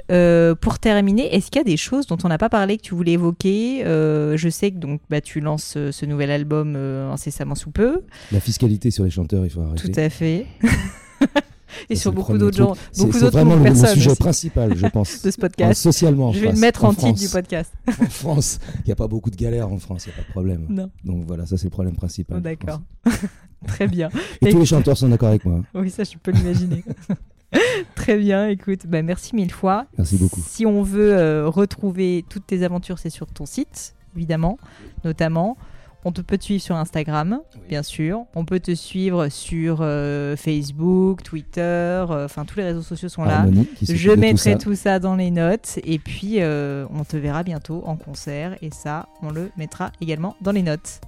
Pour 0.61 0.79
terminer, 0.79 1.35
est-ce 1.35 1.51
qu'il 1.51 1.61
y 1.61 1.61
a 1.61 1.65
des 1.65 1.77
choses 1.77 2.07
dont 2.07 2.17
on 2.25 2.29
n'a 2.29 2.39
pas 2.39 2.49
parlé 2.49 2.79
que 2.79 2.83
tu 2.83 2.95
voulais 2.95 3.13
évoquer? 3.13 3.83
Je 3.85 4.49
sais 4.51 4.71
que 4.71 4.79
donc 4.79 5.03
bah, 5.11 5.21
tu 5.21 5.41
lances 5.41 5.77
ce 5.91 6.07
nouvel 6.07 6.31
album 6.31 6.75
incessamment 6.75 7.55
sous 7.55 7.71
peu. 7.71 8.01
La 8.33 8.41
fiscalité 8.41 8.91
sur 8.91 9.05
les 9.05 9.11
chanteurs, 9.11 9.45
il 9.45 9.51
faut 9.51 9.61
arrêter. 9.61 9.91
Tout 9.93 10.01
à 10.01 10.09
fait. 10.09 10.47
Et 11.91 11.97
sur 11.97 12.03
c'est 12.05 12.09
le 12.11 12.15
beaucoup 12.17 12.39
d'autres 12.39 12.57
gens, 12.57 12.75
C'est- 12.93 13.01
beaucoup 13.03 13.13
c'est 13.13 13.21
d'autres 13.21 13.33
vraiment 13.39 13.53
le, 13.55 13.59
le 13.59 13.65
personnes 13.65 13.95
sujet 13.95 14.11
aussi 14.11 14.19
principal, 14.21 14.77
je 14.77 14.87
pense. 14.93 15.23
de 15.23 15.31
ce 15.31 15.39
En- 15.39 15.41
podcast. 15.41 15.83
socialement, 15.83 16.29
en 16.29 16.33
Je 16.33 16.41
vais 16.41 16.53
le 16.53 16.59
mettre 16.59 16.85
en, 16.85 16.95
titre 16.95 17.19
du 17.19 17.29
podcast. 17.29 17.73
En 17.89 18.07
France, 18.07 18.59
il 18.79 18.87
n'y 18.87 18.93
a 18.93 18.97
pas 18.97 19.09
beaucoup 19.09 19.31
de 19.31 19.37
galères 19.37 19.71
en 19.71 19.79
France, 19.79 20.07
il 20.07 20.09
n'y 20.11 20.15
a 20.15 20.17
pas 20.19 20.23
de 20.27 20.33
problème. 20.33 20.67
Non, 20.69 20.91
Donc 21.05 21.25
voilà, 21.27 21.47
ça 21.47 21.57
c'est 21.57 21.65
le 21.65 21.71
problème 21.71 21.95
principal. 21.95 22.39
Oh, 22.39 22.41
d'accord. 22.41 22.81
Très 23.67 23.87
bien. 23.87 24.09
Et 24.41 24.51
tous 24.51 24.59
les 24.59 24.67
chanteurs 24.67 24.97
sont 24.99 25.09
d'accord 25.09 25.29
avec 25.29 25.45
moi. 25.45 25.63
Oui, 25.75 25.89
ça, 25.91 26.03
je 26.05 26.17
peux 26.21 26.33
l'imaginer. 26.33 26.85
Très 27.95 28.17
bien, 28.17 28.49
écoute, 28.49 28.87
bah, 28.87 29.03
merci 29.03 29.37
mille 29.37 29.53
fois. 29.53 29.87
Merci 29.99 30.17
beaucoup. 30.17 30.41
Si 30.49 30.65
on 30.67 30.83
veut 30.83 31.13
euh, 31.15 31.49
retrouver 31.49 32.25
toutes 32.29 32.47
tes 32.47 32.63
aventures, 32.65 32.99
c'est 32.99 33.11
sur 33.11 33.27
ton 33.27 33.45
site, 33.47 33.95
évidemment, 34.17 34.59
notamment. 35.05 35.57
On 36.05 36.11
te 36.11 36.21
peut 36.21 36.37
te 36.37 36.43
suivre 36.43 36.61
sur 36.63 36.75
Instagram, 36.75 37.41
bien 37.69 37.85
sûr. 37.85 38.25
On 38.35 38.45
peut 38.45 38.59
te 38.59 38.75
suivre 38.75 39.29
sur 39.29 39.79
euh, 39.83 40.35
Facebook, 40.37 41.23
Twitter, 41.23 41.61
euh, 41.61 42.25
enfin 42.25 42.45
tous 42.45 42.57
les 42.59 42.65
réseaux 42.65 42.83
sociaux 42.83 43.09
sont 43.09 43.23
là. 43.25 43.41
Harmonie, 43.41 43.69
Je 43.81 44.11
tout 44.11 44.19
mettrai 44.19 44.53
ça. 44.55 44.59
tout 44.59 44.75
ça. 44.75 44.99
dans 44.99 45.15
les 45.15 45.31
notes 45.31 45.79
et 45.85 46.01
puis 46.01 46.37
euh, 46.41 46.87
on 46.93 47.05
te 47.05 47.17
verra 47.17 47.45
bientôt 47.45 47.85
en 47.87 47.95
concert 47.97 48.57
et 48.63 48.71
ça, 48.73 49.09
on 49.23 49.31
le 49.31 49.51
mettra 49.57 49.93
également 50.01 50.35
dans 50.41 50.51
les 50.53 50.63
notes. 50.63 51.01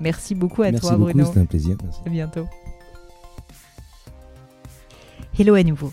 Merci 0.00 0.34
beaucoup 0.34 0.62
à 0.62 0.70
Merci 0.70 0.86
toi, 0.86 0.96
beaucoup, 0.96 1.10
Bruno. 1.12 1.26
c'était 1.26 1.40
un 1.40 1.44
plaisir. 1.46 1.76
Merci. 1.82 2.00
À 2.06 2.08
bientôt. 2.08 2.46
Hello 5.38 5.54
à 5.54 5.62
nouveau. 5.62 5.92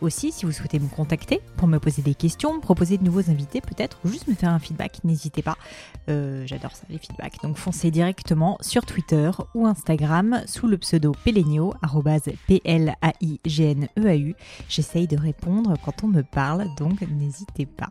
Aussi, 0.00 0.32
si 0.32 0.44
vous 0.44 0.52
souhaitez 0.52 0.78
me 0.78 0.88
contacter 0.88 1.40
pour 1.56 1.68
me 1.68 1.78
poser 1.78 2.02
des 2.02 2.14
questions, 2.14 2.60
proposer 2.60 2.98
de 2.98 3.04
nouveaux 3.04 3.30
invités 3.30 3.60
peut-être, 3.60 3.98
ou 4.04 4.08
juste 4.08 4.28
me 4.28 4.34
faire 4.34 4.50
un 4.50 4.58
feedback, 4.58 5.02
n'hésitez 5.04 5.42
pas. 5.42 5.56
Euh, 6.08 6.44
j'adore 6.46 6.72
ça, 6.72 6.84
les 6.90 6.98
feedbacks. 6.98 7.42
Donc 7.42 7.56
foncez 7.56 7.90
directement 7.90 8.58
sur 8.60 8.84
Twitter 8.84 9.30
ou 9.54 9.66
Instagram 9.66 10.42
sous 10.46 10.66
le 10.66 10.78
pseudo 10.78 11.12
Pelenio, 11.24 11.74
P-L-A-I-G-N-E-A-U. 12.46 14.34
J'essaye 14.68 15.06
de 15.06 15.16
répondre 15.16 15.74
quand 15.84 16.04
on 16.04 16.08
me 16.08 16.22
parle, 16.22 16.66
donc 16.76 17.00
n'hésitez 17.02 17.66
pas. 17.66 17.90